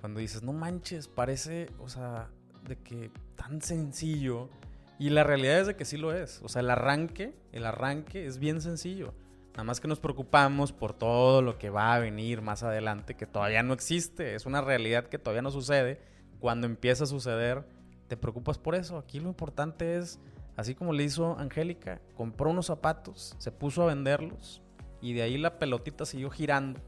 cuando 0.00 0.20
dices, 0.20 0.42
no 0.42 0.52
manches, 0.52 1.08
parece, 1.08 1.68
o 1.78 1.88
sea, 1.88 2.28
de 2.66 2.76
que 2.76 3.10
tan 3.36 3.62
sencillo. 3.62 4.50
Y 4.98 5.10
la 5.10 5.24
realidad 5.24 5.60
es 5.60 5.66
de 5.66 5.76
que 5.76 5.84
sí 5.84 5.96
lo 5.96 6.12
es. 6.12 6.40
O 6.42 6.48
sea, 6.48 6.60
el 6.60 6.70
arranque, 6.70 7.34
el 7.52 7.66
arranque 7.66 8.26
es 8.26 8.38
bien 8.38 8.60
sencillo. 8.60 9.14
Nada 9.52 9.64
más 9.64 9.80
que 9.80 9.88
nos 9.88 10.00
preocupamos 10.00 10.72
por 10.72 10.92
todo 10.92 11.42
lo 11.42 11.58
que 11.58 11.70
va 11.70 11.94
a 11.94 11.98
venir 11.98 12.40
más 12.40 12.62
adelante, 12.62 13.14
que 13.14 13.26
todavía 13.26 13.62
no 13.62 13.74
existe. 13.74 14.34
Es 14.34 14.46
una 14.46 14.60
realidad 14.60 15.06
que 15.06 15.18
todavía 15.18 15.42
no 15.42 15.50
sucede. 15.50 16.00
Cuando 16.42 16.66
empieza 16.66 17.04
a 17.04 17.06
suceder, 17.06 17.64
te 18.08 18.16
preocupas 18.16 18.58
por 18.58 18.74
eso. 18.74 18.98
Aquí 18.98 19.20
lo 19.20 19.28
importante 19.28 19.96
es, 19.96 20.18
así 20.56 20.74
como 20.74 20.92
le 20.92 21.04
hizo 21.04 21.38
Angélica, 21.38 22.00
compró 22.16 22.50
unos 22.50 22.66
zapatos, 22.66 23.36
se 23.38 23.52
puso 23.52 23.84
a 23.84 23.86
venderlos 23.86 24.60
y 25.00 25.12
de 25.12 25.22
ahí 25.22 25.38
la 25.38 25.60
pelotita 25.60 26.04
siguió 26.04 26.30
girando. 26.30 26.80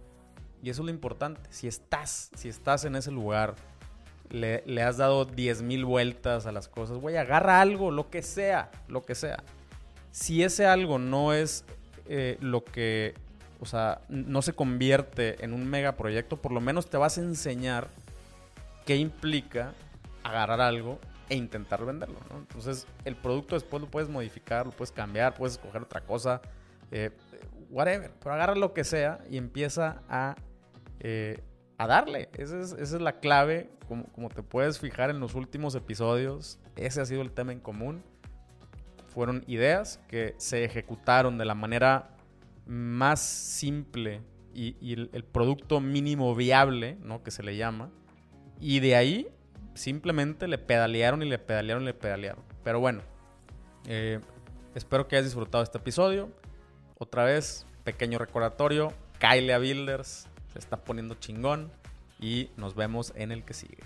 Y 0.61 0.71
eso 0.71 0.83
es 0.83 0.87
lo 0.87 0.91
importante. 0.91 1.41
Si 1.51 1.69
estás, 1.69 2.33
si 2.35 2.49
estás 2.49 2.85
en 2.85 2.97
ese 2.97 3.13
lugar, 3.13 3.55
le, 4.29 4.83
has 4.83 4.97
dado 4.97 5.25
10 5.25 5.63
mil 5.63 5.85
vueltas 5.85 6.47
a 6.47 6.51
las 6.51 6.67
cosas, 6.67 6.99
güey, 6.99 7.17
agarra 7.17 7.61
algo, 7.61 7.93
lo 7.93 8.11
que 8.11 8.23
sea, 8.23 8.73
lo 8.89 9.03
que 9.05 9.15
sea. 9.15 9.45
Si 10.11 10.43
ese 10.43 10.67
algo 10.67 10.99
no 10.99 11.33
es 11.33 11.65
eh, 12.09 12.39
lo 12.41 12.65
que, 12.65 13.15
o 13.61 13.67
sea, 13.67 14.01
no 14.09 14.43
se 14.43 14.53
convierte 14.53 15.45
en 15.45 15.53
un 15.53 15.65
megaproyecto, 15.65 16.43
por 16.43 16.51
lo 16.51 16.61
menos 16.61 16.91
te 16.91 16.97
vas 16.97 17.19
a 17.19 17.21
enseñar 17.21 17.89
qué 18.85 18.97
implica 18.97 19.73
agarrar 20.23 20.61
algo 20.61 20.99
e 21.29 21.37
intentar 21.37 21.85
venderlo, 21.85 22.19
¿no? 22.31 22.39
Entonces, 22.39 22.87
el 23.05 23.17
producto 23.17 23.55
después 23.55 23.81
lo 23.83 23.91
puedes 23.91 24.09
modificar, 24.09 24.67
lo 24.67 24.73
puedes 24.73 24.93
cambiar, 24.93 25.35
puedes 25.35 25.55
escoger 25.55 25.83
otra 25.83 26.03
cosa, 26.03 26.41
eh, 26.91 27.11
whatever, 27.71 28.13
pero 28.21 28.35
agarra 28.35 28.55
lo 28.55 28.75
que 28.75 28.85
sea 28.85 29.21
y 29.31 29.37
empieza 29.37 30.03
a 30.09 30.37
eh, 31.01 31.43
a 31.79 31.87
darle. 31.87 32.29
Esa 32.35 32.61
es, 32.61 32.93
la 32.93 33.21
clave, 33.21 33.71
como, 33.89 34.29
te 34.29 34.43
puedes 34.43 34.79
fijar 34.79 35.11
en 35.11 35.21
los 35.21 35.35
últimos 35.35 35.75
episodios, 35.75 36.59
ese 36.77 37.01
ha 37.01 37.07
sido 37.07 37.23
el 37.23 37.33
tema 37.33 37.53
en 37.53 37.61
común. 37.61 38.03
Fueron 39.09 39.45
ideas 39.47 40.01
que 40.09 40.35
se 40.39 40.65
ejecutaron 40.65 41.39
de 41.39 41.45
la 41.45 41.55
manera 41.55 42.17
más 42.67 43.21
simple 43.21 44.23
y, 44.55 44.93
el, 44.93 45.25
producto 45.25 45.81
mínimo 45.81 46.35
viable, 46.35 46.97
¿no? 47.03 47.23
Que 47.23 47.31
se 47.31 47.43
le 47.43 47.57
llama. 47.57 47.91
Y 48.61 48.81
de 48.81 48.97
ahí 48.97 49.29
simplemente 49.75 50.49
le 50.49 50.59
pedalearon 50.59 51.23
y 51.23 51.29
le 51.29 51.39
pedalearon 51.39 51.83
y 51.83 51.87
le 51.87 51.95
pedalearon. 51.95 52.43
Pero 52.63 52.81
bueno, 52.81 53.03
eh, 53.87 54.21
espero 54.75 55.09
que 55.09 55.17
hayas 55.17 55.27
disfrutado 55.27 55.63
este 55.63 55.79
episodio. 55.79 56.31
Otra 56.99 57.25
vez, 57.25 57.67
pequeño 57.85 58.19
recordatorio, 58.19 58.93
Kyle 59.19 59.59
Builders 59.59 60.29
se 60.53 60.59
está 60.59 60.77
poniendo 60.77 61.15
chingón 61.17 61.71
y 62.21 62.51
nos 62.57 62.75
vemos 62.75 63.13
en 63.17 63.33
el 63.33 63.45
que 63.45 63.55
sigue. 63.55 63.83